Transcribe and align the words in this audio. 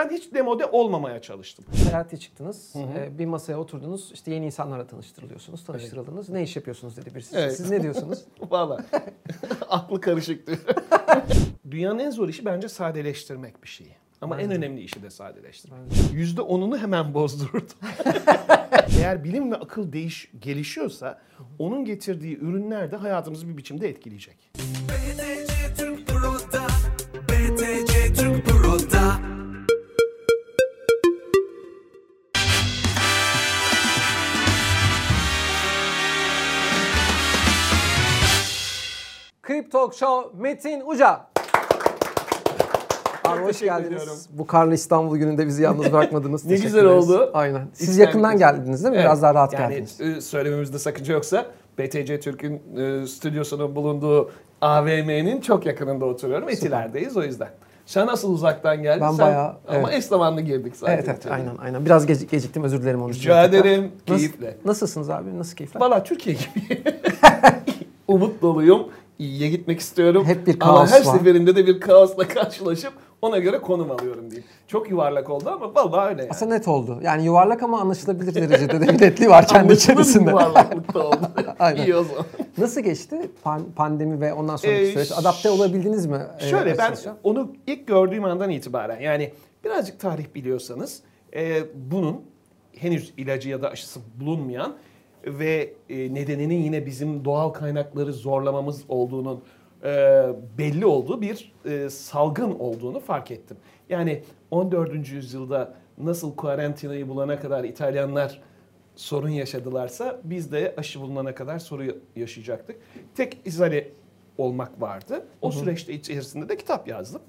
Ben 0.00 0.10
hiç 0.10 0.34
demode 0.34 0.66
olmamaya 0.66 1.22
çalıştım. 1.22 1.64
Seyahate 1.72 2.16
çıktınız. 2.16 2.72
Ee, 2.76 3.18
bir 3.18 3.26
masaya 3.26 3.56
oturdunuz. 3.56 4.10
İşte 4.14 4.34
yeni 4.34 4.46
insanlarla 4.46 4.86
tanıştırılıyorsunuz. 4.86 5.64
Tanıştırıldınız. 5.64 6.28
Ne 6.28 6.42
iş 6.42 6.56
yapıyorsunuz 6.56 6.96
dedi 6.96 7.14
birisi. 7.14 7.36
Evet. 7.36 7.56
Siz 7.56 7.70
ne 7.70 7.82
diyorsunuz? 7.82 8.24
Valla. 8.50 8.84
Aklı 9.68 10.00
karışık 10.00 10.46
diyor. 10.46 10.58
Dünyanın 11.70 11.98
en 11.98 12.10
zor 12.10 12.28
işi 12.28 12.44
bence 12.44 12.68
sadeleştirmek 12.68 13.62
bir 13.62 13.68
şeyi. 13.68 13.90
Ama 14.20 14.40
en 14.40 14.50
önemli 14.50 14.80
işi 14.80 15.02
de 15.02 15.10
sadeleştirmek. 15.10 15.80
Yüzde 16.12 16.40
onunu 16.40 16.78
hemen 16.78 17.14
bozdurdu. 17.14 17.72
Eğer 19.00 19.24
bilim 19.24 19.52
ve 19.52 19.56
akıl 19.56 19.92
değiş 19.92 20.30
gelişiyorsa 20.40 21.20
onun 21.58 21.84
getirdiği 21.84 22.38
ürünler 22.38 22.90
de 22.90 22.96
hayatımızı 22.96 23.48
bir 23.48 23.56
biçimde 23.56 23.88
etkileyecek. 23.88 24.36
Talk 39.72 39.94
Show 39.94 40.42
Metin 40.42 40.82
Uca. 40.86 41.20
Abi 43.24 43.42
hoş 43.42 43.60
geldiniz. 43.60 44.02
ediyorum. 44.02 44.18
Bu 44.30 44.46
karlı 44.46 44.74
İstanbul 44.74 45.16
gününde 45.16 45.46
bizi 45.46 45.62
yalnız 45.62 45.84
bırakmadınız. 45.92 46.44
Ne 46.46 46.56
güzel 46.56 46.84
oldu. 46.84 47.30
Aynen. 47.34 47.68
Siz 47.72 47.88
İçten 47.90 48.04
yakından 48.04 48.38
geldiniz 48.38 48.84
değil 48.84 48.90
mi? 48.90 48.96
Evet. 48.96 49.04
Biraz 49.04 49.22
daha 49.22 49.34
rahat 49.34 49.52
yani, 49.52 49.68
geldiniz. 49.74 50.00
e, 50.00 50.20
söylememizde 50.20 50.78
sakınca 50.78 51.14
yoksa 51.14 51.46
BTC 51.78 52.20
Türk'ün 52.20 52.62
e, 52.76 53.06
stüdyosunun 53.06 53.76
bulunduğu 53.76 54.30
AVM'nin 54.60 55.40
çok 55.40 55.66
yakınında 55.66 56.04
oturuyorum. 56.04 56.48
Etiler'deyiz 56.48 57.16
o 57.16 57.22
yüzden. 57.22 57.48
Sen 57.86 58.06
nasıl 58.06 58.32
uzaktan 58.32 58.82
geldin? 58.82 59.00
Ben 59.00 59.10
Sen- 59.12 59.26
bayağı, 59.26 59.46
Ama 59.48 59.88
evet. 59.88 59.88
eş 59.98 60.04
zamanlı 60.04 60.40
girdik 60.40 60.76
zaten. 60.76 60.94
Evet 60.94 61.04
evet 61.08 61.26
aynen 61.30 61.56
aynen. 61.58 61.84
Biraz 61.84 62.06
gec- 62.08 62.26
geciktim 62.30 62.64
özür 62.64 62.82
dilerim 62.82 63.02
onun 63.02 63.12
için. 63.12 63.20
Rica 63.22 63.44
ederim. 63.44 63.92
Nasıl- 64.08 64.16
Keyifle. 64.16 64.56
Nasılsınız 64.64 65.10
abi? 65.10 65.38
Nasıl 65.38 65.56
keyifler? 65.56 65.80
Valla 65.80 66.02
Türkiye 66.02 66.36
gibi. 66.36 66.82
Umut 68.08 68.42
doluyum. 68.42 68.88
İyiye 69.20 69.48
gitmek 69.48 69.80
istiyorum. 69.80 70.24
Hep 70.26 70.46
bir 70.46 70.56
Ama 70.60 70.74
kaos 70.74 70.90
her 70.92 71.06
var. 71.06 71.18
seferinde 71.18 71.56
de 71.56 71.66
bir 71.66 71.80
kaosla 71.80 72.28
karşılaşıp 72.28 72.92
ona 73.22 73.38
göre 73.38 73.58
konum 73.58 73.90
alıyorum 73.90 74.30
diyeyim. 74.30 74.48
Çok 74.68 74.90
yuvarlak 74.90 75.30
oldu 75.30 75.50
ama 75.50 75.74
vallahi 75.74 76.08
öyle 76.08 76.22
yani. 76.22 76.30
Aslında 76.30 76.54
net 76.54 76.68
oldu. 76.68 76.98
Yani 77.02 77.24
yuvarlak 77.24 77.62
ama 77.62 77.80
anlaşılabilir 77.80 78.34
derecede 78.34 78.80
de 78.80 78.88
bir 78.88 79.00
netliği 79.00 79.30
var 79.30 79.46
kendi 79.48 79.72
içerisinde. 79.72 80.30
yuvarlaklıkta 80.30 81.06
oldu. 81.06 81.20
Aynen. 81.58 81.82
İyi 81.82 81.96
o 81.96 82.04
zaman. 82.04 82.24
Nasıl 82.58 82.80
geçti 82.80 83.30
pan- 83.44 83.72
pandemi 83.76 84.20
ve 84.20 84.32
ondan 84.32 84.56
sonraki 84.56 84.80
Ee, 84.82 84.92
süreç? 84.92 85.12
Adapte 85.12 85.50
olabildiniz 85.50 86.06
mi? 86.06 86.20
e, 86.40 86.48
Şöyle 86.48 86.78
ben 86.78 86.94
onu 87.22 87.52
ilk 87.66 87.86
gördüğüm 87.86 88.24
andan 88.24 88.50
itibaren 88.50 89.00
yani 89.00 89.32
birazcık 89.64 90.00
tarih 90.00 90.24
biliyorsanız 90.34 91.00
e, 91.36 91.62
bunun 91.74 92.20
henüz 92.76 93.12
ilacı 93.16 93.48
ya 93.48 93.62
da 93.62 93.70
aşısı 93.70 94.00
bulunmayan 94.20 94.72
ve 95.26 95.74
e, 95.88 96.14
nedeninin 96.14 96.62
yine 96.62 96.86
bizim 96.86 97.24
doğal 97.24 97.48
kaynakları 97.48 98.12
zorlamamız 98.12 98.84
olduğunun 98.88 99.42
e, 99.84 100.26
belli 100.58 100.86
olduğu 100.86 101.20
bir 101.20 101.52
e, 101.64 101.90
salgın 101.90 102.58
olduğunu 102.58 103.00
fark 103.00 103.30
ettim. 103.30 103.56
Yani 103.88 104.22
14. 104.50 105.08
yüzyılda 105.08 105.74
nasıl 105.98 106.36
karantinayı 106.36 107.08
bulana 107.08 107.40
kadar 107.40 107.64
İtalyanlar 107.64 108.40
sorun 108.96 109.28
yaşadılarsa 109.28 110.20
biz 110.24 110.52
de 110.52 110.74
aşı 110.76 111.00
bulunana 111.00 111.34
kadar 111.34 111.58
sorun 111.58 112.02
yaşayacaktık. 112.16 112.76
Tek 113.14 113.38
izole 113.44 113.88
olmak 114.38 114.80
vardı. 114.80 115.26
O 115.42 115.50
süreçte 115.50 115.92
içerisinde 115.92 116.48
de 116.48 116.56
kitap 116.56 116.88
yazdım. 116.88 117.22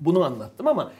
Bunu 0.00 0.24
anlattım 0.24 0.66
ama 0.66 0.92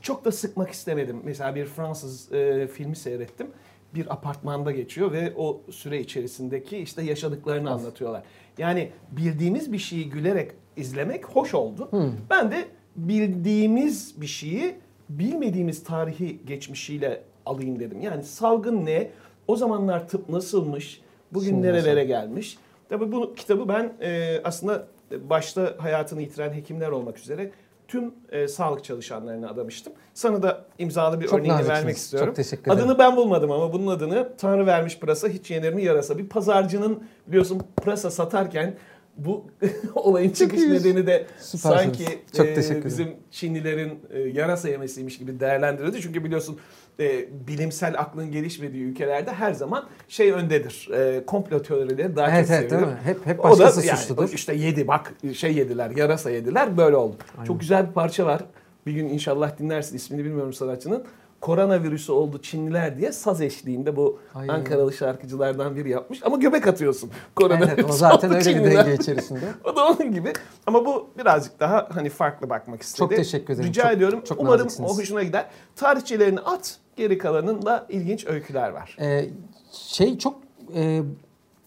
çok 0.00 0.24
da 0.24 0.32
sıkmak 0.32 0.70
istemedim. 0.70 1.20
Mesela 1.24 1.54
bir 1.54 1.64
Fransız 1.64 2.32
e, 2.32 2.66
filmi 2.66 2.96
seyrettim. 2.96 3.46
Bir 3.94 4.12
apartmanda 4.12 4.72
geçiyor 4.72 5.12
ve 5.12 5.32
o 5.36 5.60
süre 5.70 6.00
içerisindeki 6.00 6.78
işte 6.78 7.02
yaşadıklarını 7.02 7.70
anlatıyorlar. 7.70 8.22
Yani 8.58 8.90
bildiğimiz 9.10 9.72
bir 9.72 9.78
şeyi 9.78 10.10
gülerek 10.10 10.50
izlemek 10.76 11.24
hoş 11.24 11.54
oldu. 11.54 11.88
Ben 12.30 12.50
de 12.50 12.68
bildiğimiz 12.96 14.20
bir 14.20 14.26
şeyi 14.26 14.74
bilmediğimiz 15.08 15.84
tarihi 15.84 16.40
geçmişiyle 16.46 17.22
alayım 17.46 17.80
dedim. 17.80 18.00
Yani 18.00 18.24
salgın 18.24 18.86
ne? 18.86 19.10
O 19.48 19.56
zamanlar 19.56 20.08
tıp 20.08 20.28
nasılmış? 20.28 21.00
Bugün 21.32 21.46
Şimdi 21.46 21.66
nerelere 21.66 22.04
gelmiş? 22.04 22.58
Tabii 22.88 23.12
bu 23.12 23.34
kitabı 23.34 23.68
ben 23.68 23.92
e, 24.00 24.40
aslında 24.44 24.86
başta 25.30 25.74
hayatını 25.78 26.22
yitiren 26.22 26.52
hekimler 26.52 26.88
olmak 26.88 27.18
üzere 27.18 27.50
tüm 27.88 28.14
e, 28.30 28.48
sağlık 28.48 28.84
çalışanlarına 28.84 29.48
adamıştım. 29.48 29.92
Sana 30.14 30.42
da 30.42 30.64
imzalı 30.78 31.20
bir 31.20 31.26
Çok 31.26 31.38
örneğini 31.38 31.52
naziksiniz. 31.52 31.78
vermek 31.78 31.96
istiyorum. 31.96 32.28
Çok 32.28 32.36
teşekkür 32.36 32.72
ederim. 32.72 32.84
Adını 32.84 32.98
ben 32.98 33.16
bulmadım 33.16 33.50
ama 33.50 33.72
bunun 33.72 33.86
adını 33.86 34.32
Tanrı 34.38 34.66
vermiş 34.66 34.98
pırasa 34.98 35.28
hiç 35.28 35.50
yenir 35.50 35.72
mi 35.72 35.84
yarasa. 35.84 36.18
Bir 36.18 36.28
pazarcının 36.28 37.02
biliyorsun 37.26 37.62
pırasa 37.76 38.10
satarken 38.10 38.76
bu 39.16 39.46
olayın 39.94 40.30
çıkış 40.30 40.60
nedeni 40.60 41.06
de 41.06 41.26
Süpersiniz. 41.40 41.60
sanki 41.60 42.18
Çok 42.36 42.46
e, 42.46 42.84
bizim 42.84 43.16
Çinlilerin 43.30 43.98
e, 44.10 44.20
yarasa 44.20 44.68
yemesiymiş 44.68 45.18
gibi 45.18 45.40
değerlendiriyordu. 45.40 45.98
Çünkü 46.00 46.24
biliyorsun 46.24 46.58
e, 47.00 47.28
bilimsel 47.48 47.98
aklın 48.00 48.30
gelişmediği 48.32 48.84
ülkelerde 48.84 49.32
her 49.32 49.52
zaman 49.52 49.86
şey 50.08 50.32
öndedir. 50.32 50.88
E, 50.94 51.26
komplo 51.26 51.62
teorileri 51.62 52.16
daha 52.16 52.30
Evet 52.30 52.46
çok 52.48 52.56
evet 52.56 52.70
sevilir. 52.70 52.88
Hep 53.04 53.26
hep 53.26 53.40
O 53.40 53.44
da 53.44 53.50
başkası 53.50 53.86
yani 53.86 53.98
suçludur. 53.98 54.32
işte 54.32 54.54
yedi 54.54 54.88
bak 54.88 55.14
şey 55.34 55.54
yediler 55.54 55.90
yarasa 55.90 56.30
yediler 56.30 56.76
böyle 56.76 56.96
oldu. 56.96 57.16
Çok 57.46 57.60
güzel 57.60 57.88
bir 57.88 57.92
parça 57.92 58.26
var. 58.26 58.44
Bir 58.86 58.92
gün 58.92 59.08
inşallah 59.08 59.58
dinlersin 59.58 59.96
ismini 59.96 60.24
bilmiyorum 60.24 60.52
sanatçının. 60.52 61.04
Koronavirüsü 61.40 62.12
oldu 62.12 62.42
Çinliler 62.42 62.98
diye 62.98 63.12
saz 63.12 63.40
eşliğinde 63.40 63.96
bu 63.96 64.20
Ay. 64.34 64.50
Ankaralı 64.50 64.92
şarkıcılardan 64.92 65.76
biri 65.76 65.90
yapmış. 65.90 66.18
Ama 66.22 66.36
göbek 66.36 66.66
atıyorsun. 66.66 67.10
Evet, 67.12 67.22
Koronavirüsü 67.34 67.88
o 67.88 67.92
zaten 67.92 68.30
öyle 68.30 68.40
bir 68.40 68.44
Çinliler. 68.44 68.86
denge 68.86 68.94
içerisinde. 68.94 69.40
O 69.64 69.76
da 69.76 69.84
onun 69.88 70.12
gibi. 70.12 70.32
Ama 70.66 70.84
bu 70.86 71.10
birazcık 71.18 71.60
daha 71.60 71.88
hani 71.94 72.08
farklı 72.10 72.50
bakmak 72.50 72.82
istedi. 72.82 72.98
Çok 72.98 73.10
teşekkür 73.16 73.54
ederim. 73.54 73.68
Rica 73.68 73.82
Çok- 73.82 73.92
ediyorum. 73.92 74.20
çok 74.28 74.40
Umarım 74.40 74.64
naziksiniz. 74.66 74.90
o 74.90 74.96
hoşuna 74.98 75.22
gider. 75.22 75.46
Tarihçelerini 75.76 76.40
at. 76.40 76.76
Geri 76.98 77.18
kalanında 77.18 77.86
ilginç 77.88 78.26
öyküler 78.26 78.70
var. 78.70 78.96
Ee, 79.00 79.28
şey 79.72 80.18
çok 80.18 80.38
e, 80.74 81.02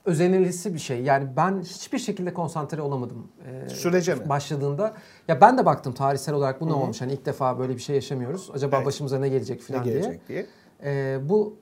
özenilisi 0.05 0.73
bir 0.73 0.79
şey. 0.79 1.01
Yani 1.03 1.27
ben 1.37 1.61
hiçbir 1.61 1.99
şekilde 1.99 2.33
konsantre 2.33 2.81
olamadım. 2.81 3.27
Ee, 3.65 3.69
Sürece 3.69 4.15
mi? 4.15 4.29
Başladığında. 4.29 4.93
Ya 5.27 5.41
ben 5.41 5.57
de 5.57 5.65
baktım 5.65 5.93
tarihsel 5.93 6.35
olarak 6.35 6.61
bu 6.61 6.67
ne 6.69 6.73
olmuş. 6.73 7.01
Hani 7.01 7.13
ilk 7.13 7.25
defa 7.25 7.59
böyle 7.59 7.75
bir 7.75 7.81
şey 7.81 7.95
yaşamıyoruz. 7.95 8.49
Acaba 8.53 8.75
Evet. 8.75 8.85
başımıza 8.85 9.19
ne 9.19 9.29
gelecek 9.29 9.59
Ne 9.61 9.65
falan 9.75 9.83
diye. 9.85 9.95
gelecek 9.95 10.27
diye. 10.27 10.45
Ee, 10.83 11.19
bu 11.23 11.55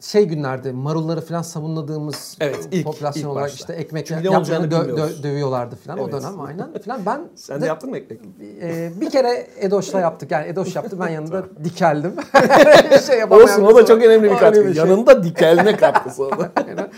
şey 0.00 0.24
günlerde 0.24 0.72
marulları 0.72 1.20
falan 1.20 1.42
savunladığımız 1.42 2.36
Evet, 2.40 2.68
ilk- 2.72 2.84
popülasyon 2.86 3.22
ilk 3.22 3.30
olarak 3.30 3.44
başta. 3.50 3.56
işte 3.56 3.72
ekmek 3.82 4.10
olacağını 4.36 4.66
dö- 4.66 4.90
dö- 4.96 5.22
dövüyorlardı 5.22 5.76
falan 5.76 5.98
o 5.98 6.02
Evet. 6.02 6.12
dönem 6.12 6.40
aynen 6.40 6.68
falan. 6.84 7.00
Ben 7.06 7.20
Sen 7.34 7.56
de- 7.58 7.62
de 7.62 7.66
yaptın 7.66 7.90
mı 7.90 7.96
ekmek? 7.98 8.20
e, 8.62 8.92
bir 9.00 9.10
kere 9.10 9.46
Edoş'la 9.60 10.00
yaptık. 10.00 10.30
Yani 10.30 10.46
Edoş 10.48 10.76
yaptı 10.76 11.00
ben 11.00 11.08
yanında 11.08 11.44
dikeldim. 11.64 12.14
şey 13.06 13.24
Olsun 13.24 13.62
o 13.64 13.74
da 13.76 13.86
çok 13.86 14.02
önemli 14.02 14.30
bir 14.30 14.36
katkı. 14.36 14.62
şey. 14.64 14.72
Yanında 14.72 15.24
dikelme 15.24 15.76
katkısı 15.76 16.24
o. 16.24 16.30
Aynen. 16.56 16.90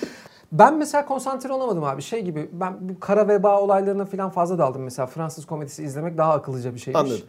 Ben 0.52 0.74
mesela 0.74 1.06
konsantre 1.06 1.52
olamadım 1.52 1.84
abi. 1.84 2.02
Şey 2.02 2.22
gibi 2.22 2.50
ben 2.52 2.74
bu 2.80 3.00
kara 3.00 3.28
veba 3.28 3.60
olaylarına 3.60 4.04
falan 4.04 4.30
fazla 4.30 4.58
daldım. 4.58 4.82
Mesela 4.82 5.06
Fransız 5.06 5.46
komedisi 5.46 5.82
izlemek 5.84 6.18
daha 6.18 6.32
akıllıca 6.32 6.74
bir 6.74 6.78
şeymiş. 6.78 7.00
Anladım. 7.00 7.20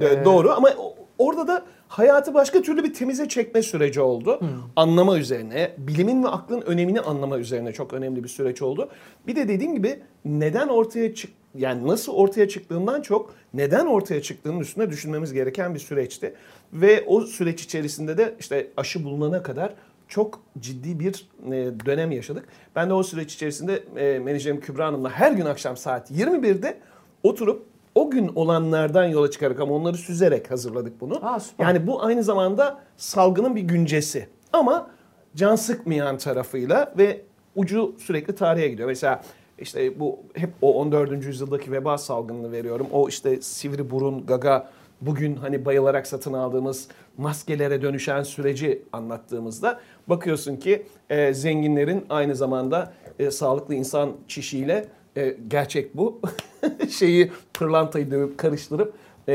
Ee, 0.00 0.24
Doğru 0.24 0.52
ama 0.52 0.68
o- 0.78 0.94
orada 1.18 1.48
da 1.48 1.62
hayatı 1.90 2.34
başka 2.34 2.62
türlü 2.62 2.84
bir 2.84 2.94
temize 2.94 3.28
çekme 3.28 3.62
süreci 3.62 4.00
oldu. 4.00 4.40
Anlama 4.76 5.18
üzerine, 5.18 5.74
bilimin 5.78 6.24
ve 6.24 6.28
aklın 6.28 6.60
önemini 6.60 7.00
anlama 7.00 7.38
üzerine 7.38 7.72
çok 7.72 7.92
önemli 7.92 8.24
bir 8.24 8.28
süreç 8.28 8.62
oldu. 8.62 8.88
Bir 9.26 9.36
de 9.36 9.48
dediğim 9.48 9.74
gibi 9.74 10.00
neden 10.24 10.68
ortaya 10.68 11.14
çık 11.14 11.30
yani 11.54 11.86
nasıl 11.86 12.12
ortaya 12.12 12.48
çıktığından 12.48 13.02
çok 13.02 13.34
neden 13.54 13.86
ortaya 13.86 14.22
çıktığının 14.22 14.60
üstüne 14.60 14.90
düşünmemiz 14.90 15.32
gereken 15.32 15.74
bir 15.74 15.78
süreçti. 15.78 16.34
Ve 16.72 17.04
o 17.06 17.20
süreç 17.20 17.62
içerisinde 17.62 18.18
de 18.18 18.34
işte 18.40 18.70
aşı 18.76 19.04
bulunana 19.04 19.42
kadar 19.42 19.74
çok 20.08 20.40
ciddi 20.58 21.00
bir 21.00 21.28
e, 21.46 21.50
dönem 21.86 22.12
yaşadık. 22.12 22.44
Ben 22.76 22.90
de 22.90 22.94
o 22.94 23.02
süreç 23.02 23.34
içerisinde 23.34 23.84
e, 23.96 24.18
menajerim 24.18 24.60
Kübra 24.60 24.86
Hanım'la 24.86 25.10
her 25.10 25.32
gün 25.32 25.46
akşam 25.46 25.76
saat 25.76 26.10
21'de 26.10 26.78
oturup 27.22 27.66
o 28.00 28.10
gün 28.10 28.30
olanlardan 28.34 29.04
yola 29.04 29.30
çıkarak 29.30 29.60
ama 29.60 29.74
onları 29.74 29.96
süzerek 29.96 30.50
hazırladık 30.50 31.00
bunu. 31.00 31.18
Aa, 31.22 31.40
süper. 31.40 31.64
Yani 31.64 31.86
bu 31.86 32.02
aynı 32.04 32.22
zamanda 32.22 32.80
salgının 32.96 33.56
bir 33.56 33.60
güncesi. 33.60 34.28
Ama 34.52 34.90
can 35.36 35.56
sıkmayan 35.56 36.18
tarafıyla 36.18 36.94
ve 36.98 37.20
ucu 37.56 37.94
sürekli 37.98 38.34
tarihe 38.34 38.68
gidiyor. 38.68 38.88
Mesela 38.88 39.22
işte 39.58 40.00
bu 40.00 40.18
hep 40.34 40.50
o 40.62 40.80
14. 40.80 41.24
yüzyıldaki 41.24 41.72
veba 41.72 41.98
salgınını 41.98 42.52
veriyorum. 42.52 42.86
O 42.92 43.08
işte 43.08 43.40
sivri 43.40 43.90
burun, 43.90 44.26
gaga 44.26 44.68
bugün 45.00 45.36
hani 45.36 45.64
bayılarak 45.64 46.06
satın 46.06 46.32
aldığımız 46.32 46.88
maskelere 47.16 47.82
dönüşen 47.82 48.22
süreci 48.22 48.82
anlattığımızda 48.92 49.80
bakıyorsun 50.06 50.56
ki 50.56 50.86
e, 51.10 51.34
zenginlerin 51.34 52.06
aynı 52.10 52.36
zamanda 52.36 52.92
e, 53.18 53.30
sağlıklı 53.30 53.74
insan 53.74 54.12
çişiyle 54.28 54.88
e, 55.20 55.36
gerçek 55.48 55.96
bu 55.96 56.20
şeyi 56.90 57.32
pırlantayı 57.54 58.10
dövüp 58.10 58.38
karıştırıp 58.38 58.94
e, 59.28 59.34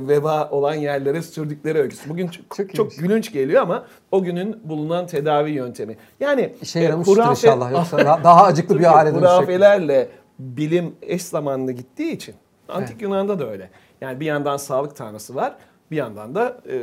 veba 0.00 0.50
olan 0.50 0.74
yerlere 0.74 1.22
sürdükleri 1.22 1.78
öyküsü. 1.78 2.10
Bugün 2.10 2.28
çok, 2.28 2.56
Çok 2.56 2.74
çok, 2.74 2.96
gülünç 2.96 3.32
geliyor 3.32 3.62
ama 3.62 3.86
o 4.12 4.22
günün 4.22 4.60
bulunan 4.64 5.06
tedavi 5.06 5.50
yöntemi. 5.50 5.96
Yani 6.20 6.54
İşe 6.62 6.80
e, 6.80 6.82
yaramıştır 6.82 7.16
hurafe- 7.16 7.30
inşallah 7.30 7.72
yoksa 7.72 7.98
daha, 8.04 8.24
daha 8.24 8.44
acıklı 8.44 8.78
bir 8.78 8.84
hale 8.84 9.10
dönüşecek. 9.10 9.30
Hurafelerle 9.30 10.08
bilim 10.38 10.94
eş 11.02 11.22
zamanlı 11.22 11.72
gittiği 11.72 12.12
için 12.12 12.34
antik 12.68 12.90
Evet. 12.92 13.02
Yunan'da 13.02 13.38
da 13.38 13.50
öyle. 13.50 13.70
Yani 14.00 14.20
bir 14.20 14.26
yandan 14.26 14.56
sağlık 14.56 14.96
tanrısı 14.96 15.34
var. 15.34 15.56
Bir 15.90 15.96
yandan 15.96 16.34
da 16.34 16.60
e, 16.68 16.80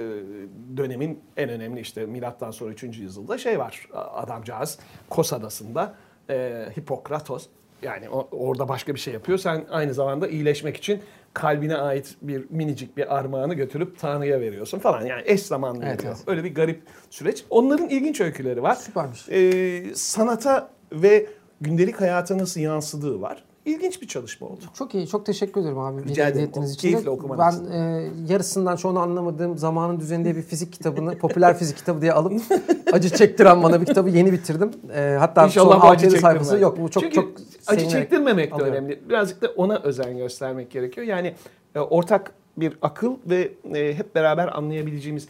dönemin 0.77 1.19
en 1.37 1.49
önemli 1.49 1.79
işte 1.79 2.05
milattan 2.05 2.51
sonra 2.51 2.71
3. 2.71 2.83
yüzyılda 2.83 3.37
şey 3.37 3.59
var. 3.59 3.87
Adamcağız 3.93 4.79
Kos 5.09 5.33
adasında 5.33 5.93
e, 6.29 6.65
Hipokratos 6.77 7.47
yani 7.83 8.09
o- 8.09 8.27
orada 8.31 8.67
başka 8.67 8.93
bir 8.95 8.99
şey 8.99 9.13
yapıyor. 9.13 9.37
Sen 9.37 9.65
aynı 9.69 9.93
zamanda 9.93 10.27
iyileşmek 10.27 10.77
için 10.77 10.99
kalbine 11.33 11.75
ait 11.77 12.15
bir 12.21 12.45
minicik 12.49 12.97
bir 12.97 13.15
armağanı 13.17 13.53
götürüp 13.53 13.99
Tanrı'ya 13.99 14.39
veriyorsun 14.41 14.79
falan. 14.79 15.05
Yani 15.05 15.21
eş 15.25 15.41
zamanlı 15.41 15.85
Evet, 15.85 15.99
oluyor. 15.99 16.13
evet. 16.17 16.23
Öyle 16.27 16.43
bir 16.43 16.55
garip 16.55 16.81
süreç. 17.09 17.43
Onların 17.49 17.89
ilginç 17.89 18.21
öyküleri 18.21 18.63
var 18.63 18.75
Süpermiş. 18.75 19.29
e, 19.29 19.95
sanata 19.95 20.69
ve 20.91 21.25
gündelik 21.61 22.01
hayata 22.01 22.37
nasıl 22.37 22.61
yansıdığı 22.61 23.21
var. 23.21 23.43
İlginç 23.65 24.01
bir 24.01 24.07
çalışma 24.07 24.47
oldu. 24.47 24.61
Çok 24.77 24.95
iyi. 24.95 25.07
Çok 25.07 25.25
teşekkür 25.25 25.61
ederim 25.61 25.79
abi. 25.79 26.03
Rica 26.03 26.27
ederim. 26.27 26.49
O 26.55 26.63
için. 26.63 26.75
keyifle 26.75 27.05
de. 27.05 27.09
okumanı 27.09 27.39
Ben 27.39 27.71
e, 27.71 28.09
yarısından 28.29 28.75
çoğunu 28.75 28.99
anlamadığım 28.99 29.57
Zamanın 29.57 29.99
Düzeni 29.99 30.23
diye 30.23 30.35
bir 30.35 30.41
fizik 30.41 30.73
kitabını, 30.73 31.17
popüler 31.19 31.57
fizik 31.57 31.77
kitabı 31.77 32.01
diye 32.01 32.13
alıp 32.13 32.41
acı 32.91 33.09
çektiren 33.09 33.63
bana 33.63 33.81
bir 33.81 33.85
kitabı 33.85 34.09
yeni 34.09 34.33
bitirdim. 34.33 34.71
E, 34.95 35.15
hatta 35.19 35.45
İnşallah 35.45 35.81
son 35.81 35.89
acı 35.89 36.07
6 36.07 36.17
sayfası 36.17 36.57
yok. 36.59 36.79
Bu 36.79 36.91
çok 36.91 37.03
Çünkü 37.03 37.15
çok 37.15 37.31
acı 37.67 37.89
çektirmemek 37.89 38.51
de 38.51 38.55
alıyorum. 38.55 38.73
önemli. 38.73 39.09
Birazcık 39.09 39.41
da 39.41 39.47
ona 39.47 39.77
özen 39.77 40.17
göstermek 40.17 40.71
gerekiyor. 40.71 41.07
Yani 41.07 41.35
e, 41.75 41.79
ortak 41.79 42.31
bir 42.57 42.77
akıl 42.81 43.15
ve 43.25 43.51
e, 43.73 43.93
hep 43.93 44.15
beraber 44.15 44.57
anlayabileceğimiz 44.57 45.27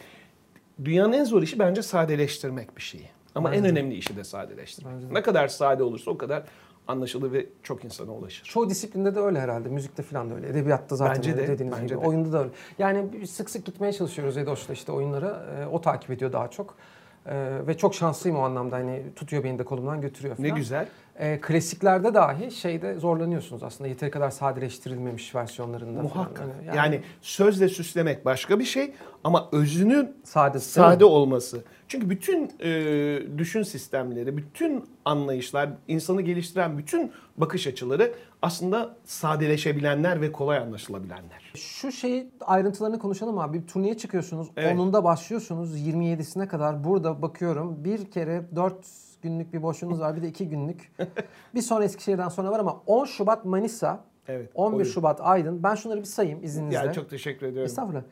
dünyanın 0.85 1.13
en 1.13 1.23
zor 1.23 1.41
işi 1.41 1.59
bence 1.59 1.81
sadeleştirmek 1.81 2.77
bir 2.77 2.81
şeyi. 2.81 3.09
Ama 3.35 3.51
Bence 3.51 3.59
en 3.59 3.65
önemli 3.65 3.95
işi 3.95 4.17
de 4.17 4.23
sadeleştirmek. 4.23 4.95
Bence. 4.95 5.13
Ne 5.13 5.21
kadar 5.21 5.47
sade 5.47 5.83
olursa 5.83 6.11
o 6.11 6.17
kadar 6.17 6.43
anlaşılır 6.87 7.31
ve 7.31 7.45
çok 7.63 7.85
insana 7.85 8.11
ulaşır. 8.11 8.43
Çoğu 8.43 8.69
disiplinde 8.69 9.15
de 9.15 9.19
öyle 9.19 9.39
herhalde. 9.39 9.69
Müzikte 9.69 10.03
falan 10.03 10.29
da 10.29 10.35
öyle. 10.35 10.49
Edebiyatta 10.49 10.95
zaten 10.95 11.15
Bence 11.15 11.31
öyle 11.31 11.43
de, 11.43 11.47
dediğiniz 11.47 11.77
bence 11.77 11.95
gibi. 11.95 12.03
de. 12.03 12.07
Oyunda 12.07 12.31
da 12.33 12.39
öyle. 12.39 12.49
Yani 12.79 13.27
sık 13.27 13.49
sık 13.49 13.65
gitmeye 13.65 13.93
çalışıyoruz 13.93 14.37
Edoş'la 14.37 14.73
işte 14.73 14.91
oyunlara. 14.91 15.45
E, 15.61 15.65
o 15.67 15.81
takip 15.81 16.11
ediyor 16.11 16.33
daha 16.33 16.47
çok. 16.47 16.75
E, 17.25 17.57
ve 17.67 17.77
çok 17.77 17.95
şanslıyım 17.95 18.37
o 18.39 18.41
anlamda. 18.41 18.75
Hani 18.75 19.03
tutuyor 19.15 19.43
beni 19.43 19.59
de 19.59 19.63
kolumdan 19.63 20.01
götürüyor 20.01 20.35
falan. 20.35 20.49
Ne 20.49 20.55
güzel. 20.55 20.87
E, 21.19 21.41
klasiklerde 21.41 22.13
dahi 22.13 22.51
şeyde 22.51 22.95
zorlanıyorsunuz 22.99 23.63
aslında. 23.63 23.87
Yeteri 23.87 24.11
kadar 24.11 24.29
sadeleştirilmemiş 24.29 25.35
versiyonlarında. 25.35 25.93
falan. 25.99 26.03
Muhakkak. 26.03 26.47
Hani 26.67 26.77
Yani, 26.77 27.01
sözle 27.21 27.69
süslemek 27.69 28.25
başka 28.25 28.59
bir 28.59 28.63
şey 28.63 28.93
ama 29.23 29.49
özünün 29.51 30.17
sade, 30.23 30.59
sade 30.59 31.05
olması. 31.05 31.63
Çünkü 31.93 32.09
bütün 32.09 32.51
e, 32.59 33.37
düşün 33.37 33.63
sistemleri, 33.63 34.37
bütün 34.37 34.85
anlayışlar, 35.05 35.69
insanı 35.87 36.21
geliştiren 36.21 36.77
bütün 36.77 37.11
bakış 37.37 37.67
açıları 37.67 38.13
aslında 38.41 38.95
sadeleşebilenler 39.03 40.21
ve 40.21 40.31
kolay 40.31 40.57
anlaşılabilenler. 40.57 41.51
Şu 41.55 41.91
şeyi 41.91 42.31
ayrıntılarını 42.41 42.99
konuşalım 42.99 43.39
abi. 43.39 43.61
Bir 43.61 43.67
turneye 43.67 43.97
çıkıyorsunuz. 43.97 44.47
Evet. 44.57 44.77
10'unda 44.77 45.03
başlıyorsunuz. 45.03 45.79
27'sine 45.79 46.47
kadar 46.47 46.83
burada 46.83 47.21
bakıyorum. 47.21 47.83
Bir 47.83 48.11
kere 48.11 48.43
4 48.55 48.75
günlük 49.21 49.53
bir 49.53 49.63
boşluğunuz 49.63 49.99
var. 49.99 50.15
Bir 50.15 50.21
de 50.21 50.27
2 50.27 50.49
günlük. 50.49 50.91
bir 51.55 51.61
sonra 51.61 51.83
Eskişehir'den 51.83 52.29
sonra 52.29 52.51
var 52.51 52.59
ama 52.59 52.81
10 52.85 53.05
Şubat 53.05 53.45
Manisa, 53.45 54.03
Evet. 54.27 54.51
11 54.55 54.75
oyun. 54.75 54.85
Şubat 54.85 55.21
Aydın. 55.21 55.63
Ben 55.63 55.75
şunları 55.75 55.99
bir 55.99 56.05
sayayım 56.05 56.43
izninizle. 56.43 56.77
Ya 56.77 56.93
çok 56.93 57.09
teşekkür 57.09 57.47
ediyorum. 57.47 57.65
Estağfurullah. 57.65 58.03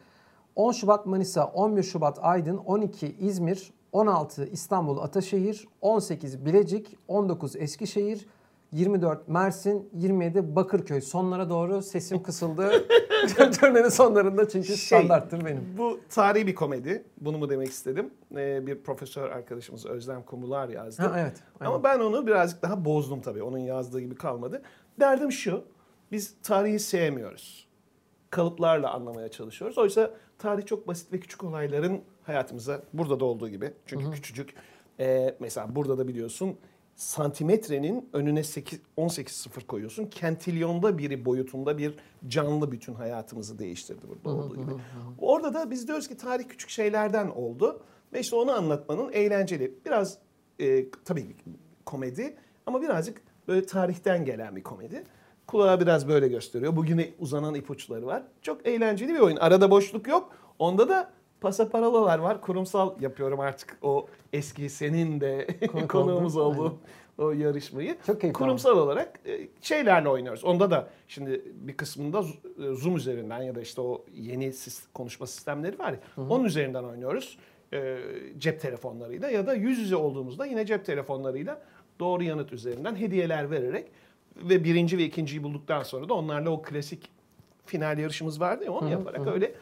10 0.55 0.71
Şubat 0.71 1.05
Manisa, 1.05 1.45
11 1.45 1.83
Şubat 1.83 2.19
Aydın, 2.21 2.57
12 2.57 3.15
İzmir, 3.19 3.73
16 3.91 4.45
İstanbul 4.45 4.97
Ataşehir, 4.97 5.67
18 5.81 6.45
Bilecik, 6.45 6.97
19 7.07 7.55
Eskişehir, 7.55 8.27
24 8.71 9.27
Mersin, 9.27 9.89
27 9.93 10.55
Bakırköy. 10.55 11.01
Sonlara 11.01 11.49
doğru 11.49 11.81
sesim 11.81 12.23
kısıldı. 12.23 12.71
Turnenin 13.59 13.89
sonlarında 13.89 14.49
çünkü 14.49 14.67
Şey, 14.67 14.77
standarttır 14.77 15.45
benim. 15.45 15.77
Bu 15.77 15.99
tarihi 16.09 16.47
bir 16.47 16.55
komedi. 16.55 17.03
Bunu 17.17 17.37
mu 17.37 17.49
demek 17.49 17.67
istedim? 17.67 18.13
Ee, 18.35 18.67
bir 18.67 18.83
profesör 18.83 19.29
arkadaşımız 19.29 19.85
Özlem 19.85 20.23
Kumular 20.23 20.69
yazdı. 20.69 21.03
Ha, 21.03 21.19
evet. 21.19 21.37
aynen. 21.59 21.71
Ama 21.71 21.83
ben 21.83 21.99
onu 21.99 22.27
birazcık 22.27 22.61
daha 22.61 22.85
bozdum 22.85 23.21
tabii. 23.21 23.43
Onun 23.43 23.57
yazdığı 23.57 23.99
gibi 23.99 24.15
kalmadı. 24.15 24.61
Derdim 24.99 25.31
şu. 25.31 25.63
Biz 26.11 26.35
tarihi 26.43 26.79
sevmiyoruz. 26.79 27.67
Kalıplarla 28.29 28.93
anlamaya 28.93 29.29
çalışıyoruz. 29.29 29.77
Oysa 29.77 30.11
tarih 30.41 30.65
çok 30.65 30.87
basit 30.87 31.13
ve 31.13 31.19
küçük 31.19 31.43
olayların 31.43 32.01
hayatımıza 32.23 32.83
burada 32.93 33.19
da 33.19 33.25
olduğu 33.25 33.49
gibi. 33.49 33.73
Çünkü 33.85 34.11
küçücük. 34.11 34.53
Ee, 34.99 35.35
mesela 35.39 35.75
burada 35.75 35.97
da 35.97 36.07
biliyorsun 36.07 36.57
santimetrenin 36.95 38.09
önüne 38.13 38.43
8, 38.43 38.79
18 38.97 39.35
sıfır 39.35 39.61
koyuyorsun. 39.61 40.05
Kentilyonda 40.05 40.97
biri 40.97 41.25
boyutunda 41.25 41.77
bir 41.77 41.95
canlı 42.27 42.71
bütün 42.71 42.93
hayatımızı 42.93 43.59
değiştirdi 43.59 44.01
burada 44.07 44.29
olduğu 44.29 44.55
gibi. 44.55 44.71
Orada 45.19 45.53
da 45.53 45.71
biz 45.71 45.87
diyoruz 45.87 46.07
ki 46.07 46.17
tarih 46.17 46.47
küçük 46.49 46.69
şeylerden 46.69 47.27
oldu. 47.27 47.83
Ve 48.13 48.19
işte 48.19 48.35
onu 48.35 48.51
anlatmanın 48.51 49.11
eğlenceli. 49.11 49.75
Biraz 49.85 50.17
e, 50.59 50.89
tabii 50.89 51.35
komedi 51.85 52.37
ama 52.65 52.81
birazcık 52.81 53.21
böyle 53.47 53.65
tarihten 53.65 54.25
gelen 54.25 54.55
bir 54.55 54.63
komedi. 54.63 55.03
Kulağa 55.51 55.79
biraz 55.79 56.07
böyle 56.07 56.27
gösteriyor. 56.27 56.75
Bugüne 56.75 57.09
uzanan 57.19 57.55
ipuçları 57.55 58.05
var. 58.05 58.23
Çok 58.41 58.67
eğlenceli 58.67 59.13
bir 59.13 59.19
oyun. 59.19 59.37
Arada 59.37 59.71
boşluk 59.71 60.07
yok. 60.07 60.29
Onda 60.59 60.89
da 60.89 61.11
pasaparalalar 61.41 62.19
var. 62.19 62.41
Kurumsal 62.41 63.01
yapıyorum 63.01 63.39
artık 63.39 63.77
o 63.81 64.07
eski 64.33 64.69
senin 64.69 65.21
de 65.21 65.47
Konuk 65.71 65.89
konuğumuz 65.89 66.37
olduğu 66.37 66.79
o 67.17 67.31
yarışmayı. 67.31 67.97
Çok 68.07 68.21
keyifli 68.21 68.37
Kurumsal 68.37 68.77
olarak 68.77 69.19
e, 69.25 69.47
şeylerle 69.61 70.09
oynuyoruz. 70.09 70.43
Onda 70.43 70.71
da 70.71 70.89
şimdi 71.07 71.41
bir 71.55 71.77
kısmında 71.77 72.19
e, 72.19 72.73
Zoom 72.73 72.95
üzerinden 72.95 73.41
ya 73.41 73.55
da 73.55 73.61
işte 73.61 73.81
o 73.81 74.05
yeni 74.13 74.53
konuşma 74.93 75.27
sistemleri 75.27 75.79
var 75.79 75.91
ya. 75.91 75.99
Onun 76.29 76.43
üzerinden 76.43 76.83
oynuyoruz. 76.83 77.37
E, 77.73 77.97
cep 78.37 78.61
telefonlarıyla 78.61 79.29
ya 79.29 79.47
da 79.47 79.53
yüz 79.53 79.79
yüze 79.79 79.95
olduğumuzda 79.95 80.45
yine 80.45 80.65
cep 80.65 80.85
telefonlarıyla 80.85 81.61
doğru 81.99 82.23
yanıt 82.23 82.53
üzerinden 82.53 82.95
hediyeler 82.95 83.51
vererek 83.51 83.91
ve 84.35 84.63
birinci 84.63 84.97
ve 84.97 85.03
ikinciyi 85.03 85.43
bulduktan 85.43 85.83
sonra 85.83 86.09
da 86.09 86.13
onlarla 86.13 86.49
o 86.49 86.61
klasik 86.61 87.09
final 87.65 87.97
yarışımız 87.99 88.41
vardı 88.41 88.63
ya 88.65 88.71
onu 88.71 88.89
yaparak 88.89 89.27
öyle 89.27 89.55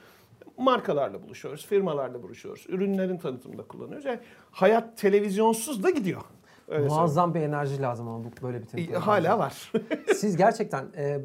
markalarla 0.58 1.24
buluşuyoruz, 1.24 1.66
firmalarla 1.66 2.24
buluşuyoruz. 2.24 2.66
Ürünlerin 2.70 3.18
tanıtımında 3.18 3.64
kullanıyoruz. 3.64 4.06
Yani 4.06 4.20
hayat 4.52 4.98
televizyonsuz 4.98 5.84
da 5.84 5.90
gidiyor. 5.90 6.22
Öyle 6.68 6.80
söyleyeyim. 6.80 6.94
Muazzam 6.94 7.34
bir 7.34 7.40
enerji 7.40 7.82
lazım 7.82 8.08
ama 8.08 8.24
bu 8.24 8.48
böyle 8.48 8.62
bir 8.62 8.68
E, 8.68 8.68
tempo. 8.68 9.00
Hala 9.00 9.40
var. 9.40 9.72
Siz 10.16 10.38
gerçekten 10.38 10.86
e, 10.98 11.20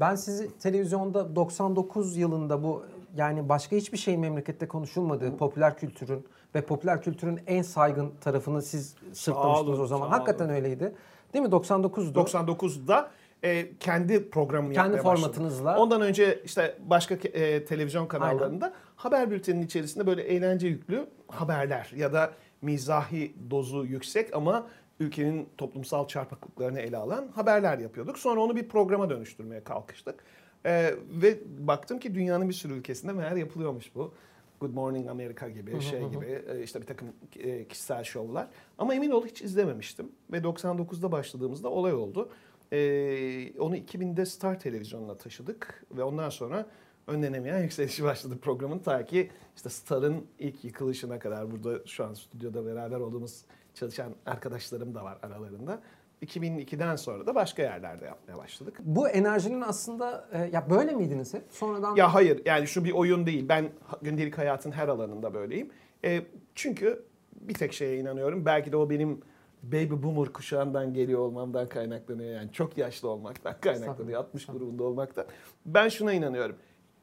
ben 0.00 0.14
sizi 0.14 0.58
televizyonda 0.58 1.36
99 1.36 2.16
yılında 2.16 2.62
bu 2.62 2.82
yani 3.16 3.48
başka 3.48 3.76
hiçbir 3.76 3.98
şeyin 3.98 4.20
memlekette 4.20 4.68
konuşulmadığı 4.68 5.36
popüler 5.36 5.76
kültürün 5.76 6.26
ve 6.54 6.60
popüler 6.60 7.02
kültürün 7.02 7.40
en 7.46 7.62
saygın 7.62 8.12
tarafını 8.20 8.62
siz 8.62 8.96
sırtlamıştınız 9.12 9.68
olun, 9.78 9.84
o 9.84 9.86
zaman. 9.86 10.08
Hakikaten 10.08 10.44
olun. 10.44 10.54
öyleydi. 10.54 10.94
Değil 11.34 11.44
mi? 11.44 11.50
99'du. 11.50 12.18
99'da 12.18 13.10
e, 13.44 13.76
kendi 13.80 14.30
programını 14.30 14.74
Kendi 14.74 14.96
yapmaya 14.96 15.12
başladım. 15.12 15.32
formatınızla. 15.32 15.78
Ondan 15.78 16.00
önce 16.00 16.40
işte 16.44 16.78
başka 16.86 17.14
e, 17.14 17.64
televizyon 17.64 18.06
kanallarında 18.06 18.72
haber 18.96 19.30
bülteninin 19.30 19.66
içerisinde 19.66 20.06
böyle 20.06 20.22
eğlence 20.22 20.66
yüklü 20.68 21.06
haberler 21.28 21.92
ya 21.96 22.12
da 22.12 22.30
mizahi 22.62 23.34
dozu 23.50 23.84
yüksek 23.84 24.36
ama 24.36 24.66
ülkenin 25.00 25.48
toplumsal 25.58 26.08
çarpıklıklarını 26.08 26.80
ele 26.80 26.96
alan 26.96 27.28
haberler 27.34 27.78
yapıyorduk. 27.78 28.18
Sonra 28.18 28.40
onu 28.40 28.56
bir 28.56 28.68
programa 28.68 29.10
dönüştürmeye 29.10 29.64
kalkıştık. 29.64 30.24
E, 30.66 30.94
ve 31.10 31.38
baktım 31.58 31.98
ki 31.98 32.14
dünyanın 32.14 32.48
bir 32.48 32.54
sürü 32.54 32.72
ülkesinde 32.72 33.12
meğer 33.12 33.36
yapılıyormuş 33.36 33.94
bu. 33.94 34.14
Good 34.60 34.74
Morning 34.74 35.08
America 35.08 35.48
gibi 35.48 35.80
şey 35.80 36.08
gibi 36.08 36.42
e, 36.48 36.62
işte 36.62 36.80
bir 36.80 36.86
takım 36.86 37.08
e, 37.36 37.68
kişisel 37.68 38.04
şovlar. 38.04 38.48
Ama 38.78 38.94
emin 38.94 39.10
ol 39.10 39.26
hiç 39.26 39.42
izlememiştim. 39.42 40.12
Ve 40.32 40.38
99'da 40.38 41.12
başladığımızda 41.12 41.70
olay 41.70 41.94
oldu. 41.94 42.30
Ee, 42.72 43.52
onu 43.58 43.76
2000'de 43.76 44.26
Star 44.26 44.60
Televizyonu'na 44.60 45.16
taşıdık 45.16 45.84
ve 45.92 46.02
ondan 46.02 46.30
sonra 46.30 46.66
önlenemeyen 47.06 47.58
yükselişi 47.62 48.04
başladı 48.04 48.38
programın 48.42 48.78
ta 48.78 49.06
ki 49.06 49.30
işte 49.56 49.68
Star'ın 49.68 50.26
ilk 50.38 50.64
yıkılışına 50.64 51.18
kadar 51.18 51.50
burada 51.50 51.86
şu 51.86 52.04
an 52.04 52.14
stüdyoda 52.14 52.66
beraber 52.66 53.00
olduğumuz 53.00 53.44
çalışan 53.74 54.14
arkadaşlarım 54.26 54.94
da 54.94 55.04
var 55.04 55.18
aralarında. 55.22 55.82
2002'den 56.22 56.96
sonra 56.96 57.26
da 57.26 57.34
başka 57.34 57.62
yerlerde 57.62 58.04
yapmaya 58.04 58.38
başladık. 58.38 58.76
Bu 58.80 59.08
enerjinin 59.08 59.60
aslında 59.60 60.28
e, 60.32 60.38
ya 60.38 60.70
böyle 60.70 60.92
miydiniz 60.92 61.34
hep? 61.34 61.44
Sonradan 61.50 61.96
Ya 61.96 62.14
hayır 62.14 62.42
yani 62.44 62.66
şu 62.66 62.84
bir 62.84 62.92
oyun 62.92 63.26
değil. 63.26 63.48
Ben 63.48 63.68
gündelik 64.02 64.38
hayatın 64.38 64.70
her 64.70 64.88
alanında 64.88 65.34
böyleyim. 65.34 65.70
E, 66.04 66.22
çünkü 66.54 67.04
bir 67.40 67.54
tek 67.54 67.72
şeye 67.72 67.98
inanıyorum. 67.98 68.46
Belki 68.46 68.72
de 68.72 68.76
o 68.76 68.90
benim 68.90 69.20
baby 69.62 70.02
boomer 70.02 70.32
kuşağından 70.32 70.94
geliyor 70.94 71.20
olmamdan 71.20 71.68
kaynaklanıyor. 71.68 72.30
Yani 72.30 72.52
çok 72.52 72.78
yaşlı 72.78 73.08
olmaktan 73.08 73.54
kaynaklanıyor. 73.60 74.20
60 74.20 74.46
grubunda 74.46 74.84
olmaktan. 74.84 75.26
Ben 75.66 75.88
şuna 75.88 76.12
inanıyorum. 76.12 76.56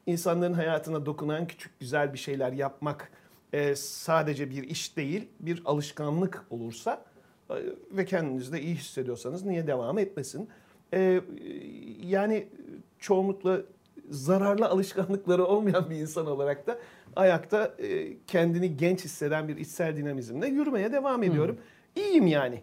insanların 0.06 0.52
hayatına 0.52 1.06
dokunan 1.06 1.46
küçük 1.46 1.80
güzel 1.80 2.12
bir 2.12 2.18
şeyler 2.18 2.52
yapmak 2.52 3.10
e, 3.52 3.74
sadece 3.76 4.50
bir 4.50 4.62
iş 4.62 4.96
değil, 4.96 5.28
bir 5.40 5.62
alışkanlık 5.64 6.46
olursa 6.50 7.04
ve 7.92 8.04
kendinizde 8.04 8.60
iyi 8.62 8.74
hissediyorsanız 8.74 9.44
niye 9.44 9.66
devam 9.66 9.98
etmesin? 9.98 10.48
E, 10.94 11.20
yani 12.02 12.48
çoğunlukla 12.98 13.60
zararlı 14.10 14.66
alışkanlıkları 14.66 15.44
olmayan 15.44 15.90
bir 15.90 15.96
insan 15.96 16.26
olarak 16.26 16.66
da 16.66 16.78
ayakta 17.16 17.74
e, 17.78 18.16
kendini 18.26 18.76
genç 18.76 19.04
hisseden 19.04 19.48
bir 19.48 19.56
içsel 19.56 19.96
dinamizmle 19.96 20.46
yürümeye 20.48 20.92
devam 20.92 21.22
ediyorum. 21.22 21.58
İyiyim 21.96 22.26
yani. 22.26 22.62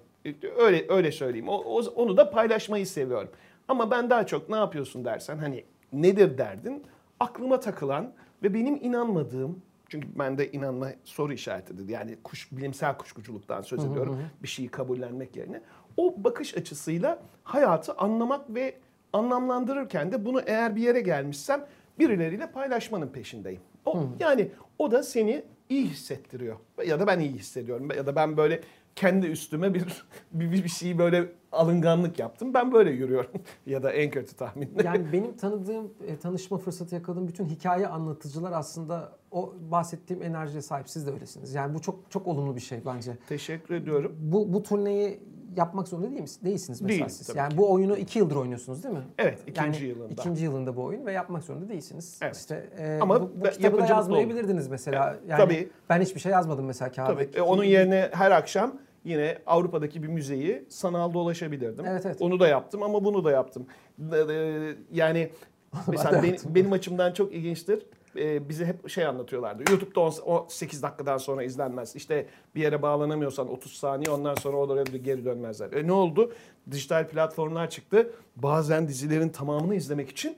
Öyle 0.58 0.86
öyle 0.90 1.12
söyleyeyim. 1.12 1.50
O, 1.50 1.54
o- 1.58 1.94
onu 1.96 2.18
da 2.18 2.30
paylaşmayı 2.30 2.88
seviyorum. 2.88 3.30
Ama 3.68 3.92
ben 3.92 4.10
daha 4.10 4.26
çok 4.26 4.50
ne 4.50 4.56
yapıyorsun 4.56 5.06
dersen 5.06 5.38
hani 5.38 5.64
nedir 5.94 6.38
derdin? 6.38 6.84
Aklıma 7.20 7.60
takılan 7.60 8.14
ve 8.44 8.54
benim 8.54 8.76
inanmadığım 8.76 9.62
çünkü 9.96 10.20
bende 10.20 10.52
inanma 10.52 10.90
soru 11.04 11.34
işaretidir. 11.34 11.90
Yani 11.90 12.18
kuş, 12.24 12.52
bilimsel 12.52 12.98
kuşkuculuktan 12.98 13.62
söz 13.62 13.86
ediyorum. 13.86 14.20
Bir 14.44 14.48
şeyi 14.48 14.70
kabullenmek 14.70 15.36
yerine. 15.36 15.62
O 15.98 16.24
bakış 16.24 16.58
açısıyla 16.58 17.22
hayatı 17.44 17.94
anlamak 17.94 18.56
ve 18.56 18.76
anlamlandırırken 19.14 20.12
de 20.12 20.26
bunu 20.26 20.42
eğer 20.46 20.76
bir 20.76 20.82
yere 20.82 21.02
gelmişsem 21.02 21.66
birileriyle 22.00 22.52
paylaşmanın 22.52 23.08
peşindeyim. 23.08 23.62
O, 23.86 24.04
Yani 24.20 24.52
o 24.80 24.92
da 24.92 25.04
seni 25.04 25.44
iyi 25.70 25.86
hissettiriyor. 25.86 26.56
Ya 26.86 27.00
da 27.00 27.08
ben 27.08 27.20
iyi 27.20 27.32
hissediyorum. 27.32 27.90
Ya 27.98 28.06
da 28.06 28.16
ben 28.16 28.38
böyle 28.38 28.62
kendi 28.96 29.28
üstüme 29.28 29.74
bir 29.74 30.06
bir, 30.32 30.52
bir 30.64 30.70
şeyi 30.70 30.98
böyle 30.98 31.32
alınganlık 31.52 32.20
yaptım. 32.20 32.54
Ben 32.54 32.72
böyle 32.72 32.92
yürüyorum. 32.92 33.32
ya 33.66 33.84
da 33.84 33.92
en 33.92 34.12
kötü 34.12 34.36
tahminle. 34.36 34.70
Yani 34.84 35.14
benim 35.14 35.38
tanıdığım, 35.38 35.94
e, 36.08 36.18
tanışma 36.18 36.58
fırsatı 36.58 36.96
yakaladığım 36.96 37.28
bütün 37.28 37.46
hikaye 37.46 37.88
anlatıcılar 37.88 38.52
aslında 38.52 39.12
o 39.32 39.54
bahsettiğim 39.72 40.24
enerjiye 40.24 40.62
sahip. 40.62 40.90
Siz 40.90 41.08
de 41.08 41.12
öylesiniz. 41.12 41.54
Yani 41.54 41.74
bu 41.74 41.82
çok 41.82 42.12
çok 42.12 42.28
olumlu 42.28 42.56
bir 42.56 42.62
şey 42.62 42.80
bence. 42.86 43.18
Teşekkür 43.30 43.76
ediyorum. 43.76 44.16
Bu 44.20 44.54
bu 44.54 44.64
turneyi 44.64 45.20
yapmak 45.58 45.88
zorunda 45.88 46.10
değil 46.10 46.22
misiniz? 46.22 46.46
Değilsiniz 46.46 46.82
mesela 46.82 46.98
Değilim, 46.98 47.10
siz. 47.10 47.36
Yani 47.36 47.52
ki. 47.52 47.58
bu 47.58 47.72
oyunu 47.72 47.98
iki 47.98 48.20
yıldır 48.20 48.36
oynuyorsunuz 48.36 48.84
değil 48.84 48.96
mi? 48.96 49.04
Evet, 49.18 49.40
ikinci 49.48 49.86
yani 49.86 49.90
yılında. 49.90 50.14
ikinci 50.14 50.44
yılında 50.44 50.76
bu 50.76 50.84
oyun 50.84 51.06
ve 51.06 51.12
yapmak 51.12 51.44
zorunda 51.44 51.70
değilsiniz. 51.70 52.20
Evet. 52.22 52.36
İşte 52.36 52.70
e, 52.78 53.00
Ama 53.02 53.22
bu, 53.22 53.32
bu 53.36 53.50
kitabı 53.50 53.78
da 53.78 53.86
yazmayabilirdiniz 53.86 54.68
mesela. 54.68 55.10
Evet, 55.12 55.22
Yani 55.28 55.38
tabii. 55.38 55.70
Ben 55.90 56.02
hiçbir 56.02 56.20
şey 56.20 56.32
yazmadım 56.32 56.66
mesela 56.66 56.92
kağıda. 56.92 57.14
Tabii. 57.14 57.30
E, 57.36 57.42
onun 57.42 57.64
yerine 57.64 58.10
her 58.14 58.32
akşam 58.32 58.74
yine 59.06 59.38
Avrupa'daki 59.46 60.04
bir 60.04 60.08
müzeyi 60.08 60.66
sanal 60.70 61.14
dolaşabilirdim. 61.14 61.86
Evet, 61.86 62.06
evet. 62.06 62.22
Onu 62.22 62.40
da 62.40 62.48
yaptım 62.48 62.84
ama 62.84 63.04
bunu 63.04 63.24
da 63.24 63.32
yaptım. 63.32 63.68
E, 64.14 64.18
e, 64.34 64.76
Yani 64.94 65.30
mesela 65.88 66.24
benim, 66.24 66.38
benim 66.46 66.72
açımdan 66.72 67.14
çok 67.14 67.34
ilginçtir. 67.34 67.86
E, 68.18 68.50
bize 68.50 68.66
hep 68.66 68.90
şey 68.90 69.06
anlatıyorlardı. 69.06 69.72
YouTube'da 69.72 70.00
on- 70.00 70.14
o 70.26 70.46
8 70.50 70.84
dakikadan 70.84 71.18
sonra 71.18 71.44
izlenmez. 71.44 71.96
İşte 71.96 72.26
bir 72.56 72.62
yere 72.62 72.82
bağlanamıyorsan 72.82 73.50
30 73.52 73.74
saniye 73.74 74.12
ondan 74.12 74.36
sonra 74.36 74.58
oraya 74.58 74.84
geri 74.84 75.26
dönmezler. 75.26 75.74
E 75.74 75.88
ne 75.88 75.92
oldu? 75.92 76.34
Dijital 76.72 77.08
platformlar 77.08 77.70
çıktı. 77.70 78.12
Bazen 78.36 78.88
dizilerin 78.88 79.30
tamamını 79.30 79.76
izlemek 79.76 80.10
için 80.10 80.38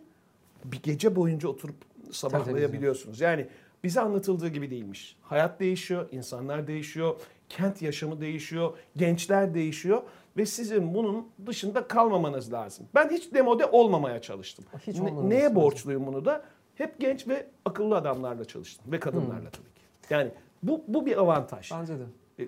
bir 0.65 0.81
gece 0.83 1.15
boyunca 1.15 1.49
oturup 1.49 1.75
sabahlayabiliyorsunuz. 2.11 3.21
Yani 3.21 3.47
bize 3.83 4.01
anlatıldığı 4.01 4.47
gibi 4.47 4.69
değilmiş. 4.69 5.17
Hayat 5.21 5.59
değişiyor, 5.59 6.07
insanlar 6.11 6.67
değişiyor, 6.67 7.15
kent 7.49 7.81
yaşamı 7.81 8.21
değişiyor, 8.21 8.77
gençler 8.95 9.53
değişiyor 9.53 10.01
ve 10.37 10.45
sizin 10.45 10.93
bunun 10.93 11.27
dışında 11.45 11.87
kalmamanız 11.87 12.53
lazım. 12.53 12.85
Ben 12.95 13.09
hiç 13.09 13.33
demode 13.33 13.65
olmamaya 13.65 14.21
çalıştım. 14.21 14.65
Hiç 14.87 14.99
Ne- 14.99 15.29
neye 15.29 15.55
borçluyum 15.55 16.07
bunu 16.07 16.25
da? 16.25 16.43
Hep 16.75 16.99
genç 16.99 17.27
ve 17.27 17.47
akıllı 17.65 17.95
adamlarla 17.97 18.45
çalıştım 18.45 18.91
ve 18.91 18.99
kadınlarla 18.99 19.49
tabii 19.49 19.73
ki. 19.73 19.81
Yani 20.09 20.31
bu 20.63 20.83
bu 20.87 21.05
bir 21.05 21.17
avantaj. 21.17 21.71
Bence 21.71 21.93
de. 21.99 22.03
E, 22.39 22.43
e, 22.43 22.47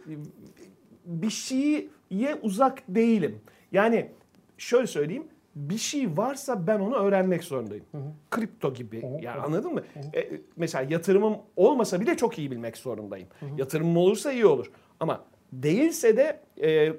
bir 1.05 1.29
şeye 1.29 2.35
uzak 2.41 2.83
değilim. 2.87 3.41
Yani 3.71 4.11
şöyle 4.57 4.87
söyleyeyim. 4.87 5.27
Bir 5.55 5.77
şey 5.77 6.17
varsa 6.17 6.67
ben 6.67 6.79
onu 6.79 6.95
öğrenmek 6.95 7.43
zorundayım. 7.43 7.85
Kripto 8.31 8.73
gibi. 8.73 9.05
Yani 9.21 9.41
anladın 9.41 9.73
mı? 9.73 9.83
E, 10.13 10.19
e, 10.19 10.41
mesela 10.55 10.87
yatırımım 10.89 11.37
olmasa 11.55 12.01
bile 12.01 12.17
çok 12.17 12.39
iyi 12.39 12.51
bilmek 12.51 12.77
zorundayım. 12.77 13.27
Yatırımım 13.57 13.97
olursa 13.97 14.31
iyi 14.31 14.45
olur. 14.45 14.71
Ama 14.99 15.23
değilse 15.53 16.17
de 16.17 16.39
e, 16.63 16.93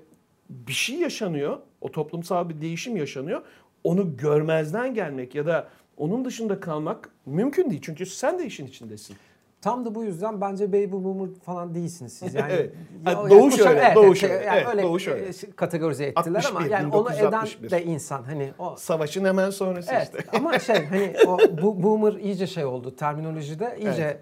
bir 0.51 0.73
şey 0.73 0.97
yaşanıyor. 0.97 1.59
O 1.81 1.91
toplumsal 1.93 2.49
bir 2.49 2.61
değişim 2.61 2.97
yaşanıyor. 2.97 3.43
Onu 3.85 4.17
görmezden 4.17 4.95
gelmek 4.95 5.35
ya 5.35 5.47
da 5.47 5.69
onun 5.97 6.25
dışında 6.25 6.61
kalmak 6.61 7.09
mümkün 7.27 7.71
değil. 7.71 7.81
Çünkü 7.85 8.07
sen 8.07 8.39
de 8.39 8.47
işin 8.47 8.67
içindesin. 8.67 9.17
Tam 9.63 9.85
da 9.85 9.95
bu 9.95 10.05
yüzden 10.05 10.41
bence 10.41 10.69
baby 10.73 10.93
boomer 10.93 11.29
falan 11.45 11.75
değilsiniz 11.75 12.13
siz. 12.13 12.35
Yani 12.35 12.53
Evet. 12.57 12.73
Ya- 13.07 13.17
Ha, 13.19 13.23
ya 13.23 13.31
doğuş 13.31 13.55
kuşak- 13.55 13.71
öyle, 13.71 13.81
evet, 13.81 13.97
doğuş 13.97 14.25
evet, 14.25 14.35
öyle. 14.35 14.45
Yani 14.47 14.57
Evet, 14.59 14.69
öyle 14.69 14.83
doğuş 14.83 15.09
öyle. 15.09 15.27
e, 15.29 15.33
kategorize 15.57 16.05
ettiler 16.05 16.45
ama 16.49 16.59
61, 16.59 16.71
yani 16.71 16.95
onu 16.95 17.09
eden 17.13 17.17
1961. 17.19 17.71
de 17.71 17.85
insan 17.85 18.23
hani 18.23 18.51
o 18.59 18.77
Savaşın 18.77 19.25
hemen 19.25 19.51
sonrası 19.51 19.91
Evet 19.93 20.11
işte. 20.17 20.39
ama 20.39 20.59
şey 20.59 20.85
hani 20.87 21.15
o 21.27 21.39
bu, 21.63 21.83
boomer 21.83 22.13
iyice 22.13 22.47
şey 22.47 22.65
oldu 22.65 22.97
terminolojide 22.97 23.77
iyice 23.81 24.21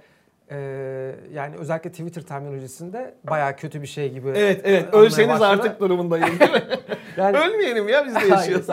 e, 0.51 0.57
yani 1.33 1.57
özellikle 1.57 1.91
Twitter 1.91 2.23
terminolojisinde 2.23 3.15
bayağı 3.25 3.57
kötü 3.57 3.83
bir 3.83 3.87
şey 3.87 4.13
gibi. 4.13 4.29
Evet 4.29 4.61
evet 4.65 4.95
ölseniz 4.95 5.43
artık 5.43 5.81
durumundayım 5.81 6.41
değil 6.41 6.53
mi? 6.53 6.63
Yani, 7.17 7.39
Ölmeyelim 7.39 7.89
ya 7.89 8.07
biz 8.07 8.15
de 8.15 8.27
yaşıyoruz. 8.27 8.67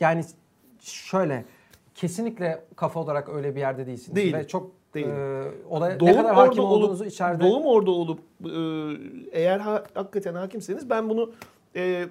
Yani 0.00 0.24
şöyle 0.80 1.44
kesinlikle 1.94 2.64
kafa 2.76 3.00
olarak 3.00 3.28
öyle 3.28 3.54
bir 3.54 3.60
yerde 3.60 3.86
değilsiniz. 3.86 4.16
Değilim, 4.16 4.38
Ve 4.38 4.46
çok 4.46 4.70
değilim. 4.94 5.10
e, 5.10 5.44
olaya 5.68 6.00
Doğum 6.00 6.10
ne 6.10 6.16
kadar 6.16 6.34
hakim 6.34 6.62
olup- 6.64 6.66
olduğunuzu 6.66 7.04
içeride 7.04 7.44
Doğum 7.44 7.64
orada 7.66 7.90
olup 7.90 8.20
e, 8.44 8.50
eğer 9.40 9.58
ha- 9.58 9.84
hakikaten 9.94 10.34
hakimseniz 10.34 10.90
ben 10.90 11.08
bunu 11.08 11.32
e, 11.76 12.06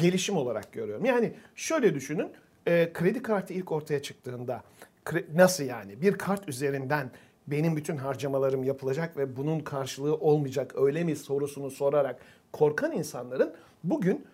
gelişim 0.00 0.36
olarak 0.36 0.72
görüyorum. 0.72 1.04
Yani 1.04 1.32
şöyle 1.54 1.94
düşünün 1.94 2.28
e, 2.66 2.92
kredi 2.92 3.22
kartı 3.22 3.52
ilk 3.54 3.72
ortaya 3.72 4.02
çıktığında 4.02 4.62
kre- 5.04 5.24
nasıl 5.36 5.64
yani 5.64 6.02
bir 6.02 6.12
kart 6.18 6.48
üzerinden 6.48 7.10
benim 7.46 7.76
bütün 7.76 7.96
harcamalarım 7.96 8.64
yapılacak 8.64 9.16
ve 9.16 9.36
bunun 9.36 9.60
karşılığı 9.60 10.14
olmayacak 10.14 10.74
öyle 10.76 11.04
mi 11.04 11.16
sorusunu 11.16 11.70
sorarak 11.70 12.20
korkan 12.52 12.92
insanların 12.92 13.54
bugün 13.84 14.26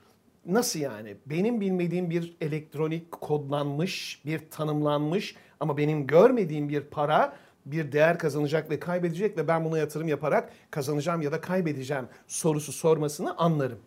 Nasıl 0.48 0.80
yani? 0.80 1.16
Benim 1.26 1.60
bilmediğim 1.60 2.10
bir 2.10 2.36
elektronik 2.40 3.12
kodlanmış, 3.12 4.22
bir 4.26 4.50
tanımlanmış 4.50 5.36
ama 5.60 5.76
benim 5.76 6.06
görmediğim 6.06 6.68
bir 6.68 6.80
para 6.80 7.36
bir 7.66 7.92
değer 7.92 8.18
kazanacak 8.18 8.70
ve 8.70 8.80
kaybedecek 8.80 9.36
ve 9.38 9.48
ben 9.48 9.64
buna 9.64 9.78
yatırım 9.78 10.08
yaparak 10.08 10.52
kazanacağım 10.70 11.22
ya 11.22 11.32
da 11.32 11.40
kaybedeceğim 11.40 12.08
sorusu 12.26 12.72
sormasını 12.72 13.36
anlarım. 13.36 13.78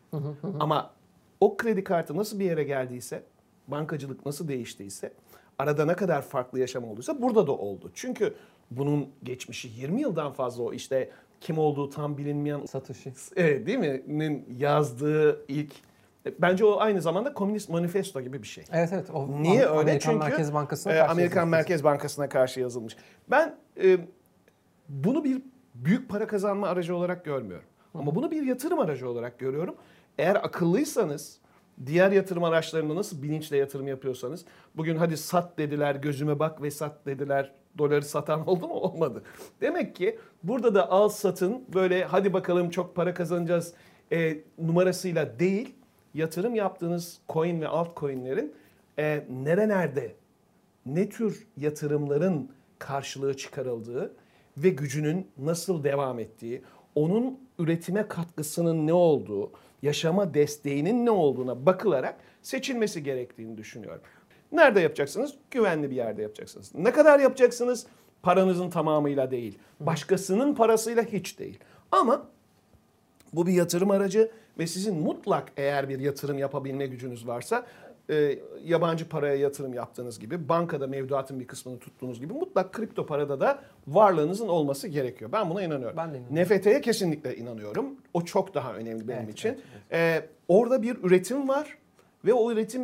ama 0.59 0.91
o 1.39 1.57
kredi 1.57 1.83
kartı 1.83 2.17
nasıl 2.17 2.39
bir 2.39 2.45
yere 2.45 2.63
geldiyse, 2.63 3.23
bankacılık 3.67 4.25
nasıl 4.25 4.47
değiştiyse, 4.47 5.13
arada 5.59 5.85
ne 5.85 5.93
kadar 5.93 6.21
farklı 6.21 6.59
yaşam 6.59 6.83
olduysa 6.83 7.21
burada 7.21 7.47
da 7.47 7.51
oldu. 7.51 7.91
Çünkü 7.93 8.33
bunun 8.71 9.09
geçmişi 9.23 9.67
20 9.67 10.01
yıldan 10.01 10.33
fazla 10.33 10.63
o 10.63 10.73
işte 10.73 11.09
kim 11.41 11.57
olduğu 11.57 11.89
tam 11.89 12.17
bilinmeyen 12.17 12.65
Satoshi. 12.65 13.13
Evet 13.35 13.67
değil 13.67 13.79
mi? 13.79 14.03
Nin 14.07 14.45
yazdığı 14.57 15.45
ilk 15.47 15.73
bence 16.39 16.65
o 16.65 16.79
aynı 16.79 17.01
zamanda 17.01 17.33
komünist 17.33 17.69
manifesto 17.69 18.21
gibi 18.21 18.41
bir 18.41 18.47
şey. 18.47 18.63
Evet 18.71 18.89
evet. 18.93 19.09
O 19.09 19.41
Niye 19.41 19.61
öyle? 19.61 19.69
Amerikan 19.69 20.11
Çünkü 20.11 20.29
Merkez 20.29 20.53
Bankası'na 20.53 20.93
e, 20.93 20.97
karşı 20.97 21.11
Amerikan 21.11 21.35
yazılmış. 21.35 21.57
Merkez 21.57 21.83
Bankası'na 21.83 22.29
karşı 22.29 22.59
yazılmış. 22.59 22.97
Ben 23.31 23.55
e, 23.83 23.97
bunu 24.89 25.23
bir 25.23 25.41
büyük 25.75 26.09
para 26.09 26.27
kazanma 26.27 26.67
aracı 26.67 26.95
olarak 26.95 27.25
görmüyorum. 27.25 27.65
Ama 27.93 28.15
bunu 28.15 28.31
bir 28.31 28.43
yatırım 28.43 28.79
aracı 28.79 29.09
olarak 29.09 29.39
görüyorum. 29.39 29.75
Eğer 30.17 30.35
akıllıysanız 30.35 31.39
diğer 31.85 32.11
yatırım 32.11 32.43
araçlarında 32.43 32.95
nasıl 32.95 33.23
bilinçle 33.23 33.57
yatırım 33.57 33.87
yapıyorsanız 33.87 34.45
bugün 34.75 34.95
hadi 34.95 35.17
sat 35.17 35.57
dediler 35.57 35.95
gözüme 35.95 36.39
bak 36.39 36.61
ve 36.61 36.71
sat 36.71 37.05
dediler 37.05 37.53
doları 37.77 38.05
satan 38.05 38.47
oldu 38.47 38.67
mu 38.67 38.73
olmadı. 38.73 39.23
Demek 39.61 39.95
ki 39.95 40.19
burada 40.43 40.75
da 40.75 40.91
al 40.91 41.09
satın 41.09 41.63
böyle 41.73 42.03
hadi 42.03 42.33
bakalım 42.33 42.69
çok 42.69 42.95
para 42.95 43.13
kazanacağız 43.13 43.73
e, 44.11 44.37
numarasıyla 44.57 45.39
değil 45.39 45.75
yatırım 46.13 46.55
yaptığınız 46.55 47.19
coin 47.29 47.61
ve 47.61 47.67
altcoin'lerin 47.67 48.53
e, 48.99 49.25
nerelerde 49.29 50.15
ne 50.85 51.09
tür 51.09 51.47
yatırımların 51.57 52.49
karşılığı 52.79 53.37
çıkarıldığı 53.37 54.13
ve 54.57 54.69
gücünün 54.69 55.27
nasıl 55.37 55.83
devam 55.83 56.19
ettiği, 56.19 56.61
onun 56.95 57.39
üretime 57.59 58.07
katkısının 58.07 58.87
ne 58.87 58.93
olduğu, 58.93 59.51
yaşama 59.81 60.33
desteğinin 60.33 61.05
ne 61.05 61.11
olduğuna 61.11 61.65
bakılarak 61.65 62.15
seçilmesi 62.41 63.03
gerektiğini 63.03 63.57
düşünüyorum. 63.57 64.01
Nerede 64.51 64.79
yapacaksınız? 64.79 65.33
Güvenli 65.51 65.91
bir 65.91 65.95
yerde 65.95 66.21
yapacaksınız. 66.21 66.71
Ne 66.75 66.91
kadar 66.91 67.19
yapacaksınız? 67.19 67.85
Paranızın 68.23 68.69
tamamıyla 68.69 69.31
değil. 69.31 69.59
Başkasının 69.79 70.55
parasıyla 70.55 71.03
hiç 71.03 71.39
değil. 71.39 71.59
Ama 71.91 72.25
bu 73.33 73.47
bir 73.47 73.53
yatırım 73.53 73.91
aracı 73.91 74.31
ve 74.59 74.67
sizin 74.67 74.95
mutlak 74.95 75.51
eğer 75.57 75.89
bir 75.89 75.99
yatırım 75.99 76.37
yapabilme 76.37 76.87
gücünüz 76.87 77.27
varsa 77.27 77.65
e, 78.09 78.39
yabancı 78.63 79.09
paraya 79.09 79.35
yatırım 79.35 79.73
yaptığınız 79.73 80.19
gibi, 80.19 80.49
bankada 80.49 80.87
mevduatın 80.87 81.39
bir 81.39 81.47
kısmını 81.47 81.79
tuttuğunuz 81.79 82.19
gibi 82.19 82.33
mutlak 82.33 82.73
kripto 82.73 83.05
parada 83.05 83.39
da 83.39 83.59
varlığınızın 83.87 84.47
olması 84.47 84.87
gerekiyor. 84.87 85.31
Ben 85.31 85.49
buna 85.49 85.63
inanıyorum. 85.63 85.97
Ben 85.97 86.13
de 86.13 86.17
inanıyorum. 86.17 86.55
NFT'ye 86.57 86.81
kesinlikle 86.81 87.35
inanıyorum. 87.37 87.85
O 88.13 88.21
çok 88.25 88.53
daha 88.53 88.73
önemli 88.73 89.07
benim 89.07 89.19
Evet, 89.23 89.33
için. 89.33 89.49
evet, 89.49 89.63
Ee, 89.91 90.29
orada 90.47 90.81
bir 90.83 90.97
üretim 91.03 91.47
var 91.47 91.77
ve 92.25 92.33
o 92.33 92.51
üretim 92.51 92.81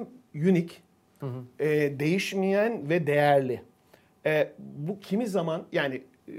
unik, 1.21 1.43
e, 1.59 1.99
değişmeyen 1.99 2.89
ve 2.89 3.07
değerli. 3.07 3.61
E, 4.25 4.53
bu 4.59 4.99
kimi 4.99 5.27
zaman 5.27 5.63
yani 5.71 6.03
e, 6.27 6.33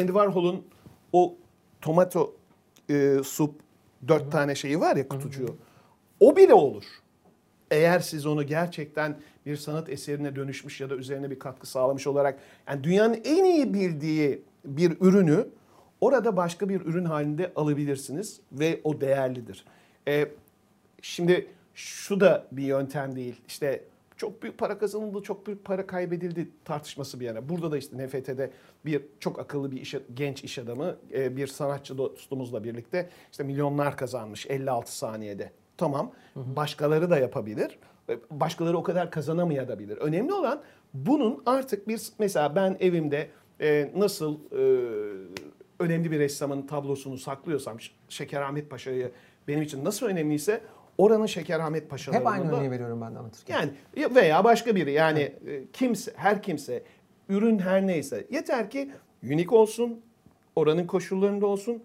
Andy 0.00 0.06
Warhol'un 0.06 0.66
o 1.12 1.36
tomato 1.80 2.34
e, 2.90 3.16
sup 3.24 3.54
dört 4.08 4.32
tane 4.32 4.54
şeyi 4.54 4.80
var 4.80 4.96
ya 4.96 5.08
kutucuğu. 5.08 5.56
O 6.20 6.36
bile 6.36 6.54
olur. 6.54 6.84
Eğer 7.70 8.00
siz 8.00 8.26
onu 8.26 8.46
gerçekten 8.46 9.16
bir 9.46 9.56
sanat 9.56 9.88
eserine 9.88 10.36
dönüşmüş 10.36 10.80
ya 10.80 10.90
da 10.90 10.94
üzerine 10.94 11.30
bir 11.30 11.38
katkı 11.38 11.66
sağlamış 11.66 12.06
olarak 12.06 12.38
yani 12.68 12.84
dünyanın 12.84 13.20
en 13.24 13.44
iyi 13.44 13.74
bildiği 13.74 14.42
bir 14.64 14.96
ürünü 15.00 15.48
orada 16.00 16.36
başka 16.36 16.68
bir 16.68 16.80
ürün 16.80 17.04
halinde 17.04 17.52
alabilirsiniz 17.56 18.40
ve 18.52 18.80
o 18.84 19.00
değerlidir. 19.00 19.64
E, 20.08 20.28
şimdi 21.02 21.46
şu 21.74 22.20
da 22.20 22.46
bir 22.52 22.62
yöntem 22.62 23.16
değil. 23.16 23.40
İşte 23.48 23.84
çok 24.16 24.42
büyük 24.42 24.58
para 24.58 24.78
kazanıldı, 24.78 25.22
çok 25.22 25.46
büyük 25.46 25.64
para 25.64 25.86
kaybedildi 25.86 26.48
tartışması 26.64 27.20
bir 27.20 27.24
yana. 27.24 27.48
Burada 27.48 27.72
da 27.72 27.78
işte 27.78 28.06
NFT'de 28.06 28.50
bir 28.84 29.02
çok 29.20 29.38
akıllı 29.38 29.70
bir 29.72 29.80
iş, 29.80 29.94
genç 30.14 30.44
iş 30.44 30.58
adamı, 30.58 30.96
e, 31.12 31.36
bir 31.36 31.46
sanatçı 31.46 31.98
dostumuzla 31.98 32.64
birlikte 32.64 33.08
işte 33.32 33.44
milyonlar 33.44 33.96
kazanmış 33.96 34.46
56 34.50 34.96
saniyede. 34.96 35.50
Tamam, 35.76 36.12
başkaları 36.36 37.10
da 37.10 37.18
yapabilir. 37.18 37.78
E, 38.08 38.18
Başkaları 38.30 38.78
o 38.78 38.82
kadar 38.82 39.10
kazanamayabilir. 39.10 39.96
Önemli 39.96 40.32
olan 40.32 40.62
bunun 40.94 41.42
artık 41.46 41.88
bir 41.88 42.08
mesela 42.18 42.54
ben 42.56 42.76
evimde 42.80 43.28
e, 43.60 43.92
nasıl 43.96 44.38
e, 44.52 44.62
önemli 45.80 46.10
bir 46.10 46.18
ressamın 46.18 46.66
tablosunu 46.66 47.18
saklıyorsam 47.18 47.80
Ş- 47.80 47.92
Şekerahmet 48.08 48.70
Paşa'yı 48.70 49.10
benim 49.48 49.62
için 49.62 49.84
nasıl 49.84 50.06
önemliyse 50.06 50.60
oranın 50.98 51.26
Şekerahmet 51.26 51.90
Paşa'larında 51.90 52.30
Hep 52.30 52.38
aynı 52.40 52.56
örneği 52.56 52.70
veriyorum 52.70 53.00
ben 53.00 53.14
de 53.14 53.18
anlatırken. 53.18 53.54
yani 53.60 53.70
ya- 53.96 54.14
veya 54.14 54.44
başka 54.44 54.76
biri 54.76 54.92
yani 54.92 55.20
e, 55.20 55.62
kimse 55.72 56.12
her 56.16 56.42
kimse 56.42 56.82
ürün 57.28 57.58
her 57.58 57.86
neyse 57.86 58.26
yeter 58.30 58.70
ki 58.70 58.90
unik 59.24 59.52
olsun 59.52 60.00
oranın 60.56 60.86
koşullarında 60.86 61.46
olsun 61.46 61.82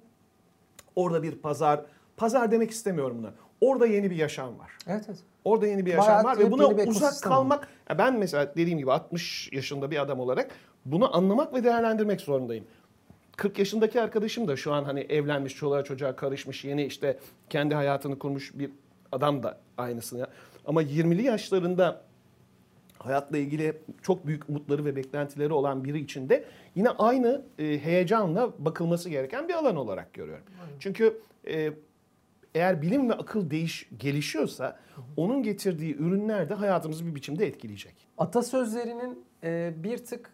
orada 0.96 1.24
bir 1.24 1.32
pazar 1.36 1.86
pazar 2.18 2.52
demek 2.52 2.72
istemiyorum 2.72 3.18
buna 3.20 3.34
orada 3.62 3.86
yeni 3.88 4.12
bir 4.12 4.16
yaşam 4.16 4.60
var. 4.60 4.72
Evet 4.88 5.06
evet. 5.08 5.20
Orada 5.46 5.68
yeni 5.68 5.86
bir 5.86 5.92
yaşam 5.92 6.08
Bayağı 6.08 6.24
var 6.24 6.40
ve 6.40 6.52
buna 6.52 6.68
uzak 6.68 7.22
kalmak 7.24 7.68
ya 7.90 7.98
ben 7.98 8.20
mesela 8.20 8.54
dediğim 8.56 8.80
gibi 8.80 8.92
60 8.92 9.50
yaşında 9.54 9.92
bir 9.92 10.02
adam 10.02 10.20
olarak 10.20 10.52
bunu 10.86 11.18
anlamak 11.18 11.54
ve 11.54 11.64
değerlendirmek 11.64 12.22
zorundayım. 12.22 12.66
40 13.38 13.60
yaşındaki 13.60 14.02
arkadaşım 14.02 14.48
da 14.48 14.56
şu 14.56 14.74
an 14.74 14.84
hani 14.84 15.00
evlenmiş, 15.00 15.56
çoluğa 15.56 15.84
çocuğa 15.84 16.16
karışmış, 16.16 16.66
yeni 16.66 16.86
işte 16.86 17.20
kendi 17.50 17.76
hayatını 17.76 18.20
kurmuş 18.20 18.52
bir 18.56 18.72
adam 19.12 19.44
da 19.44 19.58
aynısını. 19.78 20.28
Ama 20.66 20.84
20'li 20.84 21.24
yaşlarında 21.24 22.02
hayatla 22.98 23.38
ilgili 23.38 23.78
çok 24.02 24.28
büyük 24.28 24.50
umutları 24.50 24.86
ve 24.86 24.96
beklentileri 24.96 25.54
olan 25.54 25.84
biri 25.84 26.00
için 26.00 26.30
de 26.30 26.46
yine 26.76 26.90
aynı 26.90 27.42
e, 27.60 27.80
heyecanla 27.80 28.54
bakılması 28.60 29.10
gereken 29.10 29.48
bir 29.48 29.54
alan 29.54 29.76
olarak 29.76 30.14
görüyorum. 30.14 30.46
Çünkü 30.80 31.22
e, 31.48 31.74
eğer 32.56 32.82
bilim 32.82 33.10
ve 33.10 33.14
akıl 33.14 33.50
değiş 33.50 33.90
gelişiyorsa 33.98 34.80
onun 35.18 35.44
getirdiği 35.44 35.96
ürünler 35.96 36.50
de 36.50 36.54
hayatımızı 36.54 37.06
bir 37.06 37.16
biçimde 37.16 37.48
etkileyecek. 37.48 37.96
Atasözlerinin 38.18 39.26
e, 39.44 39.74
bir 39.78 39.98
tık 39.98 40.32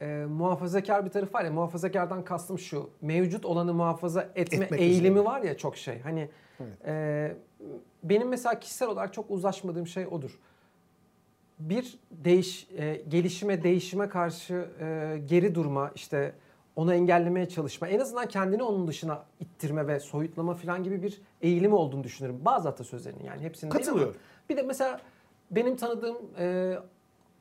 e, 0.00 0.24
muhafazakar 0.28 1.04
bir 1.04 1.10
tarafı 1.10 1.32
var 1.32 1.44
ya 1.44 1.52
muhafazakardan 1.52 2.24
kastım 2.24 2.58
şu 2.58 2.90
mevcut 3.00 3.44
olanı 3.44 3.74
muhafaza 3.74 4.22
etme 4.34 4.64
Etmek 4.64 4.80
eğilimi 4.80 5.08
üzere. 5.08 5.24
var 5.24 5.42
ya 5.42 5.56
çok 5.56 5.76
şey 5.76 6.00
hani 6.00 6.28
e, 6.86 7.36
benim 8.02 8.28
mesela 8.28 8.60
kişisel 8.60 8.88
olarak 8.88 9.14
çok 9.14 9.30
uzlaşmadığım 9.30 9.86
şey 9.86 10.06
odur. 10.06 10.38
Bir 11.58 11.98
değiş 12.10 12.68
e, 12.76 13.02
gelişime 13.08 13.62
değişime 13.62 14.08
karşı 14.08 14.66
e, 14.80 15.18
geri 15.26 15.54
durma 15.54 15.90
işte 15.94 16.34
onu 16.76 16.94
engellemeye 16.94 17.48
çalışma 17.48 17.88
en 17.88 18.00
azından 18.00 18.28
kendini 18.28 18.62
onun 18.62 18.88
dışına 18.88 19.24
ittirme 19.40 19.86
ve 19.86 20.00
soyutlama 20.00 20.54
falan 20.54 20.82
gibi 20.82 21.02
bir 21.02 21.20
eğilimi 21.40 21.74
olduğunu 21.74 22.04
düşünüyorum. 22.04 22.40
Bazı 22.44 22.68
atasözlerinin 22.68 23.24
yani 23.24 23.42
hepsinin 23.42 23.70
Katılıyorum. 23.70 24.16
bir 24.48 24.56
de 24.56 24.62
mesela 24.62 25.00
benim 25.50 25.76
tanıdığım 25.76 26.16
e, 26.38 26.74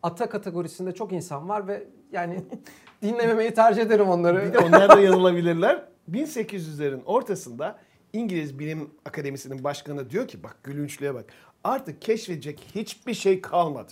ata 0.03 0.29
kategorisinde 0.29 0.91
çok 0.91 1.11
insan 1.11 1.49
var 1.49 1.67
ve 1.67 1.83
yani 2.11 2.43
dinlememeyi 3.01 3.53
tercih 3.53 3.81
ederim 3.81 4.09
onları. 4.09 4.45
Bir 4.45 4.53
de 4.53 4.59
onlar 4.59 4.89
da 4.89 4.99
yanılabilirler. 4.99 5.83
1800'lerin 6.11 7.03
ortasında 7.05 7.79
İngiliz 8.13 8.59
Bilim 8.59 8.89
Akademisi'nin 9.05 9.63
başkanı 9.63 10.09
diyor 10.09 10.27
ki 10.27 10.43
bak 10.43 10.57
gülünçlüğe 10.63 11.13
bak. 11.13 11.25
Artık 11.63 12.01
keşfedecek 12.01 12.59
hiçbir 12.75 13.13
şey 13.13 13.41
kalmadı. 13.41 13.91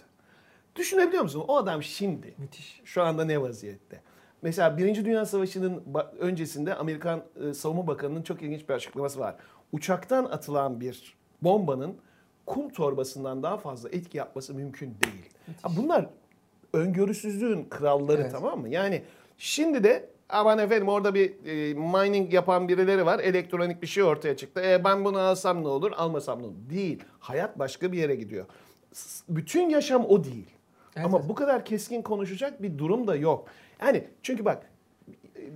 Düşünebiliyor 0.76 1.24
musun? 1.24 1.46
O 1.48 1.58
adam 1.58 1.84
şimdi 1.84 2.34
Müthiş. 2.38 2.82
şu 2.86 3.04
anda 3.04 3.26
ne 3.26 3.42
vaziyette? 3.42 4.02
Mesela 4.42 4.78
Birinci 4.78 5.06
Dünya 5.06 5.26
Savaşı'nın 5.26 5.84
öncesinde 6.20 6.76
Amerikan 6.76 7.24
e, 7.50 7.54
Savunma 7.54 7.88
Bakanı'nın 7.88 8.24
çok 8.24 8.42
ilginç 8.42 8.70
bir 8.70 8.74
açıklaması 8.74 9.20
var. 9.20 9.36
Uçaktan 9.72 10.26
atılan 10.26 10.82
bir 10.82 11.18
bombanın 11.42 11.96
kum 12.46 12.70
torbasından 12.70 13.44
daha 13.44 13.58
fazla 13.58 13.90
etki 13.90 14.18
yapması 14.18 14.54
mümkün 14.54 14.88
değil. 15.04 15.30
Ha, 15.62 15.70
bunlar 15.78 16.10
öngörüsüzlüğün 16.74 17.66
kralları 17.70 18.22
Evet. 18.22 18.32
tamam 18.32 18.60
mı? 18.62 18.70
Yani 18.70 19.04
şimdi 19.38 19.84
de 19.84 20.10
aman 20.30 20.60
efendim 20.60 20.88
orada 20.90 21.14
bir 21.14 21.46
e, 21.46 21.74
mining 21.74 22.34
yapan 22.34 22.68
birileri 22.68 23.06
var. 23.06 23.20
Elektronik 23.20 23.82
bir 23.82 23.88
şey 23.88 24.04
ortaya 24.04 24.38
çıktı. 24.38 24.62
E, 24.66 24.84
ben 24.84 25.06
bunu 25.06 25.20
alsam 25.20 25.64
ne 25.64 25.68
olur, 25.68 25.92
almasam 25.92 26.42
ne 26.42 26.46
olur? 26.46 26.56
Değil. 26.70 27.04
Hayat 27.20 27.60
başka 27.60 27.92
bir 27.92 27.98
yere 27.98 28.16
gidiyor. 28.16 28.46
S- 28.94 29.24
Bütün 29.30 29.70
yaşam 29.70 30.06
o 30.06 30.24
değil. 30.24 30.48
Evet, 30.96 31.06
Ama 31.06 31.30
bu 31.30 31.36
kadar 31.36 31.66
keskin 31.66 32.02
konuşacak 32.02 32.62
bir 32.62 32.78
durum 32.78 33.08
da 33.08 33.16
yok. 33.16 33.48
Yani 33.82 34.04
çünkü 34.24 34.46
bak 34.46 34.70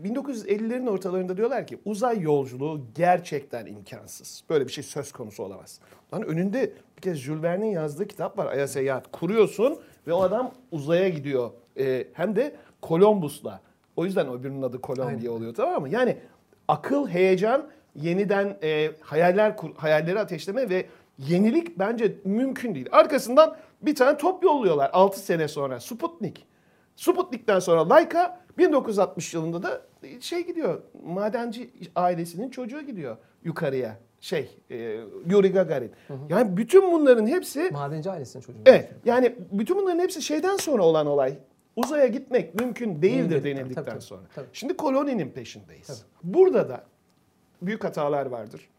1950'lerin 0.03 0.89
ortalarında 0.89 1.37
diyorlar 1.37 1.67
ki 1.67 1.77
uzay 1.85 2.19
yolculuğu 2.21 2.81
gerçekten 2.95 3.65
imkansız. 3.65 4.43
Böyle 4.49 4.67
bir 4.67 4.71
şey 4.71 4.83
söz 4.83 5.11
konusu 5.11 5.43
olamaz. 5.43 5.79
Lan 6.13 6.21
önünde 6.23 6.73
bir 6.97 7.01
kez 7.01 7.17
Jules 7.17 7.43
Verne'in 7.43 7.71
yazdığı 7.71 8.07
kitap 8.07 8.37
var. 8.37 8.45
Ay'a 8.45 8.67
seyahat 8.67 9.11
kuruyorsun 9.11 9.79
ve 10.07 10.13
o 10.13 10.21
adam 10.21 10.51
uzaya 10.71 11.09
gidiyor. 11.09 11.51
Ee, 11.79 12.07
hem 12.13 12.35
de 12.35 12.55
Columbus'la. 12.83 13.61
O 13.95 14.05
yüzden 14.05 14.29
öbürünün 14.29 14.61
adı 14.61 14.79
Columbia 14.83 15.07
Aynen. 15.07 15.27
oluyor 15.27 15.53
tamam 15.53 15.81
mı? 15.81 15.89
Yani 15.89 16.17
akıl, 16.67 17.07
heyecan, 17.07 17.69
yeniden 17.95 18.57
e, 18.63 18.91
hayaller 19.01 19.57
kur, 19.57 19.75
hayalleri 19.75 20.19
ateşleme 20.19 20.69
ve 20.69 20.85
yenilik 21.17 21.79
bence 21.79 22.15
mümkün 22.23 22.75
değil. 22.75 22.87
Arkasından 22.91 23.55
bir 23.81 23.95
tane 23.95 24.17
top 24.17 24.43
yolluyorlar 24.43 24.89
6 24.93 25.19
sene 25.19 25.47
sonra 25.47 25.79
Sputnik. 25.79 26.45
Sputnik'ten 26.95 27.59
sonra 27.59 27.89
Laika 27.89 28.39
1960 28.57 29.33
yılında 29.33 29.63
da 29.63 29.81
şey 30.19 30.45
gidiyor. 30.45 30.81
Madenci 31.05 31.69
ailesinin 31.95 32.49
çocuğu 32.49 32.81
gidiyor 32.81 33.17
yukarıya. 33.43 33.97
Şey, 34.21 34.57
e, 34.71 34.99
Yuri 35.29 35.51
Gagarin. 35.51 35.91
Yani 36.29 36.57
bütün 36.57 36.91
bunların 36.91 37.27
hepsi 37.27 37.69
Madenci 37.71 38.11
ailesinin 38.11 38.43
çocuğu. 38.43 38.59
Evet. 38.65 38.89
Yani 39.05 39.35
bütün 39.51 39.77
bunların 39.77 39.99
hepsi 39.99 40.21
şeyden 40.21 40.57
sonra 40.57 40.83
olan 40.83 41.07
olay. 41.07 41.37
Uzaya 41.75 42.07
gitmek 42.07 42.55
mümkün 42.55 43.01
değildir 43.01 43.29
Değildir. 43.29 43.43
denildikten 43.43 43.83
Tabii, 43.83 43.93
tabii, 43.93 44.01
sonra. 44.01 44.21
tabii. 44.35 44.47
Şimdi 44.53 44.77
koloninin 44.77 45.29
peşindeyiz. 45.29 46.05
Burada 46.23 46.69
da 46.69 46.83
büyük 47.61 47.83
hatalar 47.83 48.25
vardır. 48.25 48.69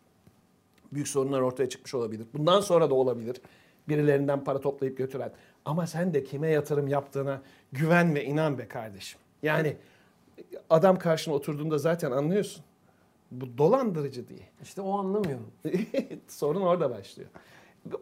Büyük 0.92 1.08
sorunlar 1.08 1.40
ortaya 1.40 1.68
çıkmış 1.68 1.94
olabilir. 1.94 2.26
Bundan 2.34 2.60
sonra 2.60 2.90
da 2.90 2.94
olabilir. 2.94 3.40
Birilerinden 3.88 4.44
para 4.44 4.60
toplayıp 4.60 4.98
götüren. 4.98 5.32
Ama 5.64 5.86
sen 5.86 6.14
de 6.14 6.24
kime 6.24 6.48
yatırım 6.50 6.88
yaptığına 6.88 7.42
güven 7.72 8.14
ve 8.14 8.24
inan 8.24 8.58
be 8.58 8.68
kardeşim. 8.68 9.20
Yani 9.42 9.76
adam 10.70 10.98
karşına 10.98 11.34
oturduğunda 11.34 11.78
zaten 11.78 12.10
anlıyorsun. 12.10 12.64
Bu 13.30 13.58
dolandırıcı 13.58 14.28
diye. 14.28 14.48
İşte 14.62 14.80
o 14.80 14.98
anlamıyor. 14.98 15.38
Sorun 16.28 16.60
orada 16.60 16.90
başlıyor. 16.90 17.28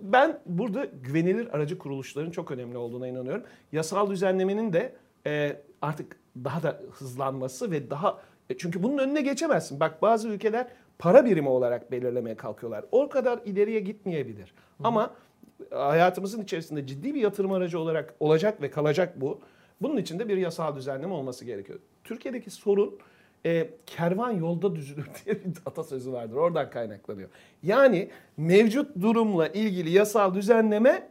Ben 0.01 0.39
burada 0.47 0.85
güvenilir 0.85 1.55
aracı 1.55 1.79
kuruluşların 1.79 2.31
çok 2.31 2.51
önemli 2.51 2.77
olduğuna 2.77 3.09
inanıyorum. 3.09 3.43
Yasal 3.73 4.11
düzenlemenin 4.11 4.73
de 4.73 4.95
e, 5.27 5.57
artık 5.83 6.17
daha 6.45 6.63
da 6.63 6.81
hızlanması 6.93 7.71
ve 7.71 7.91
daha 7.91 8.21
e, 8.51 8.59
çünkü 8.59 8.83
bunun 8.83 8.99
önüne 8.99 9.21
geçemezsin. 9.21 9.81
Bak 9.81 10.03
bazı 10.03 10.29
ülkeler 10.29 10.69
para 10.99 11.25
birimi 11.25 11.49
olarak 11.49 11.93
belirlemeye 11.93 12.37
kalkıyorlar. 12.37 12.85
O 12.93 13.09
kadar 13.09 13.41
ileriye 13.45 13.81
gitmeyebilir. 13.81 14.55
Ama 14.85 15.15
hayatımızın 15.71 16.43
içerisinde 16.43 16.87
ciddi 16.87 17.15
bir 17.15 17.21
yatırım 17.21 17.53
aracı 17.53 17.79
olarak 17.79 18.15
olacak 18.21 18.63
ve 18.63 18.71
kalacak 18.71 19.21
bu. 19.21 19.41
Bunun 19.83 19.97
için 19.97 20.19
de 20.19 20.29
bir 20.29 20.37
yasal 20.37 20.77
düzenleme 20.77 21.15
olması 21.15 21.45
gerekiyor. 21.45 21.79
Türkiye'deki 22.05 22.51
sorun 22.51 22.99
e, 23.47 23.71
kervan 23.87 24.31
yolda 24.31 24.77
düzülür 24.77 25.07
diye 25.25 25.45
bir 25.45 25.53
atasözü 25.67 26.13
vardır. 26.13 26.37
Oradan 26.37 26.71
kaynaklanıyor. 26.71 27.29
Yani 27.63 28.11
mevcut 28.37 29.01
durumla 29.01 29.49
ilgili 29.49 29.91
yasal 29.91 30.35
düzenleme 30.35 31.09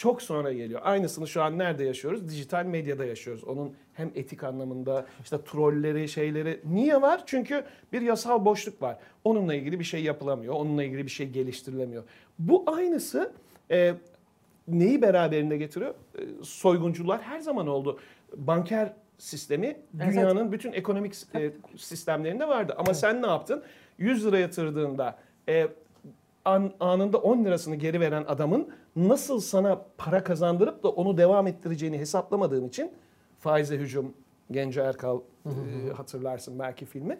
çok 0.00 0.22
sonra 0.22 0.52
geliyor. 0.52 0.80
Aynısını 0.84 1.28
şu 1.28 1.42
an 1.42 1.58
nerede 1.58 1.84
yaşıyoruz? 1.84 2.28
Dijital 2.28 2.64
medyada 2.64 3.04
yaşıyoruz. 3.04 3.44
Onun 3.44 3.74
hem 3.94 4.10
etik 4.14 4.44
anlamında 4.44 5.06
işte 5.22 5.38
trolleri, 5.44 6.08
şeyleri. 6.08 6.60
Niye 6.64 7.02
var? 7.02 7.22
Çünkü 7.26 7.64
bir 7.92 8.02
yasal 8.02 8.44
boşluk 8.44 8.82
var. 8.82 8.98
Onunla 9.24 9.54
ilgili 9.54 9.78
bir 9.78 9.84
şey 9.84 10.02
yapılamıyor. 10.02 10.54
Onunla 10.54 10.84
ilgili 10.84 11.04
bir 11.04 11.10
şey 11.10 11.28
geliştirilemiyor. 11.28 12.04
Bu 12.38 12.64
aynısı 12.66 13.32
e, 13.70 13.94
neyi 14.68 15.02
beraberinde 15.02 15.56
getiriyor? 15.56 15.94
E, 16.18 16.22
soyguncular 16.42 17.22
her 17.22 17.40
zaman 17.40 17.66
oldu. 17.66 17.98
Banker 18.36 18.92
sistemi 19.20 19.76
dünyanın 19.98 20.52
bütün 20.52 20.72
ekonomik 20.72 21.14
e, 21.34 21.52
sistemlerinde 21.76 22.48
vardı. 22.48 22.74
Ama 22.78 22.94
sen 22.94 23.22
ne 23.22 23.26
yaptın? 23.26 23.62
100 23.98 24.26
lira 24.26 24.38
yatırdığında 24.38 25.18
e, 25.48 25.68
an- 26.44 26.72
anında 26.80 27.18
10 27.18 27.44
lirasını 27.44 27.74
geri 27.76 28.00
veren 28.00 28.24
adamın 28.28 28.68
nasıl 28.96 29.40
sana 29.40 29.82
para 29.98 30.24
kazandırıp 30.24 30.82
da 30.82 30.88
onu 30.88 31.16
devam 31.18 31.46
ettireceğini 31.46 31.98
hesaplamadığın 31.98 32.68
için 32.68 32.92
faize 33.38 33.76
hücum 33.76 34.14
Genco 34.50 34.80
Erkal 34.80 35.20
e, 35.46 35.92
hatırlarsın 35.92 36.58
belki 36.58 36.86
filmi. 36.86 37.18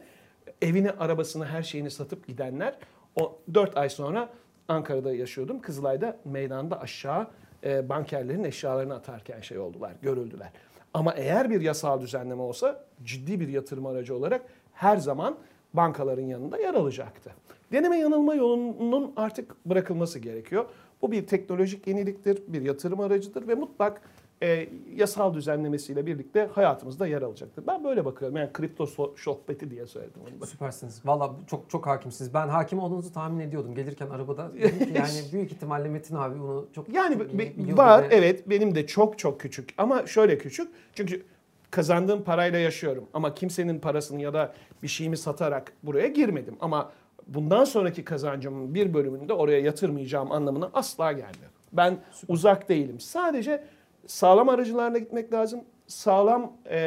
Evini, 0.63 0.91
arabasını, 0.91 1.45
her 1.47 1.63
şeyini 1.63 1.91
satıp 1.91 2.27
gidenler 2.27 2.75
o 3.21 3.39
4 3.55 3.77
ay 3.77 3.89
sonra 3.91 4.29
Ankara'da 4.69 5.15
yaşıyordum. 5.15 5.61
Kızılay'da 5.61 6.17
meydanda 6.25 6.81
aşağı 6.81 7.27
e, 7.65 7.89
bankerlerin 7.89 8.45
eşyalarını 8.45 8.95
atarken 8.95 9.41
şey 9.41 9.59
oldular, 9.59 9.93
görüldüler. 10.03 10.51
Ama 10.95 11.13
eğer 11.13 11.51
bir 11.51 11.61
yasal 11.61 12.01
düzenleme 12.01 12.43
olsa 12.43 12.85
ciddi 13.05 13.41
bir 13.41 13.49
yatırım 13.49 13.87
aracı 13.87 14.17
olarak 14.17 14.43
her 14.73 14.97
zaman 14.97 15.37
bankaların 15.75 16.23
yanında 16.23 16.59
yer 16.59 16.75
alacaktı. 16.75 17.35
Deneme 17.73 17.99
yanılma 17.99 18.35
yolunun 18.35 19.13
artık 19.17 19.67
bırakılması 19.67 20.19
gerekiyor. 20.19 20.65
Bu 21.03 21.13
bir 21.13 21.27
teknolojik 21.27 21.87
yeniliktir, 21.87 22.43
bir 22.49 22.63
yatırım 22.63 23.01
aracıdır 23.01 23.49
ve 23.49 23.55
mutlak 23.55 24.03
e, 24.43 24.69
yasal 24.95 25.35
düzenlemesiyle 25.35 26.07
birlikte 26.07 26.49
hayatımızda 26.55 27.07
yer 27.07 27.23
alacaktır. 27.23 27.65
Ben 27.67 27.85
böyle 27.85 28.05
bakıyorum. 28.05 28.37
Yani 28.37 28.53
kripto 28.53 28.85
so- 28.85 29.17
sohbeti 29.17 29.71
diye 29.71 29.87
söyledim 29.87 30.21
onu 30.33 30.41
da. 30.41 30.47
Süpersiniz. 30.47 31.03
Valla 31.07 31.31
çok 31.47 31.71
çok 31.71 31.87
hakimsiniz. 31.87 32.35
Ben 32.35 32.49
hakim 32.49 32.79
olduğunuzu 32.79 33.13
tahmin 33.13 33.41
ediyordum. 33.41 33.75
Gelirken 33.75 34.07
arabada 34.11 34.51
yani 34.95 35.33
büyük 35.33 35.53
ihtimalle 35.53 35.89
Metin 35.89 36.15
abi 36.17 36.41
bunu 36.41 36.67
çok 36.75 36.89
Yani 36.95 37.19
iyi 37.57 37.77
var 37.77 38.03
ve- 38.03 38.15
evet 38.15 38.49
benim 38.51 38.75
de 38.75 38.87
çok 38.87 39.19
çok 39.19 39.41
küçük 39.41 39.75
ama 39.79 40.07
şöyle 40.07 40.39
küçük. 40.39 40.69
Çünkü 40.95 41.23
kazandığım 41.71 42.23
parayla 42.23 42.59
yaşıyorum 42.59 43.05
ama 43.15 43.35
kimsenin 43.35 43.79
parasını 43.81 44.23
ya 44.23 44.35
da 44.35 44.53
bir 44.83 44.89
şeyimi 44.89 45.17
satarak 45.17 45.73
buraya 45.83 46.09
girmedim. 46.09 46.57
Ama 46.61 46.93
bundan 47.27 47.65
sonraki 47.65 48.05
kazancımın 48.05 48.75
bir 48.75 48.95
bölümünü 48.95 49.29
de 49.29 49.33
oraya 49.33 49.61
yatırmayacağım 49.61 50.33
anlamına 50.33 50.71
asla 50.75 51.13
gelmiyor. 51.13 51.51
Ben 51.73 51.99
uzak 52.29 52.69
değilim. 52.69 53.01
Sadece 53.01 53.65
sağlam 54.07 54.49
aracılarla 54.49 54.99
gitmek 54.99 55.33
lazım. 55.33 55.61
Sağlam 55.87 56.53
e, 56.71 56.79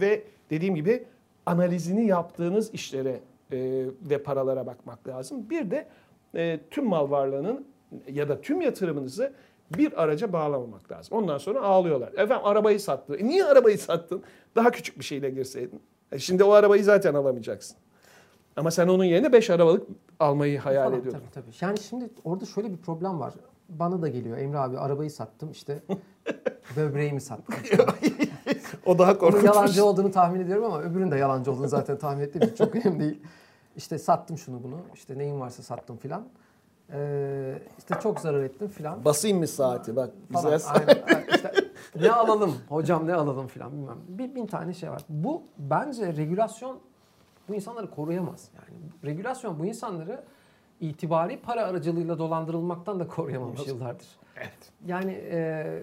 ve 0.00 0.22
dediğim 0.50 0.74
gibi 0.74 1.04
analizini 1.46 2.06
yaptığınız 2.06 2.74
işlere 2.74 3.20
e, 3.52 3.84
ve 4.02 4.22
paralara 4.22 4.66
bakmak 4.66 5.08
lazım. 5.08 5.50
Bir 5.50 5.70
de 5.70 5.86
e, 6.34 6.60
tüm 6.70 6.86
mal 6.86 7.10
varlığının 7.10 7.66
ya 8.08 8.28
da 8.28 8.40
tüm 8.40 8.60
yatırımınızı 8.60 9.32
bir 9.70 10.02
araca 10.02 10.32
bağlamamak 10.32 10.92
lazım. 10.92 11.18
Ondan 11.18 11.38
sonra 11.38 11.60
ağlıyorlar. 11.60 12.12
Efendim 12.12 12.46
arabayı 12.46 12.80
sattı. 12.80 13.16
E 13.16 13.24
niye 13.24 13.44
arabayı 13.44 13.78
sattın? 13.78 14.22
Daha 14.56 14.70
küçük 14.70 14.98
bir 14.98 15.04
şeyle 15.04 15.30
girseydin. 15.30 15.80
E 16.12 16.18
şimdi 16.18 16.44
o 16.44 16.50
arabayı 16.50 16.84
zaten 16.84 17.14
alamayacaksın. 17.14 17.76
Ama 18.56 18.70
sen 18.70 18.88
onun 18.88 19.04
yerine 19.04 19.32
5 19.32 19.50
arabalık 19.50 19.86
almayı 20.20 20.58
hayal 20.58 20.84
Falan, 20.84 20.98
ediyordun. 20.98 21.20
Tabii, 21.34 21.44
tabii. 21.46 21.54
Yani 21.60 21.78
şimdi 21.80 22.10
orada 22.24 22.44
şöyle 22.44 22.70
bir 22.70 22.76
problem 22.76 23.20
var. 23.20 23.34
Bana 23.78 24.02
da 24.02 24.08
geliyor 24.08 24.38
Emre 24.38 24.58
abi 24.58 24.78
arabayı 24.78 25.10
sattım 25.10 25.50
işte 25.50 25.82
böbreğimi 26.76 27.20
sattım. 27.20 27.54
O 28.86 28.98
daha 28.98 29.10
Onun 29.10 29.18
korkunç. 29.18 29.44
yalancı 29.44 29.84
olduğunu 29.84 30.10
tahmin 30.10 30.40
ediyorum 30.40 30.64
ama 30.64 30.80
öbürünün 30.82 31.10
de 31.10 31.16
yalancı 31.16 31.52
olduğunu 31.52 31.68
zaten 31.68 31.98
tahmin 31.98 32.22
ettiğim 32.22 32.42
için 32.44 32.54
çok 32.54 32.74
önemli 32.76 33.00
değil. 33.00 33.22
İşte 33.76 33.98
sattım 33.98 34.38
şunu 34.38 34.62
bunu 34.62 34.76
işte 34.94 35.18
neyin 35.18 35.40
varsa 35.40 35.62
sattım 35.62 35.96
filan. 35.96 36.24
Ee, 36.92 37.58
işte 37.78 37.94
çok 38.02 38.20
zarar 38.20 38.42
ettim 38.42 38.68
filan. 38.68 39.04
Basayım 39.04 39.38
mı 39.38 39.46
saati 39.48 39.96
bak. 39.96 40.10
Falan. 40.32 40.52
Güzel. 40.54 40.70
Aynen, 40.74 41.02
aynen. 41.06 41.26
İşte 41.34 41.52
ne 42.00 42.12
alalım 42.12 42.54
hocam 42.68 43.06
ne 43.06 43.14
alalım 43.14 43.46
filan 43.46 43.72
bilmem. 43.72 43.98
Bir 44.08 44.34
bin 44.34 44.46
tane 44.46 44.74
şey 44.74 44.90
var. 44.90 45.02
Bu 45.08 45.42
bence 45.58 46.16
regülasyon 46.16 46.78
bu 47.48 47.54
insanları 47.54 47.90
koruyamaz. 47.90 48.48
Yani 48.54 48.78
regülasyon 49.04 49.58
bu 49.58 49.64
insanları 49.66 50.24
itibari 50.86 51.40
para 51.40 51.64
aracılığıyla 51.64 52.18
dolandırılmaktan 52.18 53.00
da 53.00 53.06
koruyamamış 53.06 53.66
yıllardır. 53.66 54.06
Evet. 54.36 54.52
Yani 54.86 55.12
e, 55.12 55.82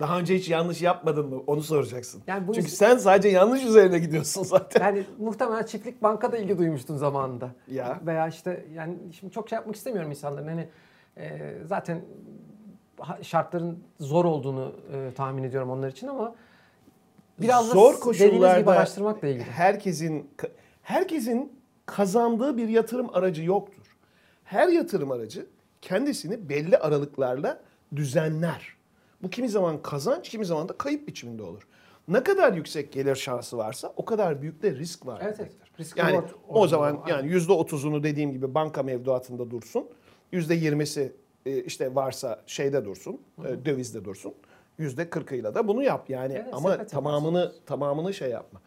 Daha 0.00 0.18
önce 0.18 0.34
hiç 0.34 0.48
yanlış 0.48 0.82
yapmadın 0.82 1.28
mı? 1.28 1.42
Onu 1.46 1.62
soracaksın. 1.62 2.22
Yani 2.26 2.48
bu 2.48 2.54
Çünkü 2.54 2.70
sen 2.70 2.96
sadece 2.98 3.28
yanlış 3.28 3.64
üzerine 3.64 3.98
gidiyorsun 3.98 4.42
zaten. 4.42 4.84
yani 4.84 5.04
muhtemelen 5.18 5.62
çiftlik 5.62 6.02
bankada 6.02 6.38
ilgi 6.38 6.58
duymuştun 6.58 6.96
zamanında. 6.96 7.50
Ya. 7.68 8.00
Veya 8.06 8.28
işte 8.28 8.64
yani 8.74 8.96
şimdi 9.20 9.32
çok 9.32 9.48
şey 9.48 9.56
yapmak 9.56 9.76
istemiyorum 9.76 10.10
insanların. 10.10 10.48
Hani 10.48 10.68
e, 11.16 11.54
zaten 11.64 12.00
şartların 13.22 13.78
zor 14.00 14.24
olduğunu 14.24 14.72
e, 14.92 15.10
tahmin 15.14 15.42
ediyorum 15.42 15.70
onlar 15.70 15.88
için 15.88 16.06
ama 16.08 16.34
biraz 17.40 17.68
da 17.68 17.72
Zor 17.72 17.94
s- 17.94 18.00
dediğiniz 18.00 18.18
gibi 18.18 18.30
koşullarda 18.40 18.70
araştırmakla 18.70 19.28
ilgili. 19.28 19.44
herkesin 19.44 20.30
herkesin 20.82 21.52
kazandığı 21.86 22.56
bir 22.56 22.68
yatırım 22.68 23.10
aracı 23.12 23.42
yoktur. 23.42 23.79
Her 24.50 24.68
yatırım 24.68 25.10
aracı 25.10 25.46
kendisini 25.82 26.48
belli 26.48 26.78
aralıklarla 26.78 27.60
düzenler. 27.96 28.76
Bu 29.22 29.30
kimi 29.30 29.48
zaman 29.48 29.82
kazanç, 29.82 30.28
kimi 30.28 30.46
zaman 30.46 30.68
da 30.68 30.72
kayıp 30.72 31.08
biçiminde 31.08 31.42
olur. 31.42 31.66
Ne 32.08 32.22
kadar 32.22 32.52
yüksek 32.52 32.92
gelir 32.92 33.14
şansı 33.16 33.58
varsa 33.58 33.92
o 33.96 34.04
kadar 34.04 34.42
büyük 34.42 34.62
de 34.62 34.74
risk 34.74 35.06
var. 35.06 35.20
Evet, 35.24 35.36
evet. 35.40 35.52
Risk 35.80 35.96
Yani 35.96 36.20
o 36.48 36.68
zaman 36.68 37.00
var. 37.00 37.08
yani 37.08 37.28
yüzde 37.28 37.52
otuzunu 37.52 38.02
dediğim 38.02 38.32
gibi 38.32 38.54
banka 38.54 38.82
mevduatında 38.82 39.50
dursun. 39.50 39.88
Yüzde 40.32 40.54
yirmisi 40.54 41.12
e, 41.46 41.62
işte 41.62 41.94
varsa 41.94 42.42
şeyde 42.46 42.84
dursun, 42.84 43.20
e, 43.44 43.64
dövizde 43.64 44.04
dursun. 44.04 44.34
Yüzde 44.78 45.10
kırkıyla 45.10 45.54
da 45.54 45.68
bunu 45.68 45.82
yap 45.82 46.10
yani. 46.10 46.32
Evet, 46.34 46.48
Ama 46.52 46.86
tamamını 46.86 47.52
tamamını 47.66 48.14
şey 48.14 48.30
yapma. 48.30 48.60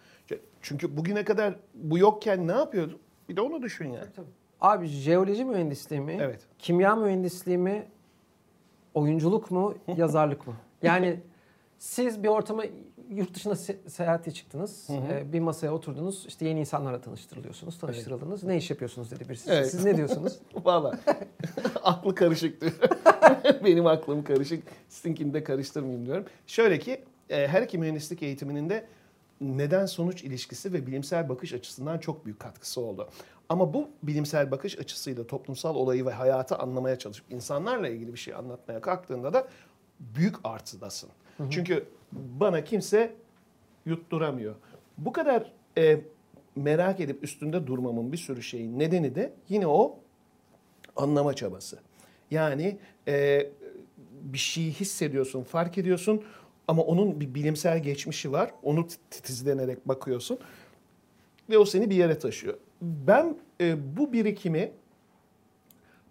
Çünkü 0.61 0.97
bugüne 0.97 1.23
kadar 1.23 1.55
bu 1.73 1.97
yokken 1.97 2.47
ne 2.47 2.51
yapıyordun? 2.51 2.99
Bir 3.29 3.35
de 3.35 3.41
onu 3.41 3.61
düşün 3.61 3.85
yani. 3.85 4.07
Tabii. 4.15 4.42
Abi 4.63 4.87
jeoloji 4.87 5.45
mühendisliği 5.45 6.01
mi? 6.01 6.17
Evet. 6.21 6.41
Kimya 6.59 6.95
mühendisliği 6.95 7.57
mi? 7.57 7.85
Oyunculuk 8.93 9.51
mu? 9.51 9.75
yazarlık 9.97 10.47
mı? 10.47 10.53
Yani 10.81 11.19
siz 11.77 12.23
bir 12.23 12.27
ortama 12.27 12.63
yurt 13.09 13.33
dışına 13.35 13.53
se- 13.53 13.89
seyahate 13.89 14.31
çıktınız. 14.31 14.89
Ee, 14.89 15.33
bir 15.33 15.39
masaya 15.39 15.71
oturdunuz. 15.73 16.25
işte 16.27 16.47
yeni 16.47 16.59
insanlarla 16.59 17.01
tanıştırılıyorsunuz. 17.01 17.79
Tanıştırıldınız. 17.79 18.43
Ne 18.43 18.57
iş 18.57 18.69
yapıyorsunuz 18.69 19.11
dedi 19.11 19.29
birisi. 19.29 19.51
Evet. 19.51 19.71
Siz 19.71 19.85
ne 19.85 19.97
diyorsunuz? 19.97 20.39
Valla 20.65 20.99
aklı 21.83 22.15
karışık 22.15 22.61
diyor. 22.61 22.73
Benim 23.65 23.87
aklım 23.87 24.23
karışık. 24.23 24.63
Sizinkini 24.89 25.33
de 25.33 25.43
karıştırmayayım 25.43 26.05
diyorum. 26.05 26.25
Şöyle 26.47 26.79
ki 26.79 27.03
e, 27.29 27.47
her 27.47 27.61
iki 27.61 27.77
mühendislik 27.77 28.23
eğitiminin 28.23 28.69
de 28.69 28.85
neden 29.41 29.85
sonuç 29.85 30.23
ilişkisi 30.23 30.73
ve 30.73 30.87
bilimsel 30.87 31.29
bakış 31.29 31.53
açısından 31.53 31.97
çok 31.97 32.25
büyük 32.25 32.39
katkısı 32.39 32.81
oldu. 32.81 33.09
Ama 33.49 33.73
bu 33.73 33.89
bilimsel 34.03 34.51
bakış 34.51 34.79
açısıyla 34.79 35.27
toplumsal 35.27 35.75
olayı 35.75 36.05
ve 36.05 36.11
hayatı 36.11 36.55
anlamaya 36.55 36.99
çalışıp 36.99 37.25
insanlarla 37.31 37.87
ilgili 37.87 38.13
bir 38.13 38.19
şey 38.19 38.33
anlatmaya 38.33 38.81
kalktığında 38.81 39.33
da 39.33 39.47
büyük 39.99 40.35
artıdasın. 40.43 41.09
Çünkü 41.49 41.85
bana 42.11 42.63
kimse 42.63 43.15
yutturamıyor. 43.85 44.55
Bu 44.97 45.13
kadar 45.13 45.51
e, 45.77 46.01
merak 46.55 46.99
edip 46.99 47.23
üstünde 47.23 47.67
durmamın 47.67 48.11
bir 48.11 48.17
sürü 48.17 48.43
şeyin 48.43 48.79
nedeni 48.79 49.15
de 49.15 49.33
yine 49.49 49.67
o 49.67 49.99
anlama 50.95 51.33
çabası. 51.33 51.79
Yani 52.31 52.77
e, 53.07 53.47
bir 54.21 54.37
şeyi 54.37 54.71
hissediyorsun, 54.71 55.43
fark 55.43 55.77
ediyorsun 55.77 56.23
ama 56.67 56.83
onun 56.83 57.19
bir 57.19 57.33
bilimsel 57.33 57.83
geçmişi 57.83 58.31
var. 58.31 58.51
Onu 58.63 58.87
titizlenerek 59.11 59.87
bakıyorsun 59.87 60.39
ve 61.49 61.57
o 61.57 61.65
seni 61.65 61.89
bir 61.89 61.95
yere 61.95 62.19
taşıyor. 62.19 62.57
Ben 62.83 63.37
e, 63.61 63.97
bu 63.97 64.13
birikimi 64.13 64.71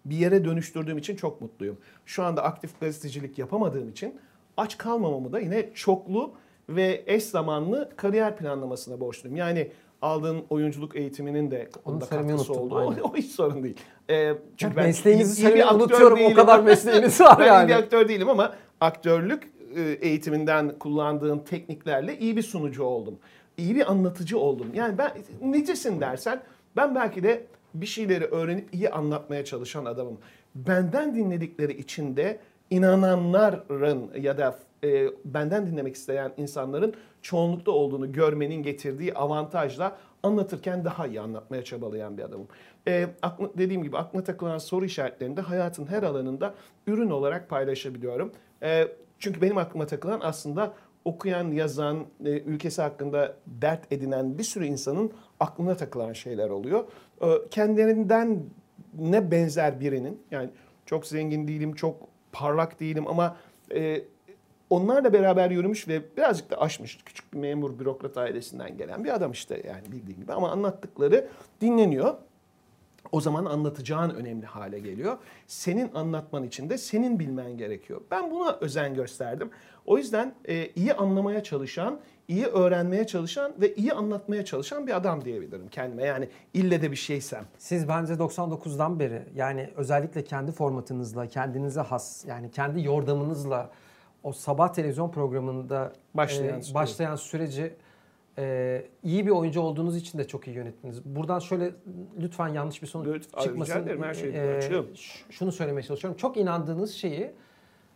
bir 0.05 0.15
yere 0.15 0.45
dönüştürdüğüm 0.45 0.97
için 0.97 1.15
çok 1.15 1.41
mutluyum. 1.41 1.77
Şu 2.05 2.23
anda 2.23 2.43
aktif 2.43 2.79
gazetecilik 2.79 3.37
yapamadığım 3.39 3.89
için 3.89 4.15
aç 4.57 4.77
kalmamamı 4.77 5.31
da 5.33 5.39
yine 5.39 5.69
çoklu 5.73 6.31
ve 6.69 7.03
eş 7.07 7.23
zamanlı 7.23 7.89
kariyer 7.95 8.37
planlamasına 8.37 8.99
borçluyum. 8.99 9.37
Yani 9.37 9.71
aldığın 10.01 10.43
oyunculuk 10.49 10.95
eğitiminin 10.95 11.51
de 11.51 11.69
Onu 11.85 12.05
söylemeyi 12.05 12.37
katkısı 12.37 12.59
oldu. 12.61 12.75
O, 12.75 12.77
aynen. 12.77 13.01
o 13.03 13.15
hiç 13.15 13.31
sorun 13.31 13.63
değil. 13.63 13.77
Ee, 14.09 14.33
çünkü 14.57 14.75
ben 14.75 14.85
Mesleğinizi 14.85 15.41
iyi- 15.41 15.47
iyi 15.47 15.55
bir 15.55 15.65
unutuyorum. 15.75 16.17
O 16.17 16.19
değilim. 16.21 16.35
kadar 16.35 16.59
mesleğiniz 16.59 17.21
var 17.21 17.35
ben 17.39 17.43
iyi 17.45 17.47
yani. 17.47 17.67
bir 17.67 17.73
aktör 17.73 18.07
değilim 18.07 18.29
ama 18.29 18.53
aktörlük 18.81 19.53
e, 19.75 19.81
eğitiminden 19.81 20.79
kullandığım 20.79 21.43
tekniklerle 21.43 22.19
iyi 22.19 22.37
bir 22.37 22.41
sunucu 22.43 22.83
oldum. 22.83 23.19
İyi 23.57 23.75
bir 23.75 23.91
anlatıcı 23.91 24.39
oldum. 24.39 24.67
Yani 24.73 24.97
ben 24.97 25.11
necesin 25.41 26.01
dersen 26.01 26.41
ben 26.75 26.95
belki 26.95 27.23
de 27.23 27.45
bir 27.73 27.85
şeyleri 27.85 28.25
öğrenip 28.25 28.73
iyi 28.73 28.89
anlatmaya 28.89 29.45
çalışan 29.45 29.85
adamım. 29.85 30.17
Benden 30.55 31.15
dinledikleri 31.15 31.73
için 31.73 32.17
de 32.17 32.39
inananların 32.69 34.11
ya 34.19 34.37
da 34.37 34.59
e, 34.83 35.07
benden 35.25 35.67
dinlemek 35.67 35.95
isteyen 35.95 36.33
insanların 36.37 36.93
çoğunlukta 37.21 37.71
olduğunu 37.71 38.11
görmenin 38.11 38.63
getirdiği 38.63 39.13
avantajla 39.13 39.97
anlatırken 40.23 40.85
daha 40.85 41.07
iyi 41.07 41.21
anlatmaya 41.21 41.63
çabalayan 41.63 42.17
bir 42.17 42.23
adamım. 42.23 42.47
E, 42.87 43.07
aklı, 43.21 43.51
dediğim 43.57 43.83
gibi 43.83 43.97
aklına 43.97 44.23
takılan 44.23 44.57
soru 44.57 44.85
işaretlerini 44.85 45.37
de 45.37 45.41
hayatın 45.41 45.85
her 45.85 46.03
alanında 46.03 46.53
ürün 46.87 47.09
olarak 47.09 47.49
paylaşabiliyorum. 47.49 48.31
E, 48.63 48.87
çünkü 49.19 49.41
benim 49.41 49.57
aklıma 49.57 49.85
takılan 49.85 50.19
aslında 50.23 50.73
okuyan, 51.05 51.51
yazan, 51.51 52.05
e, 52.25 52.29
ülkesi 52.29 52.81
hakkında 52.81 53.35
dert 53.47 53.93
edinen 53.93 54.37
bir 54.37 54.43
sürü 54.43 54.65
insanın 54.65 55.11
aklına 55.39 55.77
takılan 55.77 56.13
şeyler 56.13 56.49
oluyor. 56.49 56.83
E, 57.21 57.27
kendilerinden 57.51 58.43
ne 58.99 59.31
benzer 59.31 59.79
birinin 59.79 60.21
yani 60.31 60.49
çok 60.85 61.05
zengin 61.05 61.47
değilim, 61.47 61.73
çok 61.73 61.95
parlak 62.31 62.79
değilim 62.79 63.07
ama 63.07 63.37
e, 63.75 64.01
onlarla 64.69 65.13
beraber 65.13 65.51
yürümüş 65.51 65.87
ve 65.87 66.01
birazcık 66.17 66.51
da 66.51 66.61
aşmış. 66.61 66.97
Küçük 67.05 67.33
bir 67.33 67.37
memur 67.37 67.79
bürokrat 67.79 68.17
ailesinden 68.17 68.77
gelen 68.77 69.03
bir 69.03 69.15
adam 69.15 69.31
işte 69.31 69.63
yani 69.67 69.91
bildiğin 69.91 70.19
gibi 70.19 70.33
ama 70.33 70.51
anlattıkları 70.51 71.27
dinleniyor. 71.61 72.15
O 73.11 73.21
zaman 73.21 73.45
anlatacağın 73.45 74.09
önemli 74.09 74.45
hale 74.45 74.79
geliyor. 74.79 75.17
Senin 75.47 75.91
anlatman 75.93 76.43
için 76.43 76.69
de 76.69 76.77
senin 76.77 77.19
bilmen 77.19 77.57
gerekiyor. 77.57 78.01
Ben 78.11 78.31
buna 78.31 78.51
özen 78.51 78.93
gösterdim. 78.93 79.49
O 79.85 79.97
yüzden 79.97 80.33
e, 80.45 80.67
iyi 80.75 80.93
anlamaya 80.93 81.43
çalışan, 81.43 81.99
iyi 82.27 82.45
öğrenmeye 82.45 83.07
çalışan 83.07 83.53
ve 83.61 83.75
iyi 83.75 83.93
anlatmaya 83.93 84.45
çalışan 84.45 84.87
bir 84.87 84.95
adam 84.95 85.25
diyebilirim 85.25 85.67
kendime. 85.69 86.03
Yani 86.03 86.29
ille 86.53 86.81
de 86.81 86.91
bir 86.91 86.95
şeysem. 86.95 87.45
Siz 87.57 87.87
bence 87.87 88.13
99'dan 88.13 88.99
beri 88.99 89.21
yani 89.35 89.69
özellikle 89.75 90.23
kendi 90.23 90.51
formatınızla, 90.51 91.27
kendinize 91.27 91.81
has 91.81 92.25
yani 92.25 92.51
kendi 92.51 92.81
yordamınızla 92.81 93.69
o 94.23 94.31
sabah 94.33 94.73
televizyon 94.73 95.11
programında 95.11 95.93
Başlayan 96.13 96.59
e, 96.59 96.61
süreci. 96.61 96.73
başlayan 96.73 97.15
süreci 97.15 97.73
e, 98.37 98.85
iyi 99.03 99.25
bir 99.25 99.31
oyuncu 99.31 99.61
olduğunuz 99.61 99.97
için 99.97 100.17
de 100.19 100.27
çok 100.27 100.47
iyi 100.47 100.55
yönettiniz. 100.55 101.05
Buradan 101.05 101.39
şöyle 101.39 101.71
lütfen 102.21 102.47
yanlış 102.47 102.81
bir 102.81 102.87
sonuç 102.87 103.07
rica 103.07 103.41
çıkmasın. 103.41 103.83
ederim, 103.83 104.03
her 104.03 104.13
şeyi 104.13 104.33
e, 104.33 104.57
açığım. 104.57 104.95
ş- 104.95 105.23
şunu 105.29 105.51
söylemeye 105.51 105.83
çalışıyorum. 105.83 106.17
Çok 106.17 106.37
inandığınız 106.37 106.93
şeyi 106.93 107.31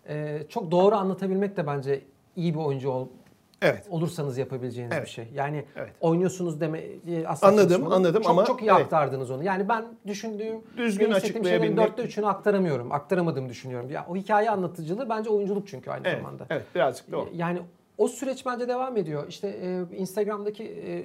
e, 0.10 0.40
çok 0.50 0.72
doğru 0.72 0.96
anlatabilmek 0.96 1.58
de 1.58 1.68
bence 1.68 2.02
iyi 2.36 2.54
bir 2.54 2.60
oyuncu 2.60 2.90
ol, 2.90 3.08
Evet. 3.62 3.88
olursanız 3.90 4.38
yapabileceğiniz 4.38 4.94
Evet. 4.96 5.06
bir 5.06 5.12
şey. 5.12 5.28
Yani 5.36 5.66
Evet. 5.76 5.92
oynuyorsunuz 6.02 6.62
deme 6.62 6.80
e, 6.80 7.28
asla 7.28 7.48
Anladım, 7.48 7.92
anladım 7.92 8.22
çok, 8.22 8.32
ama 8.32 8.46
çok 8.46 8.62
iyi 8.62 8.70
evet. 8.72 8.82
aktardınız 8.82 9.32
onu. 9.32 9.44
Yani 9.44 9.70
ben 9.70 9.86
düşündüğüm, 10.08 10.56
Düzgün 10.78 11.12
açıklayabilmek- 11.12 11.78
dörtte 11.78 12.04
üçünü 12.04 12.28
aktaramıyorum. 12.28 12.92
Aktaramadığımı 12.92 13.50
düşünüyorum. 13.50 13.90
Ya 13.90 14.06
o 14.10 14.16
hikaye 14.16 14.50
anlatıcılığı 14.52 15.10
bence 15.10 15.30
oyunculuk 15.30 15.68
çünkü 15.68 15.92
aynı 15.92 16.08
Evet, 16.08 16.18
zamanda. 16.18 16.46
evet 16.50 16.64
birazcık 16.76 17.12
da 17.12 17.18
o. 17.18 17.30
Yani 17.34 17.60
o 17.98 18.08
süreç 18.08 18.46
bence 18.46 18.68
devam 18.68 18.98
ediyor. 18.98 19.26
İşte 19.30 19.48
e, 19.48 19.96
Instagram'daki 19.98 20.64
e, 20.64 21.04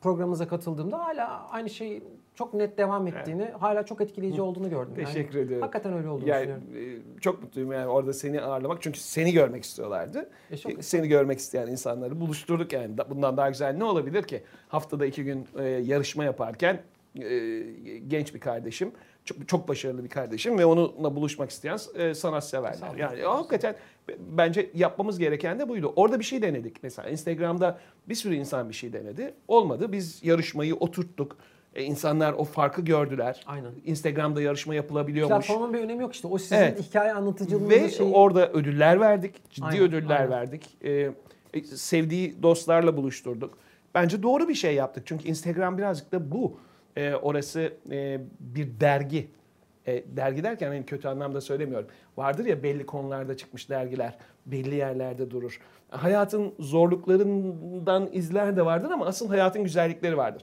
programınıza 0.00 0.48
katıldığımda 0.48 0.98
hala 0.98 1.48
aynı 1.50 1.70
şey 1.70 2.02
çok 2.34 2.54
net 2.54 2.78
devam 2.78 3.06
ettiğini, 3.06 3.44
hala 3.44 3.82
çok 3.86 4.00
etkileyici 4.00 4.42
olduğunu 4.42 4.70
gördüm. 4.70 4.92
Yani 4.96 5.06
Teşekkür 5.06 5.38
ediyorum. 5.38 5.62
Hakikaten 5.62 5.92
öyle 5.92 6.08
olduğunu 6.08 6.28
Yani 6.28 6.40
düşünüyorum. 6.66 7.02
e, 7.16 7.20
çok 7.20 7.42
mutluyum 7.42 7.72
yani 7.72 7.86
orada 7.86 8.12
seni 8.12 8.40
ağırlamak 8.40 8.82
çünkü 8.82 8.98
seni 9.00 9.32
görmek 9.32 9.64
istiyorlardı. 9.64 10.30
E, 10.50 10.56
çok- 10.56 10.78
E, 10.78 10.82
Seni 10.82 11.08
görmek 11.08 11.38
isteyen 11.38 11.66
insanları 11.66 12.20
buluşturduk 12.20 12.72
yani. 12.72 12.98
Da- 12.98 13.10
Bundan 13.10 13.36
daha 13.36 13.48
güzel 13.48 13.76
ne 13.76 13.84
olabilir 13.84 14.22
ki? 14.22 14.42
Haftada 14.68 15.06
iki 15.06 15.24
gün 15.24 15.46
e, 15.58 15.64
yarışma 15.64 16.24
yaparken 16.24 16.80
e, 17.20 17.60
genç 18.08 18.34
bir 18.34 18.40
kardeşim, 18.40 18.92
çok, 19.26 19.48
çok 19.48 19.68
başarılı 19.68 20.04
bir 20.04 20.08
kardeşim 20.08 20.58
ve 20.58 20.66
onunla 20.66 21.16
buluşmak 21.16 21.50
isteyen 21.50 21.78
e, 21.94 22.14
sanatseverler. 22.14 22.94
Yani 22.98 23.22
hakikaten 23.22 23.76
bence 24.18 24.70
yapmamız 24.74 25.18
gereken 25.18 25.58
de 25.58 25.68
buydu. 25.68 25.92
Orada 25.96 26.18
bir 26.18 26.24
şey 26.24 26.42
denedik 26.42 26.82
mesela. 26.82 27.10
Instagram'da 27.10 27.78
bir 28.08 28.14
sürü 28.14 28.34
insan 28.34 28.68
bir 28.68 28.74
şey 28.74 28.92
denedi. 28.92 29.34
Olmadı. 29.48 29.92
Biz 29.92 30.24
yarışmayı 30.24 30.74
oturttuk. 30.74 31.36
E, 31.74 31.82
insanlar 31.82 32.32
o 32.32 32.44
farkı 32.44 32.82
gördüler. 32.82 33.44
Aynen. 33.46 33.70
Instagram'da 33.84 34.42
yarışma 34.42 34.74
yapılabiliyormuş. 34.74 35.46
Platformun 35.46 35.74
bir 35.74 35.78
önemi 35.78 36.02
yok 36.02 36.14
işte. 36.14 36.28
O 36.28 36.38
sizin 36.38 36.56
Evet. 36.56 36.82
hikaye 36.82 37.12
anlatıcılığınızın 37.12 37.70
Ve 37.70 37.90
şeyi. 37.90 38.14
orada 38.14 38.52
ödüller 38.52 39.00
verdik. 39.00 39.50
Ciddi 39.50 39.66
Aynen, 39.66 39.82
ödüller 39.82 40.16
aynen. 40.16 40.30
verdik. 40.30 40.76
Ee, 40.84 41.10
e, 41.54 41.62
sevdiği 41.64 42.42
dostlarla 42.42 42.96
buluşturduk. 42.96 43.58
Bence 43.94 44.22
doğru 44.22 44.48
bir 44.48 44.54
şey 44.54 44.74
yaptık. 44.74 45.06
Çünkü 45.06 45.28
Instagram 45.28 45.78
birazcık 45.78 46.12
da 46.12 46.30
bu. 46.32 46.58
Ee, 46.96 47.14
orası 47.14 47.72
e, 47.90 48.20
bir 48.40 48.80
dergi. 48.80 49.28
E, 49.86 50.04
dergi 50.16 50.44
derken 50.44 50.68
hani 50.68 50.86
kötü 50.86 51.08
anlamda 51.08 51.40
söylemiyorum. 51.40 51.88
Vardır 52.16 52.44
ya 52.44 52.62
belli 52.62 52.86
konularda 52.86 53.36
çıkmış 53.36 53.70
dergiler. 53.70 54.18
Belli 54.46 54.74
yerlerde 54.74 55.30
durur. 55.30 55.60
Hayatın 55.88 56.54
zorluklarından 56.58 58.08
izler 58.12 58.56
de 58.56 58.64
vardır 58.64 58.90
ama 58.90 59.06
asıl 59.06 59.28
hayatın 59.28 59.64
güzellikleri 59.64 60.16
vardır. 60.16 60.42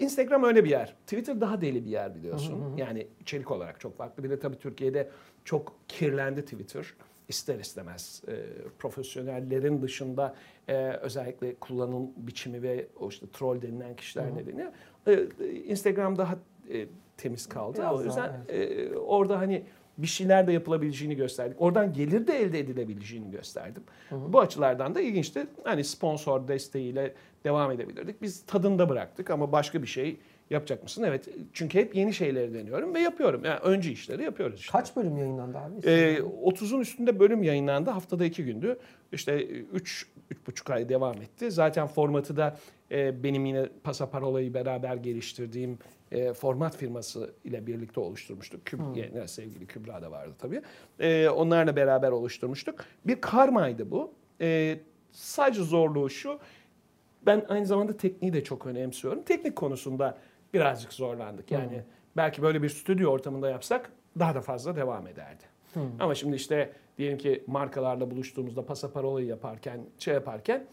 Instagram 0.00 0.44
öyle 0.44 0.64
bir 0.64 0.70
yer. 0.70 0.94
Twitter 1.06 1.40
daha 1.40 1.60
deli 1.60 1.84
bir 1.84 1.90
yer 1.90 2.14
biliyorsun. 2.14 2.76
Yani 2.76 3.06
içerik 3.20 3.50
olarak 3.50 3.80
çok 3.80 3.96
farklı. 3.96 4.24
Bir 4.24 4.30
de 4.30 4.38
tabii 4.38 4.58
Türkiye'de 4.58 5.08
çok 5.44 5.74
kirlendi 5.88 6.42
Twitter. 6.42 6.94
İster 7.28 7.58
istemez 7.58 8.22
e, 8.28 8.34
profesyonellerin 8.78 9.82
dışında 9.82 10.34
e, 10.68 10.74
özellikle 10.76 11.54
kullanım 11.54 12.10
biçimi 12.16 12.62
ve 12.62 12.86
o 13.00 13.08
işte 13.08 13.26
troll 13.32 13.62
denilen 13.62 13.96
kişiler 13.96 14.34
nedeniyle 14.34 14.62
e, 14.62 14.66
e, 14.66 14.72
Instagram 15.66 16.18
daha 16.18 16.38
e, 16.72 16.86
temiz 17.16 17.48
kaldı. 17.48 17.78
Biraz 17.78 17.94
o 17.94 17.98
daha, 17.98 18.04
yüzden 18.04 18.32
e, 18.48 18.94
orada 18.96 19.38
hani 19.38 19.62
bir 19.98 20.06
şeyler 20.06 20.46
de 20.46 20.52
yapılabileceğini 20.52 21.16
gösterdik. 21.16 21.60
Oradan 21.60 21.92
gelir 21.92 22.26
de 22.26 22.42
elde 22.42 22.58
edilebileceğini 22.58 23.30
gösterdim. 23.30 23.82
Bu 24.10 24.40
açılardan 24.40 24.94
da 24.94 25.00
ilginçti. 25.00 25.46
Hani 25.64 25.84
sponsor 25.84 26.48
desteğiyle 26.48 27.14
devam 27.44 27.70
edebilirdik. 27.70 28.22
Biz 28.22 28.42
tadında 28.46 28.88
bıraktık 28.88 29.30
ama 29.30 29.52
başka 29.52 29.82
bir 29.82 29.86
şey 29.86 30.20
yapacak 30.50 30.82
mısın? 30.82 31.02
Evet. 31.02 31.28
Çünkü 31.52 31.78
hep 31.78 31.94
yeni 31.94 32.14
şeyleri 32.14 32.54
deniyorum 32.54 32.94
ve 32.94 33.00
yapıyorum. 33.00 33.44
Yani 33.44 33.58
önce 33.58 33.92
işleri 33.92 34.22
yapıyoruz 34.22 34.60
işte. 34.60 34.72
Kaç 34.72 34.96
bölüm 34.96 35.16
yayınlandı 35.16 35.58
abi? 35.58 35.74
Ee, 35.84 36.18
30'un 36.18 36.80
üstünde 36.80 37.20
bölüm 37.20 37.42
yayınlandı. 37.42 37.90
Haftada 37.90 38.24
iki 38.24 38.44
gündü. 38.44 38.78
İşte 39.12 39.46
3 39.46 40.06
buçuk 40.46 40.70
ay 40.70 40.88
devam 40.88 41.22
etti. 41.22 41.50
Zaten 41.50 41.86
formatı 41.86 42.36
da 42.36 42.56
e, 42.90 43.22
benim 43.22 43.46
yine 43.46 43.68
Pasaparola'yı 43.84 44.54
beraber 44.54 44.96
geliştirdiğim 44.96 45.78
e, 46.12 46.32
format 46.32 46.76
firması 46.76 47.34
ile 47.44 47.66
birlikte 47.66 48.00
oluşturmuştuk. 48.00 48.66
Küb, 48.66 48.80
yani 48.96 49.28
sevgili 49.28 49.66
Kübra 49.66 50.02
da 50.02 50.10
vardı 50.10 50.34
tabii. 50.38 50.62
E, 51.00 51.28
onlarla 51.28 51.76
beraber 51.76 52.10
oluşturmuştuk. 52.10 52.84
Bir 53.06 53.20
karmaydı 53.20 53.90
bu. 53.90 54.12
E, 54.40 54.78
sadece 55.12 55.62
zorluğu 55.62 56.10
şu. 56.10 56.38
Ben 57.26 57.44
aynı 57.48 57.66
zamanda 57.66 57.96
tekniği 57.96 58.32
de 58.32 58.44
çok 58.44 58.66
önemsiyorum. 58.66 59.22
Teknik 59.22 59.56
konusunda 59.56 60.18
birazcık 60.54 60.92
zorlandık. 60.92 61.50
Yani 61.50 61.82
belki 62.16 62.42
böyle 62.42 62.62
bir 62.62 62.68
stüdyo 62.68 63.10
ortamında 63.10 63.50
yapsak 63.50 63.92
daha 64.18 64.34
da 64.34 64.40
fazla 64.40 64.76
devam 64.76 65.06
ederdi. 65.06 65.44
Ama 66.00 66.14
şimdi 66.14 66.36
işte 66.36 66.72
diyelim 66.98 67.18
ki 67.18 67.44
markalarla 67.46 68.10
buluştuğumuzda 68.10 68.66
pasaparola'yı 68.66 69.26
yaparken, 69.26 69.80
şey 69.98 70.14
yaparken 70.14 70.66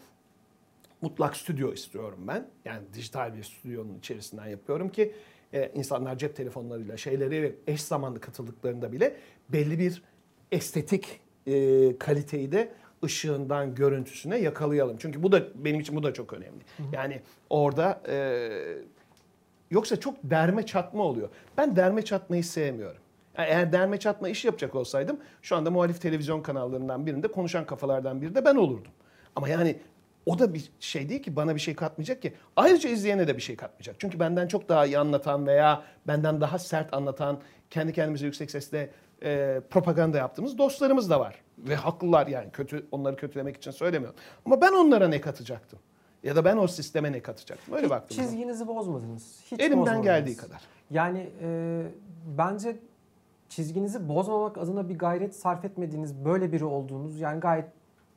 mutlak 1.00 1.36
stüdyo 1.36 1.72
istiyorum 1.72 2.18
ben. 2.28 2.46
Yani 2.64 2.82
dijital 2.94 3.34
bir 3.34 3.42
stüdyonun 3.42 3.98
içerisinden 3.98 4.46
yapıyorum 4.46 4.88
ki 4.88 5.14
e, 5.52 5.72
insanlar 5.74 6.18
cep 6.18 6.36
telefonlarıyla 6.36 6.96
şeyleri 6.96 7.56
eş 7.66 7.82
zamanlı 7.82 8.20
katıldıklarında 8.20 8.92
bile 8.92 9.16
belli 9.48 9.78
bir 9.78 10.02
estetik 10.52 11.20
e, 11.46 11.98
kaliteyi 11.98 12.52
de 12.52 12.72
ışığından 13.04 13.74
görüntüsüne 13.74 14.38
yakalayalım. 14.38 14.96
Çünkü 14.98 15.22
bu 15.22 15.32
da 15.32 15.64
benim 15.64 15.80
için 15.80 15.96
bu 15.96 16.02
da 16.02 16.12
çok 16.12 16.32
önemli. 16.32 16.64
Yani 16.92 17.20
orada 17.50 18.02
e, 18.08 18.48
yoksa 19.70 20.00
çok 20.00 20.14
derme 20.22 20.66
çatma 20.66 21.02
oluyor. 21.02 21.28
Ben 21.56 21.76
derme 21.76 22.04
çatmayı 22.04 22.44
sevmiyorum. 22.44 23.00
Yani 23.38 23.48
eğer 23.48 23.72
derme 23.72 23.98
çatma 23.98 24.28
iş 24.28 24.44
yapacak 24.44 24.74
olsaydım 24.74 25.20
şu 25.42 25.56
anda 25.56 25.70
muhalif 25.70 26.00
televizyon 26.00 26.42
kanallarından 26.42 27.06
birinde 27.06 27.28
konuşan 27.28 27.66
kafalardan 27.66 28.22
biri 28.22 28.34
de 28.34 28.44
ben 28.44 28.56
olurdum. 28.56 28.92
Ama 29.36 29.48
yani 29.48 29.76
o 30.26 30.38
da 30.38 30.54
bir 30.54 30.70
şey 30.80 31.08
değil 31.08 31.22
ki 31.22 31.36
bana 31.36 31.54
bir 31.54 31.60
şey 31.60 31.74
katmayacak 31.74 32.22
ki. 32.22 32.32
Ayrıca 32.56 32.90
izleyene 32.90 33.28
de 33.28 33.36
bir 33.36 33.42
şey 33.42 33.56
katmayacak. 33.56 33.96
Çünkü 33.98 34.20
benden 34.20 34.48
çok 34.48 34.68
daha 34.68 34.86
iyi 34.86 34.98
anlatan 34.98 35.46
veya 35.46 35.82
benden 36.06 36.40
daha 36.40 36.58
sert 36.58 36.94
anlatan, 36.94 37.40
kendi 37.70 37.92
kendimize 37.92 38.26
yüksek 38.26 38.50
sesle 38.50 38.90
e, 39.22 39.60
propaganda 39.70 40.18
yaptığımız 40.18 40.58
dostlarımız 40.58 41.10
da 41.10 41.20
var. 41.20 41.34
Ve 41.58 41.74
haklılar 41.74 42.26
yani 42.26 42.50
kötü 42.50 42.86
onları 42.92 43.16
kötülemek 43.16 43.56
için 43.56 43.70
söylemiyorum. 43.70 44.18
Ama 44.46 44.60
ben 44.60 44.72
onlara 44.72 45.08
ne 45.08 45.20
katacaktım? 45.20 45.78
Ya 46.22 46.36
da 46.36 46.44
ben 46.44 46.56
o 46.56 46.66
sisteme 46.66 47.12
ne 47.12 47.20
katacaktım? 47.20 47.74
Öyle 47.74 47.90
baktım. 47.90 48.16
çizginizi 48.16 48.66
bozmadınız. 48.66 49.40
Hiç 49.50 49.60
Elimden 49.60 49.78
bozmadınız. 49.78 50.04
geldiği 50.04 50.36
kadar. 50.36 50.60
Yani 50.90 51.30
e, 51.42 51.82
bence 52.38 52.76
çizginizi 53.48 54.08
bozmamak 54.08 54.58
adına 54.58 54.88
bir 54.88 54.98
gayret 54.98 55.36
sarf 55.36 55.64
etmediğiniz 55.64 56.14
böyle 56.24 56.52
biri 56.52 56.64
olduğunuz 56.64 57.20
yani 57.20 57.40
gayet 57.40 57.64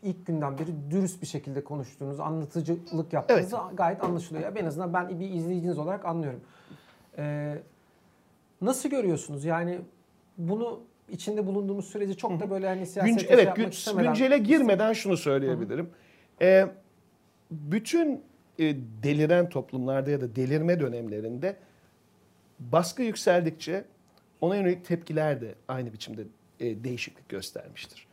ilk 0.03 0.25
günden 0.25 0.57
beri 0.57 0.91
dürüst 0.91 1.21
bir 1.21 1.27
şekilde 1.27 1.63
konuştuğunuz, 1.63 2.19
anlatıcılık 2.19 3.13
yaptığınız 3.13 3.53
gayet 3.73 4.03
anlaşılıyor. 4.03 4.43
Ya 4.45 4.61
En 4.61 4.65
azından 4.65 4.93
ben 4.93 5.19
bir 5.19 5.29
izleyiciniz 5.29 5.77
olarak 5.77 6.05
anlıyorum. 6.05 6.41
E, 7.17 7.55
nasıl 8.61 8.89
görüyorsunuz? 8.89 9.45
Yani 9.45 9.79
bunu 10.37 10.79
içinde 11.09 11.45
bulunduğumuz 11.47 11.85
süreci 11.85 12.17
çok 12.17 12.39
da 12.39 12.49
böyle 12.49 12.67
hani 12.67 12.85
siyaset 12.85 13.19
şey 13.21 13.29
evet, 13.31 13.45
yapmak 13.45 13.65
gün, 13.65 13.71
istemeden- 13.71 14.13
güncele 14.13 14.37
girmeden 14.37 14.93
şunu 14.93 15.17
söyleyebilirim. 15.17 15.89
Ee, 16.41 16.67
bütün 17.51 18.23
e, 18.59 18.75
deliren 19.03 19.49
toplumlarda 19.49 20.11
ya 20.11 20.21
da 20.21 20.35
delirme 20.35 20.79
dönemlerinde 20.79 21.55
baskı 22.59 23.01
yükseldikçe 23.01 23.85
ona 24.41 24.55
yönelik 24.55 24.85
tepkiler 24.85 25.41
de 25.41 25.55
aynı 25.67 25.93
biçimde 25.93 26.23
e, 26.59 26.83
değişiklik 26.83 27.29
göstermiştir. 27.29 28.07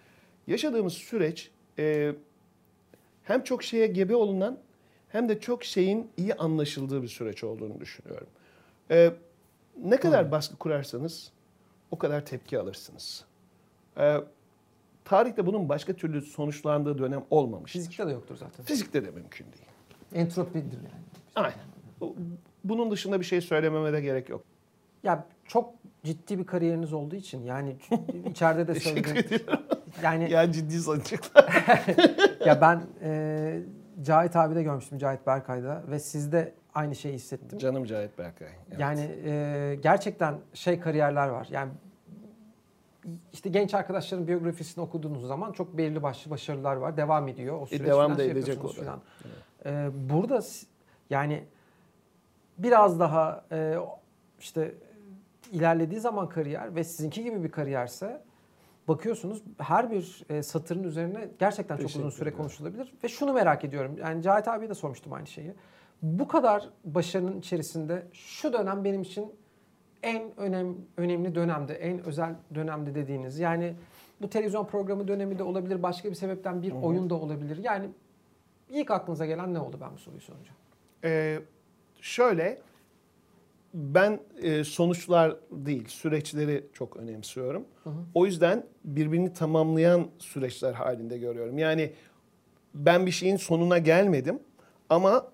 Yaşadığımız 0.46 0.92
süreç 0.92 1.50
e, 1.78 2.12
hem 3.22 3.44
çok 3.44 3.62
şeye 3.62 3.86
gebe 3.86 4.14
olunan 4.14 4.58
hem 5.08 5.28
de 5.28 5.40
çok 5.40 5.64
şeyin 5.64 6.10
iyi 6.16 6.34
anlaşıldığı 6.34 7.02
bir 7.02 7.08
süreç 7.08 7.44
olduğunu 7.44 7.80
düşünüyorum. 7.80 8.26
E, 8.90 9.12
ne 9.84 9.96
kadar 9.96 10.30
baskı 10.30 10.56
kurarsanız 10.56 11.32
o 11.90 11.98
kadar 11.98 12.26
tepki 12.26 12.58
alırsınız. 12.58 13.24
E, 13.96 14.16
tarihte 15.08 15.46
bunun 15.46 15.68
başka 15.68 15.92
türlü 15.92 16.22
sonuçlandığı 16.22 16.98
dönem 16.98 17.22
olmamıştır. 17.30 17.80
Fizikte 17.80 18.06
de 18.06 18.10
yoktur 18.12 18.36
zaten. 18.36 18.64
Fizikte 18.64 19.04
de 19.04 19.10
mümkün 19.10 19.46
değil. 19.46 19.64
Entropidir 20.14 20.76
yani. 20.76 21.02
Aynen. 21.34 21.58
Bu- 22.00 22.16
Bunun 22.64 22.90
dışında 22.90 23.20
bir 23.20 23.24
şey 23.24 23.40
söylememe 23.40 23.92
de 23.92 24.00
gerek 24.00 24.28
yok. 24.28 24.44
Ya 25.02 25.24
çok 25.44 25.74
ciddi 26.04 26.38
bir 26.38 26.46
kariyeriniz 26.46 26.92
olduğu 26.92 27.16
için 27.16 27.42
yani 27.44 27.76
içeride 28.30 28.66
de 28.68 28.80
söyledim. 28.80 29.40
Yani 30.02 30.30
Ya 30.32 30.52
ciddi 30.52 30.78
sanacaklar. 30.78 31.84
ya 32.46 32.60
ben 32.60 32.82
e, 33.02 33.60
Cahit 34.02 34.36
abi 34.36 34.54
de 34.54 34.62
görmüştüm 34.62 34.98
Cahit 34.98 35.26
Berkay'da 35.26 35.82
ve 35.90 35.98
sizde 35.98 36.54
aynı 36.74 36.94
şeyi 36.96 37.14
hissettim. 37.14 37.58
Canım 37.58 37.84
Cahit 37.84 38.18
Berkay. 38.18 38.48
Evet. 38.70 38.80
Yani 38.80 39.10
e, 39.24 39.74
gerçekten 39.82 40.34
şey 40.54 40.80
kariyerler 40.80 41.28
var. 41.28 41.48
Yani 41.50 41.70
işte 43.32 43.48
genç 43.48 43.74
arkadaşların 43.74 44.28
biyografisini 44.28 44.84
okuduğunuz 44.84 45.26
zaman 45.26 45.52
çok 45.52 45.78
belirli 45.78 46.02
başlı 46.02 46.30
başarılar 46.30 46.76
var. 46.76 46.96
Devam 46.96 47.28
ediyor. 47.28 47.60
O 47.62 47.66
süreç 47.66 47.80
E, 47.80 47.86
devam 47.86 48.12
da 48.12 48.16
şey 48.16 48.30
edecek 48.30 48.64
o 48.64 48.68
da. 48.68 48.72
falan. 48.72 49.00
E, 49.66 49.90
burada 50.10 50.40
yani 51.10 51.44
biraz 52.58 53.00
daha 53.00 53.44
e, 53.52 53.74
işte 54.40 54.74
ilerlediği 55.52 56.00
zaman 56.00 56.28
kariyer 56.28 56.74
ve 56.74 56.84
sizinki 56.84 57.24
gibi 57.24 57.44
bir 57.44 57.50
kariyerse 57.50 58.22
bakıyorsunuz 58.88 59.42
her 59.58 59.90
bir 59.90 60.22
e, 60.30 60.42
satırın 60.42 60.84
üzerine 60.84 61.28
gerçekten 61.38 61.76
çok 61.76 61.86
uzun 61.86 62.10
süre 62.10 62.22
ederim. 62.22 62.36
konuşulabilir. 62.38 62.92
Ve 63.04 63.08
şunu 63.08 63.32
merak 63.32 63.64
ediyorum. 63.64 63.96
Yani 64.00 64.22
Cahit 64.22 64.48
abiye 64.48 64.70
de 64.70 64.74
sormuştum 64.74 65.12
aynı 65.12 65.26
şeyi. 65.26 65.54
Bu 66.02 66.28
kadar 66.28 66.68
başarının 66.84 67.38
içerisinde 67.38 68.06
şu 68.12 68.52
dönem 68.52 68.84
benim 68.84 69.02
için 69.02 69.32
en 70.02 70.40
önem, 70.40 70.76
önemli 70.96 71.34
dönemde, 71.34 71.74
en 71.74 72.04
özel 72.04 72.34
dönemde 72.54 72.94
dediğiniz. 72.94 73.38
Yani 73.38 73.74
bu 74.20 74.30
televizyon 74.30 74.66
programı 74.66 75.08
dönemi 75.08 75.38
de 75.38 75.42
olabilir, 75.42 75.82
başka 75.82 76.10
bir 76.10 76.14
sebepten 76.14 76.62
bir 76.62 76.72
oyun 76.72 77.10
da 77.10 77.14
olabilir. 77.14 77.56
Yani 77.62 77.88
ilk 78.68 78.90
aklınıza 78.90 79.26
gelen 79.26 79.54
ne 79.54 79.60
oldu 79.60 79.78
ben 79.80 79.94
bu 79.94 79.98
soruyu 79.98 80.20
sorunca? 80.20 80.50
Ee, 81.04 81.38
şöyle, 82.00 82.58
ben 83.74 84.20
e, 84.42 84.64
sonuçlar 84.64 85.36
değil, 85.50 85.88
süreçleri 85.88 86.66
çok 86.72 86.96
önemsiyorum. 86.96 87.64
O 88.14 88.26
yüzden 88.26 88.66
birbirini 88.84 89.32
tamamlayan 89.32 90.06
süreçler 90.18 90.72
halinde 90.72 91.18
görüyorum. 91.18 91.58
Yani 91.58 91.92
ben 92.74 93.06
bir 93.06 93.10
şeyin 93.10 93.36
sonuna 93.36 93.78
gelmedim 93.78 94.38
ama 94.88 95.26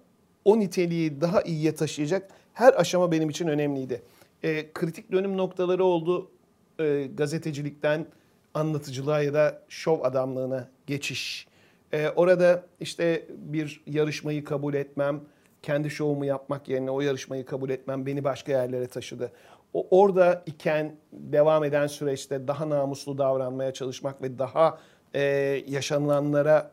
o 0.44 0.58
niteliği 0.58 1.20
daha 1.20 1.42
iyiye 1.42 1.74
taşıyacak 1.74 2.30
her 2.52 2.80
aşama 2.80 3.12
benim 3.12 3.30
için 3.30 3.48
önemliydi. 3.48 4.02
Ee, 4.44 4.72
kritik 4.74 5.12
dönüm 5.12 5.36
noktaları 5.36 5.84
oldu. 5.84 6.30
Ee, 6.80 7.08
gazetecilikten 7.14 8.06
anlatıcılığa 8.54 9.22
ya 9.22 9.34
da 9.34 9.62
şov 9.68 10.00
adamlığına 10.02 10.68
geçiş. 10.86 11.46
Ee, 11.92 12.08
orada 12.08 12.66
işte 12.80 13.26
bir 13.30 13.82
yarışmayı 13.86 14.44
kabul 14.44 14.74
etmem, 14.74 15.20
kendi 15.62 15.90
şovumu 15.90 16.24
yapmak 16.24 16.68
yerine 16.68 16.90
o 16.90 17.00
yarışmayı 17.00 17.46
kabul 17.46 17.70
etmem 17.70 18.06
beni 18.06 18.24
başka 18.24 18.52
yerlere 18.52 18.86
taşıdı. 18.86 19.32
O, 19.74 19.86
orada 19.90 20.42
iken 20.46 20.96
devam 21.12 21.64
eden 21.64 21.86
süreçte 21.86 22.48
daha 22.48 22.68
namuslu 22.68 23.18
davranmaya 23.18 23.72
çalışmak 23.72 24.22
ve 24.22 24.38
daha 24.38 24.78
e, 25.14 25.22
yaşanılanlara 25.68 26.70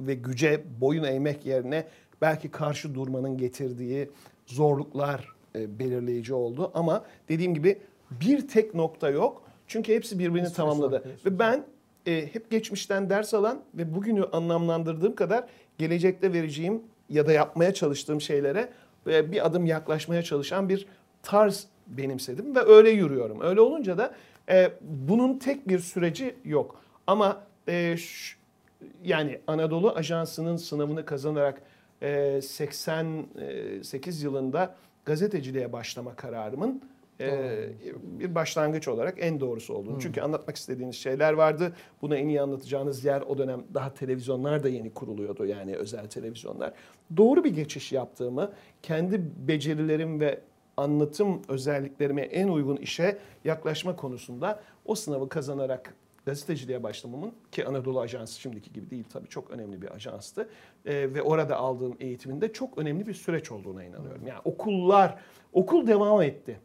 ve 0.00 0.14
güce 0.14 0.64
boyun 0.80 1.04
eğmek 1.04 1.46
yerine 1.46 1.86
belki 2.20 2.50
karşı 2.50 2.94
durmanın 2.94 3.36
getirdiği 3.36 4.10
zorluklar 4.46 5.39
e, 5.54 5.78
belirleyici 5.78 6.34
oldu. 6.34 6.70
Ama 6.74 7.04
dediğim 7.28 7.54
gibi 7.54 7.78
bir 8.10 8.48
tek 8.48 8.74
nokta 8.74 9.10
yok. 9.10 9.42
Çünkü 9.66 9.94
hepsi 9.94 10.18
birbirini 10.18 10.46
süre 10.46 10.56
tamamladı. 10.56 11.02
Ve 11.26 11.38
ben 11.38 11.64
e, 12.06 12.28
hep 12.32 12.50
geçmişten 12.50 13.10
ders 13.10 13.34
alan 13.34 13.60
ve 13.74 13.94
bugünü 13.94 14.24
anlamlandırdığım 14.24 15.14
kadar 15.14 15.44
gelecekte 15.78 16.32
vereceğim 16.32 16.82
ya 17.08 17.26
da 17.26 17.32
yapmaya 17.32 17.74
çalıştığım 17.74 18.20
şeylere 18.20 18.68
e, 19.06 19.32
bir 19.32 19.46
adım 19.46 19.66
yaklaşmaya 19.66 20.22
çalışan 20.22 20.68
bir 20.68 20.86
tarz 21.22 21.66
benimsedim 21.86 22.54
ve 22.54 22.60
öyle 22.60 22.90
yürüyorum. 22.90 23.40
Öyle 23.40 23.60
olunca 23.60 23.98
da 23.98 24.14
e, 24.50 24.72
bunun 24.82 25.38
tek 25.38 25.68
bir 25.68 25.78
süreci 25.78 26.34
yok. 26.44 26.80
Ama 27.06 27.42
e, 27.68 27.96
ş- 27.96 28.36
yani 29.04 29.40
Anadolu 29.46 29.90
Ajansı'nın 29.90 30.56
sınavını 30.56 31.04
kazanarak 31.04 31.62
e, 32.02 32.40
88 32.42 34.22
yılında 34.22 34.74
gazeteciliğe 35.04 35.72
başlama 35.72 36.16
kararımın 36.16 36.82
e, 37.20 37.68
bir 38.02 38.34
başlangıç 38.34 38.88
olarak 38.88 39.14
en 39.18 39.40
doğrusu 39.40 39.74
olduğunu. 39.74 40.00
Çünkü 40.00 40.20
anlatmak 40.20 40.56
istediğiniz 40.56 40.96
şeyler 40.96 41.32
vardı. 41.32 41.72
Bunu 42.02 42.16
en 42.16 42.28
iyi 42.28 42.40
anlatacağınız 42.40 43.04
yer 43.04 43.20
o 43.20 43.38
dönem 43.38 43.64
daha 43.74 43.94
televizyonlar 43.94 44.62
da 44.62 44.68
yeni 44.68 44.94
kuruluyordu 44.94 45.46
yani 45.46 45.76
özel 45.76 46.06
televizyonlar. 46.06 46.72
Doğru 47.16 47.44
bir 47.44 47.54
geçiş 47.54 47.92
yaptığımı, 47.92 48.52
kendi 48.82 49.22
becerilerim 49.48 50.20
ve 50.20 50.40
anlatım 50.76 51.42
özelliklerime 51.48 52.22
en 52.22 52.48
uygun 52.48 52.76
işe 52.76 53.18
yaklaşma 53.44 53.96
konusunda 53.96 54.60
o 54.84 54.94
sınavı 54.94 55.28
kazanarak 55.28 55.94
gazeteciliğe 56.26 56.82
başlamamın 56.82 57.32
ki 57.52 57.66
Anadolu 57.66 58.00
Ajansı 58.00 58.40
şimdiki 58.40 58.72
gibi 58.72 58.90
değil 58.90 59.04
tabii 59.12 59.28
çok 59.28 59.50
önemli 59.50 59.82
bir 59.82 59.94
ajanstı 59.94 60.48
Ee, 60.86 61.14
ve 61.14 61.22
orada 61.22 61.56
aldığım 61.56 61.96
eğitimin 62.00 62.40
de 62.40 62.52
çok 62.52 62.78
önemli 62.78 63.06
bir 63.06 63.14
süreç 63.14 63.52
olduğuna 63.52 63.84
inanıyorum. 63.84 64.26
Yani 64.26 64.40
okullar, 64.44 65.18
okul 65.52 65.86
devam 65.86 66.22
etti. 66.22 66.60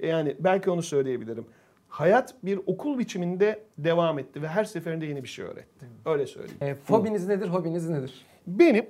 Ee, 0.00 0.06
Yani 0.06 0.36
belki 0.40 0.70
onu 0.70 0.82
söyleyebilirim. 0.82 1.46
Hayat 1.88 2.34
bir 2.42 2.60
okul 2.66 2.98
biçiminde 2.98 3.64
devam 3.78 4.18
etti 4.18 4.42
ve 4.42 4.48
her 4.48 4.64
seferinde 4.64 5.06
yeni 5.06 5.22
bir 5.22 5.28
şey 5.28 5.44
öğretti. 5.44 5.86
Öyle 6.04 6.26
söyleyeyim. 6.26 6.58
E, 6.60 6.74
fobiniz 6.74 7.28
nedir, 7.28 7.48
hobiniz 7.48 7.88
nedir? 7.88 8.26
Benim 8.46 8.86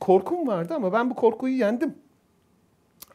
korkum 0.00 0.46
vardı 0.46 0.74
ama 0.74 0.92
ben 0.92 1.10
bu 1.10 1.14
korkuyu 1.14 1.58
yendim. 1.58 1.94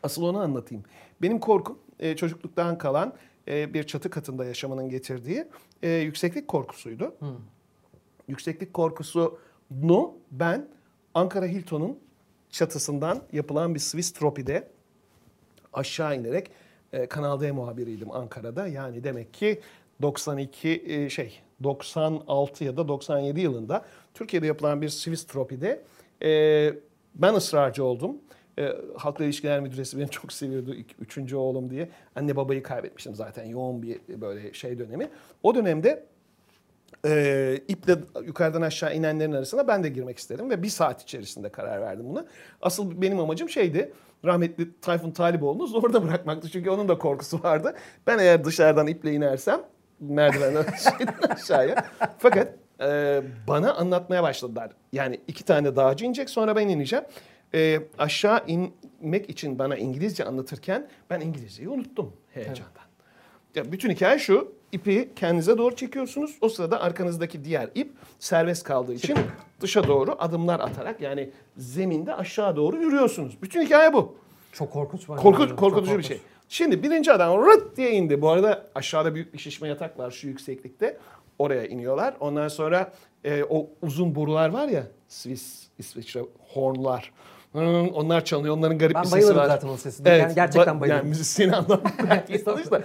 Asıl 0.03 0.23
onu 0.23 0.39
anlatayım. 0.39 0.83
Benim 1.21 1.39
korkum 1.39 1.79
e, 1.99 2.15
çocukluktan 2.15 2.77
kalan 2.77 3.13
e, 3.51 3.73
bir 3.73 3.83
çatı 3.83 4.09
katında 4.09 4.45
yaşamanın 4.45 4.89
getirdiği 4.89 5.47
e, 5.83 5.89
yükseklik 5.89 6.47
korkusuydu. 6.47 7.15
Yükseklik 8.27 8.73
korkusunu 8.73 9.37
ben 10.31 10.67
Ankara 11.13 11.45
Hilton'un 11.45 11.99
çatısından 12.49 13.21
yapılan 13.31 13.75
bir 13.75 13.79
Swiss 13.79 14.13
Tropi'de 14.13 14.67
aşağı 15.73 16.17
inerek 16.17 16.51
e, 16.93 17.05
Kanal 17.05 17.41
D 17.41 17.51
muhabiriydim 17.51 18.11
Ankara'da. 18.11 18.67
Yani 18.67 19.03
demek 19.03 19.33
ki 19.33 19.61
92 20.01 20.83
e, 20.87 21.09
şey 21.09 21.39
96 21.63 22.63
ya 22.63 22.77
da 22.77 22.87
97 22.87 23.39
yılında 23.39 23.85
Türkiye'de 24.13 24.47
yapılan 24.47 24.81
bir 24.81 24.89
Swiss 24.89 25.23
Tropi'de 25.23 25.81
e, 26.23 26.73
ben 27.15 27.33
ısrarcı 27.33 27.83
oldum. 27.83 28.17
E, 28.59 28.75
Halkla 28.97 29.25
İlişkiler 29.25 29.59
Müdüresi 29.59 29.99
beni 29.99 30.09
çok 30.09 30.33
seviyordu. 30.33 30.73
İlk, 30.73 30.87
üçüncü 30.99 31.35
oğlum 31.35 31.69
diye. 31.69 31.89
Anne 32.15 32.35
babayı 32.35 32.63
kaybetmiştim 32.63 33.15
zaten. 33.15 33.45
Yoğun 33.45 33.81
bir 33.81 33.99
böyle 34.21 34.53
şey 34.53 34.79
dönemi. 34.79 35.09
O 35.43 35.55
dönemde 35.55 36.05
e, 37.05 37.61
iple 37.67 37.95
yukarıdan 38.25 38.61
aşağı 38.61 38.95
inenlerin 38.95 39.31
arasına 39.31 39.67
ben 39.67 39.83
de 39.83 39.89
girmek 39.89 40.17
istedim 40.17 40.49
ve 40.49 40.63
bir 40.63 40.69
saat 40.69 41.01
içerisinde 41.01 41.49
karar 41.49 41.81
verdim 41.81 42.05
buna. 42.09 42.25
Asıl 42.61 43.01
benim 43.01 43.19
amacım 43.19 43.49
şeydi, 43.49 43.93
rahmetli 44.25 44.79
Tayfun 44.81 45.11
Taliboğlu'nu 45.11 45.67
zorda 45.67 46.03
bırakmaktı. 46.03 46.49
Çünkü 46.49 46.69
onun 46.69 46.87
da 46.87 46.97
korkusu 46.97 47.43
vardı. 47.43 47.75
Ben 48.07 48.19
eğer 48.19 48.43
dışarıdan 48.43 48.87
iple 48.87 49.13
inersem 49.13 49.61
merdivenden 49.99 50.65
aşağıya. 51.29 51.85
Fakat 52.17 52.47
e, 52.81 53.21
bana 53.47 53.73
anlatmaya 53.73 54.23
başladılar. 54.23 54.71
Yani 54.93 55.19
iki 55.27 55.45
tane 55.45 55.75
dağcı 55.75 56.05
inecek 56.05 56.29
sonra 56.29 56.55
ben 56.55 56.67
ineceğim. 56.67 57.05
E, 57.53 57.79
aşağı 57.97 58.43
inmek 58.47 59.29
için 59.29 59.59
bana 59.59 59.77
İngilizce 59.77 60.25
anlatırken 60.25 60.87
ben 61.09 61.19
İngilizceyi 61.19 61.69
unuttum 61.69 62.13
heyecandan. 62.33 62.81
Ya 63.55 63.71
bütün 63.71 63.89
hikaye 63.89 64.19
şu. 64.19 64.51
ipi 64.71 65.09
kendinize 65.15 65.57
doğru 65.57 65.75
çekiyorsunuz. 65.75 66.37
O 66.41 66.49
sırada 66.49 66.81
arkanızdaki 66.81 67.43
diğer 67.43 67.69
ip 67.75 67.91
serbest 68.19 68.63
kaldığı 68.63 68.93
için 68.93 69.17
dışa 69.61 69.87
doğru 69.87 70.15
adımlar 70.19 70.59
atarak 70.59 71.01
yani 71.01 71.29
zeminde 71.57 72.15
aşağı 72.15 72.55
doğru 72.55 72.77
yürüyorsunuz. 72.81 73.41
Bütün 73.41 73.61
hikaye 73.65 73.93
bu. 73.93 74.15
Çok 74.51 74.71
korkunç. 74.73 75.09
bence. 75.09 75.21
Korkunç, 75.21 75.49
Çok 75.49 75.59
korkutucu 75.59 75.85
bir 75.91 75.95
korkunç. 75.95 76.07
şey. 76.07 76.21
Şimdi 76.49 76.83
birinci 76.83 77.11
adam 77.11 77.45
rıt 77.45 77.77
diye 77.77 77.91
indi. 77.91 78.21
Bu 78.21 78.29
arada 78.29 78.67
aşağıda 78.75 79.15
büyük 79.15 79.33
bir 79.33 79.39
şişme 79.39 79.67
yatak 79.67 79.99
var 79.99 80.11
şu 80.11 80.27
yükseklikte. 80.27 80.97
Oraya 81.39 81.65
iniyorlar. 81.67 82.13
Ondan 82.19 82.47
sonra 82.47 82.93
e, 83.23 83.43
o 83.49 83.69
uzun 83.81 84.15
borular 84.15 84.49
var 84.49 84.67
ya 84.67 84.87
Swiss, 85.07 85.67
İsviçre 85.79 86.21
hornlar. 86.53 87.11
Hmm, 87.51 87.87
onlar 87.87 88.25
çalıyor. 88.25 88.57
Onların 88.57 88.77
garip 88.77 88.95
Ben 88.95 89.01
bir 89.03 89.07
sesi 89.07 89.15
bayılırım 89.15 89.37
var. 89.37 89.45
zaten 89.47 89.67
o 89.67 89.77
sesi. 89.77 90.03
Yani 90.09 90.35
gerçekten 90.35 90.75
ba- 90.75 90.81
bayılırım. 90.81 90.99
Yani 91.01 91.09
müzisyeni 91.09 91.55
anlatmak 91.55 92.27
değil 92.27 92.43
sonuçta. 92.45 92.81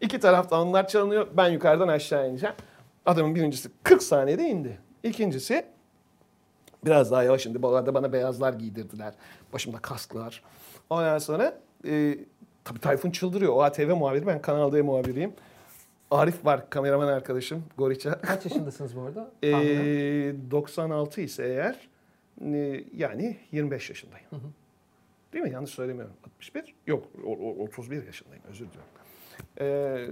İki 0.00 0.20
taraftan 0.20 0.66
onlar 0.66 0.88
çalınıyor. 0.88 1.26
Ben 1.36 1.48
yukarıdan 1.48 1.88
aşağı 1.88 2.30
ineceğim. 2.30 2.54
Adamın 3.06 3.34
birincisi 3.34 3.68
40 3.82 4.02
saniyede 4.02 4.44
indi. 4.48 4.78
İkincisi 5.02 5.64
biraz 6.84 7.10
daha 7.10 7.22
yavaş 7.22 7.46
indi. 7.46 7.62
Bu 7.62 7.68
arada 7.76 7.94
bana 7.94 8.12
beyazlar 8.12 8.52
giydirdiler. 8.52 9.14
Başımda 9.52 9.78
kasklar. 9.78 10.42
Ondan 10.90 11.18
sonra 11.18 11.58
e, 11.88 12.18
tabii 12.64 12.78
Tayfun 12.80 13.10
çıldırıyor. 13.10 13.52
O 13.52 13.62
ATV 13.62 13.94
muhabiri 13.96 14.26
ben 14.26 14.42
Kanal 14.42 14.72
D 14.72 14.82
muhabiriyim. 14.82 15.32
Arif 16.10 16.44
var 16.44 16.70
kameraman 16.70 17.08
arkadaşım 17.08 17.64
Goriç'a. 17.78 18.20
Kaç 18.20 18.44
yaşındasınız 18.44 18.96
bu 18.96 19.00
arada? 19.02 19.30
Ee, 19.42 19.50
Tahminen. 19.52 20.50
96 20.50 21.20
ise 21.20 21.44
eğer 21.46 21.76
e, 22.44 22.84
yani 22.96 23.36
25 23.52 23.88
yaşındayım. 23.90 24.26
Değil 25.32 25.44
mi? 25.44 25.50
Yanlış 25.50 25.70
söylemiyorum. 25.70 26.14
61? 26.24 26.74
Yok 26.86 27.04
o- 27.26 27.32
o- 27.32 27.62
31 27.64 28.06
yaşındayım 28.06 28.44
özür 28.50 28.66
diliyorum. 28.66 28.90
Ee, 29.60 30.06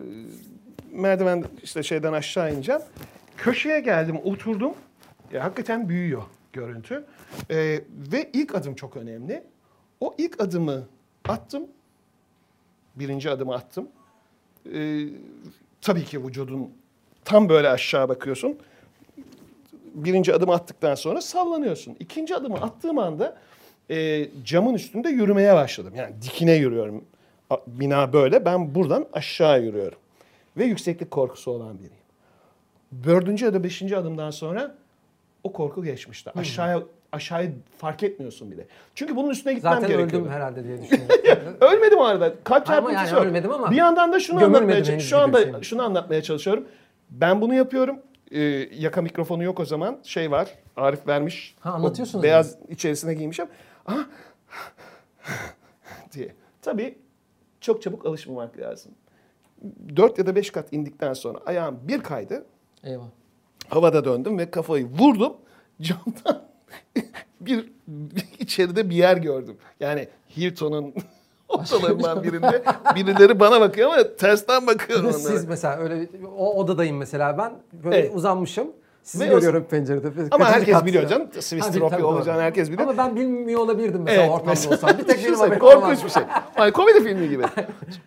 merdiven 0.93 1.45
işte 1.63 1.83
şeyden 1.83 2.13
aşağı 2.13 2.55
ineceğim. 2.55 2.81
Köşeye 3.37 3.81
geldim 3.81 4.17
oturdum. 4.25 4.73
Ya, 5.33 5.45
hakikaten 5.45 5.89
büyüyor 5.89 6.23
görüntü. 6.53 7.05
Ee, 7.51 7.81
ve 8.13 8.31
ilk 8.33 8.55
adım 8.55 8.75
çok 8.75 8.97
önemli. 8.97 9.43
O 10.01 10.15
ilk 10.19 10.41
adımı 10.41 10.89
attım. 11.29 11.67
Birinci 12.97 13.31
adımı 13.31 13.55
attım. 13.55 13.89
Ee, 14.75 15.05
tabii 15.81 16.05
ki 16.05 16.25
vücudun 16.27 16.71
tam 17.25 17.49
böyle 17.49 17.69
aşağı 17.69 18.09
bakıyorsun 18.09 18.59
birinci 19.95 20.35
adımı 20.35 20.53
attıktan 20.53 20.95
sonra 20.95 21.21
sallanıyorsun. 21.21 21.97
İkinci 22.01 22.37
adımı 22.37 22.55
attığım 22.57 22.99
anda 22.99 23.37
e, 23.91 24.29
camın 24.45 24.75
üstünde 24.75 25.09
yürümeye 25.09 25.55
başladım. 25.55 25.93
Yani 25.97 26.15
dikine 26.23 26.55
yürüyorum. 26.55 27.05
Bina 27.67 28.13
böyle. 28.13 28.45
Ben 28.45 28.75
buradan 28.75 29.07
aşağı 29.13 29.63
yürüyorum. 29.63 29.99
Ve 30.57 30.65
yükseklik 30.65 31.11
korkusu 31.11 31.51
olan 31.51 31.79
biriyim. 31.79 31.93
Dördüncü 33.05 33.45
ya 33.45 33.55
da 33.55 33.65
beşinci 33.65 33.97
adımdan 33.97 34.31
sonra 34.31 34.75
o 35.45 35.53
korku 35.53 35.85
geçmişti. 35.85 36.31
Aşağıya 36.37 36.83
aşağıyı 37.13 37.53
fark 37.79 38.03
etmiyorsun 38.03 38.51
bile. 38.51 38.67
Çünkü 38.95 39.17
bunun 39.17 39.31
üstüne 39.31 39.55
gitmem 39.55 39.73
Zaten 39.73 39.89
gerekiyor. 39.89 40.23
öldüm 40.23 40.33
herhalde 40.33 40.65
diye 40.65 40.83
düşünüyorum. 40.83 41.57
Ölmedim 41.61 41.99
o 41.99 42.05
arada. 42.05 42.35
Kalp 42.45 42.67
çarpıntısı 42.67 43.05
yani 43.05 43.15
yok. 43.15 43.25
ölmedim 43.27 43.51
ama 43.53 43.71
Bir 43.71 43.77
yandan 43.77 44.13
da 44.13 44.21
şunu 44.21 44.45
anlatmaya, 44.45 45.01
şu 45.01 45.19
anda 45.19 45.43
şey. 45.43 45.53
şunu 45.63 45.83
anlatmaya 45.83 46.23
çalışıyorum. 46.23 46.65
Ben 47.11 47.41
bunu 47.41 47.55
yapıyorum. 47.55 47.97
Ee, 48.31 48.41
yaka 48.75 49.03
mikrofonu 49.03 49.43
yok 49.45 49.61
o 49.61 49.65
zaman. 49.65 49.99
Şey 50.03 50.31
var. 50.31 50.55
Arif 50.77 51.07
vermiş. 51.07 51.55
Ha, 51.61 51.71
anlatıyorsunuz 51.73 52.23
Beyaz 52.23 52.57
içerisine 52.69 53.15
giymişim. 53.15 53.47
Aha, 53.87 54.07
diye. 56.13 56.35
Tabii 56.63 56.99
çok 57.61 57.83
çabuk 57.83 58.07
alışmamak 58.07 58.59
lazım. 58.59 58.93
Dört 59.97 60.19
ya 60.19 60.27
da 60.27 60.35
beş 60.37 60.51
kat 60.51 60.73
indikten 60.73 61.13
sonra 61.13 61.39
ayağım 61.47 61.81
bir 61.83 62.01
kaydı. 62.01 62.47
Eyvah. 62.85 63.09
Havada 63.69 64.05
döndüm 64.05 64.39
ve 64.39 64.51
kafayı 64.51 64.87
vurdum. 64.87 65.37
Camdan 65.81 66.49
bir, 67.41 67.73
bir 67.89 68.25
içeride 68.39 68.91
bir 68.91 68.97
yer 68.97 69.17
gördüm. 69.17 69.57
Yani 69.81 70.09
Hilton'un 70.37 70.95
odalarından 71.59 72.23
birinde 72.23 72.63
birileri 72.95 73.41
bana 73.41 73.61
bakıyor 73.61 73.93
ama 73.93 74.17
tersten 74.17 74.67
bakıyorum. 74.67 75.13
Siz 75.13 75.45
mesela 75.45 75.77
öyle 75.77 76.09
o 76.39 76.55
odadayım 76.55 76.97
mesela 76.97 77.39
ben 77.39 77.53
böyle 77.85 77.97
Evet. 77.97 78.13
uzanmışım. 78.15 78.67
Sizi 79.03 79.25
Ve 79.25 79.29
o- 79.29 79.35
görüyorum 79.35 79.67
pencerede. 79.71 80.07
Ama 80.31 80.45
Kaçıncı 80.45 80.73
herkes 80.73 80.87
biliyor 80.87 81.09
canım. 81.09 81.29
Swiss 81.41 81.75
doğru. 81.81 82.07
olacağını 82.07 82.41
herkes 82.43 82.71
biliyor. 82.71 82.89
Ama 82.89 82.99
ben 82.99 83.17
bilmiyor 83.17 83.61
olabilirdim 83.61 84.03
mesela 84.03 84.23
Evet, 84.23 84.33
ortamda 84.35 84.51
mesela- 84.51 84.75
olsam. 84.77 84.99
Bir 84.99 85.05
tek 85.05 85.25
benim 85.25 85.35
haberim 85.39 85.59
Korkunç 85.59 86.05
bir 86.05 86.11
şey. 86.11 86.23
Hani 86.55 86.73
komedi 86.73 87.03
filmi 87.05 87.29
gibi. 87.29 87.43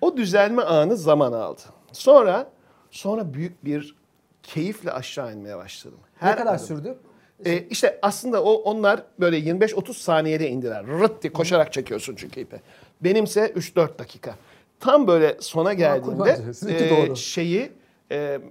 O 0.01 0.17
düzelme 0.17 0.61
anı 0.61 0.97
zaman 0.97 1.33
aldı. 1.33 1.61
Sonra 1.91 2.49
sonra 2.91 3.33
büyük 3.33 3.65
bir 3.65 3.95
keyifle 4.43 4.91
aşağı 4.91 5.33
inmeye 5.33 5.57
başladım. 5.57 5.99
Ne 6.21 6.35
kadar 6.35 6.55
adım- 6.55 6.65
sürdü? 6.65 6.95
E, 7.45 7.57
işte 7.59 7.99
aslında 8.01 8.43
o 8.43 8.53
onlar 8.53 9.03
böyle 9.19 9.37
25-30 9.37 9.93
saniyede 9.97 10.49
indiler. 10.49 10.85
Rıt 10.87 11.23
diye 11.23 11.33
koşarak 11.33 11.73
çekiyorsun 11.73 12.15
çünkü 12.15 12.39
ipi. 12.39 12.61
Benimse 13.01 13.45
3-4 13.45 13.99
dakika. 13.99 14.35
Tam 14.79 15.07
böyle 15.07 15.37
sona 15.41 15.73
sizinki 16.53 16.83
e, 17.11 17.15
şeyi 17.15 17.71
e, 18.11 18.41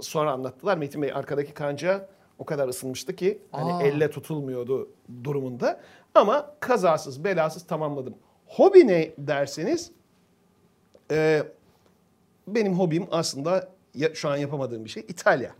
sonra 0.00 0.32
anlattılar. 0.32 0.78
Metin 0.78 1.02
Bey 1.02 1.12
arkadaki 1.12 1.54
kanca 1.54 2.08
o 2.38 2.44
kadar 2.44 2.68
ısınmıştı 2.68 3.16
ki 3.16 3.38
hani 3.52 3.72
Aa. 3.72 3.82
elle 3.82 4.10
tutulmuyordu 4.10 4.90
durumunda. 5.24 5.80
Ama 6.14 6.54
kazasız 6.60 7.24
belasız 7.24 7.66
tamamladım. 7.66 8.14
Hobi 8.46 8.86
ne 8.86 9.10
derseniz 9.18 9.90
e, 11.10 11.42
benim 12.46 12.78
hobim 12.78 13.06
aslında 13.10 13.68
ya- 13.94 14.14
şu 14.14 14.28
an 14.28 14.36
yapamadığım 14.36 14.84
bir 14.84 14.90
şey 14.90 15.04
İtalya. 15.08 15.50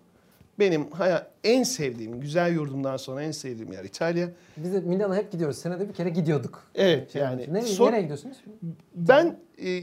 Benim 0.60 0.90
haya, 0.90 1.26
en 1.44 1.62
sevdiğim, 1.62 2.20
güzel 2.20 2.52
yurdumdan 2.54 2.96
sonra 2.96 3.22
en 3.22 3.30
sevdiğim 3.30 3.72
yer 3.72 3.84
İtalya. 3.84 4.28
Biz 4.56 4.72
de 4.72 4.80
Milano'ya 4.80 5.20
hep 5.20 5.32
gidiyoruz. 5.32 5.58
Senede 5.58 5.88
bir 5.88 5.94
kere 5.94 6.08
gidiyorduk. 6.10 6.66
Evet 6.74 7.12
Şey 7.12 7.22
yani. 7.22 7.46
Nereye, 7.52 7.66
son- 7.66 7.86
nereye 7.86 8.00
gidiyorsunuz? 8.02 8.36
ben 8.94 9.38
e, 9.64 9.82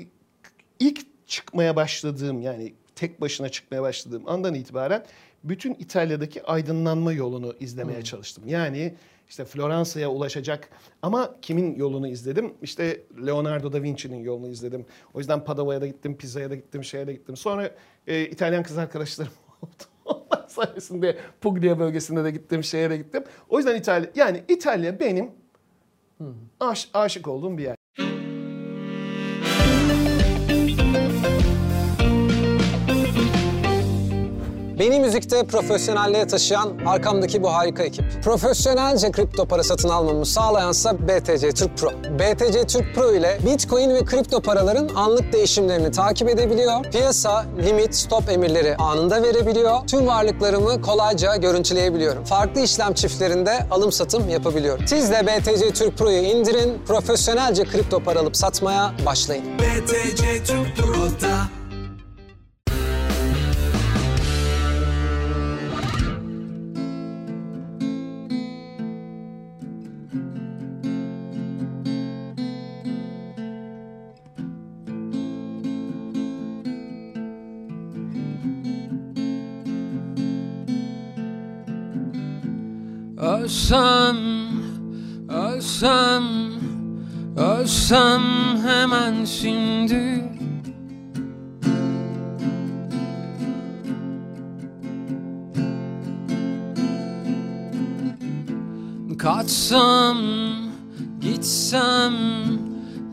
ilk 0.79 1.27
çıkmaya 1.27 1.75
başladığım 1.75 2.41
yani 2.41 2.73
tek 2.95 3.21
başına 3.21 3.49
çıkmaya 3.49 3.81
başladığım 3.81 4.29
andan 4.29 4.53
itibaren 4.53 5.05
bütün 5.43 5.73
İtalya'daki 5.73 6.43
aydınlanma 6.43 7.13
yolunu 7.13 7.55
izlemeye 7.59 8.03
çalıştım. 8.03 8.43
Yani 8.47 8.93
işte 9.29 9.45
Floransa'ya 9.45 10.09
ulaşacak 10.11 10.69
ama 11.01 11.35
kimin 11.41 11.75
yolunu 11.75 12.07
izledim? 12.07 12.53
İşte 12.61 13.01
Leonardo 13.25 13.73
da 13.73 13.83
Vinci'nin 13.83 14.23
yolunu 14.23 14.47
izledim. 14.47 14.85
O 15.13 15.19
yüzden 15.19 15.43
Padova'ya 15.43 15.81
da 15.81 15.87
gittim, 15.87 16.17
Pisa'ya 16.17 16.49
da 16.49 16.55
gittim, 16.55 16.83
şeye 16.83 17.07
de 17.07 17.13
gittim. 17.13 17.37
Sonra 17.37 17.71
e, 18.07 18.21
İtalyan 18.25 18.63
kız 18.63 18.77
arkadaşlarım 18.77 19.31
oldu. 19.61 19.83
Sayesinde 20.57 21.17
Puglia 21.41 21.79
bölgesinde 21.79 22.23
de 22.23 22.31
gittim, 22.31 22.63
şeye 22.63 22.89
de 22.89 22.97
gittim. 22.97 23.23
O 23.49 23.57
yüzden 23.57 23.75
İtalya, 23.75 24.09
yani 24.15 24.43
İtalya 24.47 24.99
benim 24.99 25.31
aş- 26.59 26.89
aşık 26.93 27.27
olduğum 27.27 27.57
bir 27.57 27.63
yer. 27.63 27.76
Beni 34.79 34.99
müzikte 34.99 35.43
profesyonelliğe 35.43 36.27
taşıyan 36.27 36.77
arkamdaki 36.85 37.43
bu 37.43 37.53
harika 37.53 37.83
ekip. 37.83 38.23
Profesyonelce 38.23 39.11
kripto 39.11 39.45
para 39.45 39.63
satın 39.63 39.89
almamı 39.89 40.25
sağlayansa 40.25 41.07
BTC 41.07 41.51
Türk 41.51 41.77
Pro. 41.77 41.89
BTC 42.19 42.67
Türk 42.67 42.95
Pro 42.95 43.13
ile 43.13 43.39
Bitcoin 43.45 43.89
ve 43.89 44.05
kripto 44.05 44.41
paraların 44.41 44.89
anlık 44.95 45.33
değişimlerini 45.33 45.91
takip 45.91 46.29
edebiliyor. 46.29 46.83
Piyasa, 46.83 47.45
limit, 47.65 47.95
stop 47.95 48.29
emirleri 48.29 48.75
anında 48.75 49.23
verebiliyor. 49.23 49.87
Tüm 49.87 50.07
varlıklarımı 50.07 50.81
kolayca 50.81 51.35
görüntüleyebiliyorum. 51.35 52.23
Farklı 52.23 52.61
işlem 52.61 52.93
çiftlerinde 52.93 53.65
alım 53.71 53.91
satım 53.91 54.29
yapabiliyorum. 54.29 54.87
Siz 54.87 55.11
de 55.11 55.27
BTC 55.27 55.73
Türk 55.73 55.97
Pro'yu 55.97 56.21
indirin, 56.21 56.81
profesyonelce 56.87 57.63
kripto 57.63 57.99
para 58.03 58.19
alıp 58.19 58.37
satmaya 58.37 58.93
başlayın. 59.05 59.45
BTC 59.59 60.43
Türk 60.43 60.77
Pro'da 60.77 61.57
Ölsem, 83.47 84.17
ölsem, 85.29 86.23
ölsem 87.37 88.21
hemen 88.65 89.25
şimdi. 89.25 90.23
Kaçsam, 99.17 100.17
gitsem, 101.21 102.13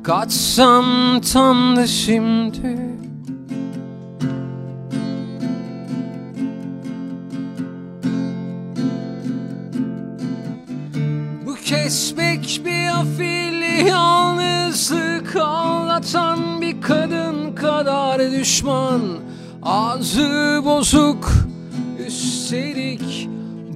kaçsam 0.02 1.20
tam 1.32 1.76
da 1.76 1.86
şimdi 1.86 2.93
kesmek 13.04 13.14
afili 13.14 13.88
yalnızlık 13.88 15.36
ağlatan 15.36 16.60
bir 16.60 16.80
kadın 16.80 17.54
kadar 17.54 18.32
düşman. 18.32 19.00
Ağzı 19.62 20.62
bozuk 20.64 21.30
üstelik 22.06 23.28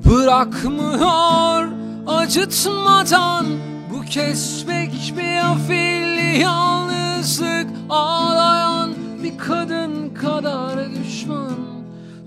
Bırakmıyor. 0.04 1.68
Acıtmadan 2.06 3.46
Bu 3.92 4.00
kez 4.00 4.66
pek 4.66 5.14
bir 5.16 5.50
afilli 5.52 6.38
yalnızlık 6.40 7.66
Ağlayan 7.90 8.90
bir 9.22 9.38
kadın 9.38 10.14
kadar 10.14 10.94
düşman. 10.94 11.58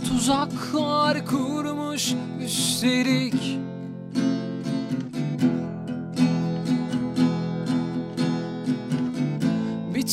Tuzaklar 0.08 1.26
kurmuş 1.26 2.14
üstelik 2.46 3.60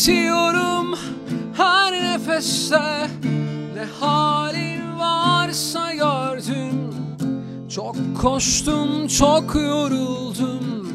Bitiyorum 0.08 0.98
her 1.56 1.92
nefeste. 1.92 3.08
Ne 3.74 3.84
halin 4.00 4.98
varsa 4.98 5.94
gördüm. 5.94 6.94
Çok 7.74 7.96
koştum 8.20 9.06
çok 9.08 9.54
yoruldum. 9.54 10.88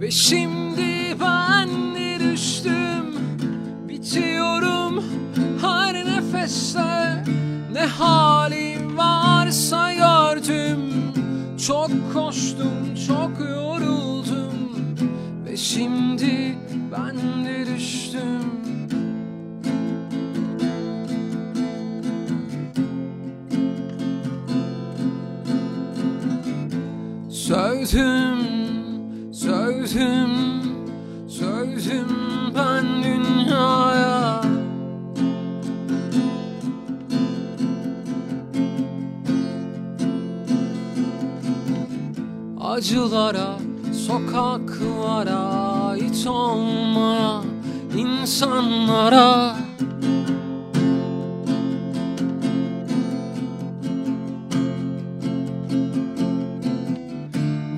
Ve 0.00 0.10
şimdi 0.10 1.16
ben 1.20 1.94
de 1.94 2.18
düştüm. 2.20 3.14
Bitiyorum 3.88 5.04
her 5.62 5.94
nefeste. 5.94 7.24
Ne 7.72 7.86
halin 7.86 8.96
varsa 8.96 9.92
gördüm. 9.92 10.92
Çok 11.66 11.90
koştum 12.14 12.94
çok 13.08 13.40
yoruldum 13.40 14.07
şimdi 15.58 16.58
ben 16.92 17.44
de 17.44 17.66
düştüm. 17.74 18.42
Sövdüm, 27.30 28.38
sövdüm, 29.32 30.30
sövdüm 31.28 32.08
ben 32.54 32.84
dünyaya. 33.02 34.42
Acılara, 42.60 43.67
sokaklara 44.08 45.38
ait 45.90 46.26
olmaya 46.26 47.42
insanlara. 47.96 49.56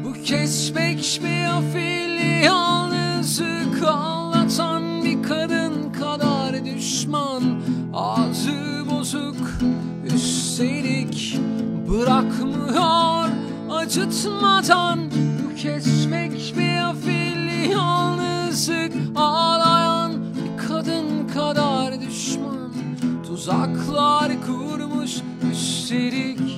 Bu 0.05 0.13
kez 0.25 0.73
pek 0.73 1.21
bir 1.25 1.59
afili 1.59 2.45
yalnızlık 2.45 3.83
ağlatan 3.87 5.05
bir 5.05 5.23
kadın 5.23 5.93
kadar 5.93 6.65
düşman. 6.65 7.43
Ağzı 7.95 8.85
bozuk 8.91 9.37
üstelik 10.15 11.39
bırakmıyor 11.89 13.29
acıtmadan. 13.71 15.11
Bu 15.11 15.55
kez 15.57 16.00
Tuzaklar 23.51 24.33
kurmuş 24.47 25.17
üstelik 25.53 26.50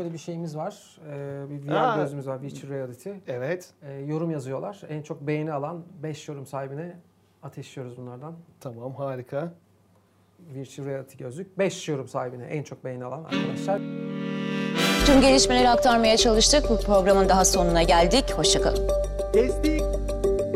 şöyle 0.00 0.12
bir 0.12 0.18
şeyimiz 0.18 0.56
var. 0.56 0.96
Ee, 1.08 1.50
bir 1.50 1.68
VR 1.68 1.74
Aa. 1.74 1.96
gözümüz 1.96 2.26
var. 2.26 2.42
Virtual 2.42 2.70
Reality. 2.70 3.10
Evet. 3.28 3.68
Ee, 3.82 3.92
yorum 3.92 4.30
yazıyorlar. 4.30 4.80
En 4.88 5.02
çok 5.02 5.20
beğeni 5.20 5.52
alan 5.52 5.82
5 6.02 6.28
yorum 6.28 6.46
sahibine 6.46 6.96
ateşliyoruz 7.42 7.96
bunlardan. 7.96 8.34
Tamam 8.60 8.94
harika. 8.94 9.52
Virtual 10.54 10.86
Reality 10.86 11.16
gözlük. 11.16 11.58
5 11.58 11.88
yorum 11.88 12.08
sahibine 12.08 12.44
en 12.44 12.62
çok 12.62 12.84
beğeni 12.84 13.04
alan 13.04 13.24
arkadaşlar. 13.24 13.80
Tüm 15.06 15.20
gelişmeleri 15.20 15.68
aktarmaya 15.68 16.16
çalıştık. 16.16 16.70
Bu 16.70 16.80
programın 16.80 17.28
daha 17.28 17.44
sonuna 17.44 17.82
geldik. 17.82 18.32
Hoşçakalın. 18.36 18.88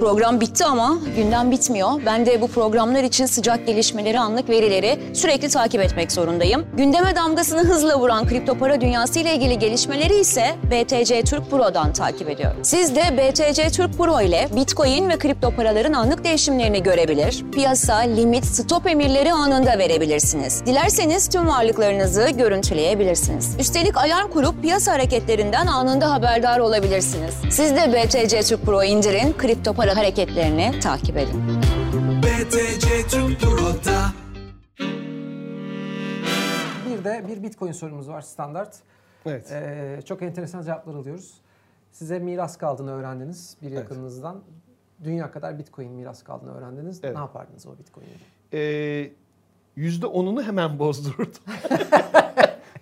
Program 0.04 0.40
bitti 0.40 0.64
ama 0.64 0.98
gündem 1.16 1.50
bitmiyor. 1.50 1.90
Ben 2.06 2.26
de 2.26 2.40
bu 2.40 2.48
programlar 2.48 3.02
için 3.02 3.26
sıcak 3.26 3.66
gelişmeleri, 3.66 4.18
anlık 4.20 4.48
verileri 4.48 4.98
sürekli 5.14 5.48
takip 5.48 5.80
etmek 5.80 6.12
zorundayım. 6.12 6.66
Gündeme 6.76 7.16
damgasını 7.16 7.60
hızla 7.60 8.00
vuran 8.00 8.28
kripto 8.28 8.58
para 8.58 8.80
dünyası 8.80 9.18
ile 9.18 9.34
ilgili 9.34 9.58
gelişmeleri 9.58 10.14
ise 10.14 10.44
BTC 10.70 11.22
Türk 11.22 11.50
Pro'dan 11.50 11.92
takip 11.92 12.30
ediyorum. 12.30 12.56
Siz 12.62 12.96
de 12.96 13.00
BTC 13.00 13.70
Türk 13.70 13.98
Pro 13.98 14.20
ile 14.20 14.48
Bitcoin 14.56 15.08
ve 15.08 15.18
kripto 15.18 15.50
paraların 15.50 15.92
anlık 15.92 16.24
değişimlerini 16.24 16.82
görebilir, 16.82 17.44
piyasa, 17.52 17.96
limit, 17.96 18.44
stop 18.44 18.86
emirleri 18.86 19.32
anında 19.32 19.78
verebilirsiniz. 19.78 20.66
Dilerseniz 20.66 21.28
tüm 21.28 21.48
varlıklarınızı 21.48 22.30
görüntüleyebilirsiniz. 22.30 23.56
Üstelik 23.58 23.96
alarm 23.96 24.30
kurup 24.30 24.62
piyasa 24.62 24.92
hareketlerinden 24.92 25.66
anında 25.66 26.10
haberdar 26.10 26.58
olabilirsiniz. 26.58 27.34
Siz 27.50 27.76
de 27.76 27.92
BTC 27.92 28.42
Türk 28.42 28.62
Pro 28.62 28.84
indirin, 28.84 29.32
kripto 29.38 29.72
para 29.72 29.93
hareketlerini 29.96 30.80
takip 30.80 31.16
edin. 31.16 31.42
BTC 32.22 33.06
Türk 33.08 33.40
Pro'da 33.40 34.12
Bir 36.90 37.04
de 37.04 37.24
bir 37.28 37.42
Bitcoin 37.42 37.72
sorumuz 37.72 38.08
var 38.08 38.20
standart. 38.20 38.76
Evet. 39.26 39.52
Ee, 39.52 40.00
çok 40.04 40.22
enteresan 40.22 40.62
cevaplar 40.62 40.94
alıyoruz. 40.94 41.34
Size 41.92 42.18
miras 42.18 42.56
kaldığını 42.56 42.92
öğrendiniz 42.92 43.56
bir 43.62 43.70
yakınınızdan. 43.70 44.40
Dünya 45.04 45.30
kadar 45.30 45.58
Bitcoin 45.58 45.92
miras 45.92 46.22
kaldığını 46.22 46.58
öğrendiniz. 46.58 47.00
Evet. 47.02 47.14
Ne 47.14 47.20
yapardınız 47.20 47.66
o 47.66 47.78
Bitcoin'i? 47.78 48.08
Ee, 48.52 49.10
yüzde 49.76 50.06
onunu 50.06 50.42
hemen 50.42 50.78
bozdururdum. 50.78 51.42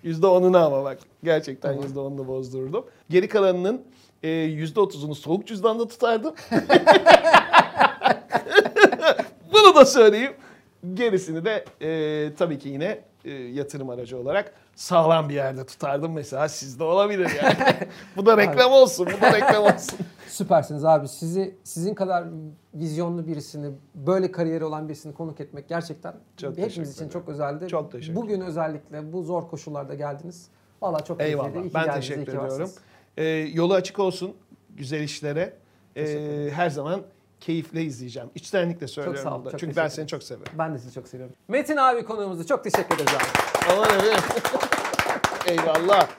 Yüzde 0.03 0.27
onunu 0.27 0.65
ama 0.65 0.83
bak. 0.83 0.99
Gerçekten 1.23 1.73
yüzde 1.73 1.99
onunu 1.99 2.27
bozdururdum. 2.27 2.85
Geri 3.09 3.27
kalanının 3.27 3.81
e, 4.23 4.29
yüzde 4.29 4.79
otuzunu 4.79 5.15
soğuk 5.15 5.47
cüzdanda 5.47 5.87
tutardım. 5.87 6.33
Bunu 9.53 9.75
da 9.75 9.85
söyleyeyim. 9.85 10.33
Gerisini 10.93 11.45
de 11.45 11.65
e, 11.81 12.35
tabii 12.35 12.59
ki 12.59 12.69
yine 12.69 13.01
e, 13.25 13.31
yatırım 13.31 13.89
aracı 13.89 14.17
olarak 14.17 14.53
sağlam 14.75 15.29
bir 15.29 15.33
yerde 15.33 15.65
tutardım. 15.65 16.13
Mesela 16.13 16.49
sizde 16.49 16.83
olabilir 16.83 17.31
yani. 17.43 17.55
bu 18.17 18.25
da 18.25 18.37
reklam 18.37 18.71
olsun. 18.71 19.07
Bu 19.17 19.21
da 19.21 19.33
reklam 19.33 19.63
olsun. 19.63 19.99
Süpersiniz 20.27 20.85
abi. 20.85 21.07
Sizi 21.07 21.55
sizin 21.63 21.93
kadar 21.93 22.25
vizyonlu 22.73 23.27
birisini, 23.27 23.71
böyle 23.95 24.31
kariyeri 24.31 24.65
olan 24.65 24.87
birisini 24.87 25.13
konuk 25.13 25.39
etmek 25.39 25.69
gerçekten 25.69 26.13
Çok 26.37 26.57
hepimiz 26.57 26.93
için 26.93 27.09
çok 27.09 27.29
özeldi. 27.29 27.67
Çok 27.67 27.91
teşekkür 27.91 28.15
Bugün 28.15 28.41
özellikle 28.41 29.13
bu 29.13 29.23
zor 29.23 29.47
koşullarda 29.47 29.93
geldiniz. 29.93 30.47
Vallahi 30.81 31.03
çok 31.03 31.21
Eyvallah. 31.21 31.49
Ben 31.73 31.93
teşekkür 31.95 32.21
ediyorum. 32.21 32.43
varsınız. 32.43 32.77
Ee, 33.17 33.23
yolu 33.53 33.73
açık 33.73 33.99
olsun 33.99 34.35
güzel 34.69 35.01
işlere. 35.01 35.53
Ederim. 35.95 36.51
her 36.51 36.69
zaman 36.69 37.01
keyifle 37.39 37.81
izleyeceğim. 37.83 38.29
İçtenlikle 38.35 38.87
söylüyorum 38.87 39.23
sağ 39.23 39.29
ol, 39.35 39.35
bunu 39.39 39.45
da. 39.45 39.51
çok 39.51 39.59
Çünkü 39.59 39.75
ben 39.75 39.87
seni 39.87 40.07
çok 40.07 40.23
severim. 40.23 40.53
Ben 40.57 40.73
de 40.73 40.79
sizi 40.79 40.93
çok 40.93 41.07
seviyorum. 41.07 41.35
Metin 41.47 41.77
abi 41.77 42.05
konuğumuzdu. 42.05 42.45
Çok 42.47 42.63
teşekkür 42.63 42.95
ederiz 42.95 43.13
abi. 43.15 43.73
Aman 43.73 43.89
efendim. 43.99 44.23
Eyvallah. 45.47 46.09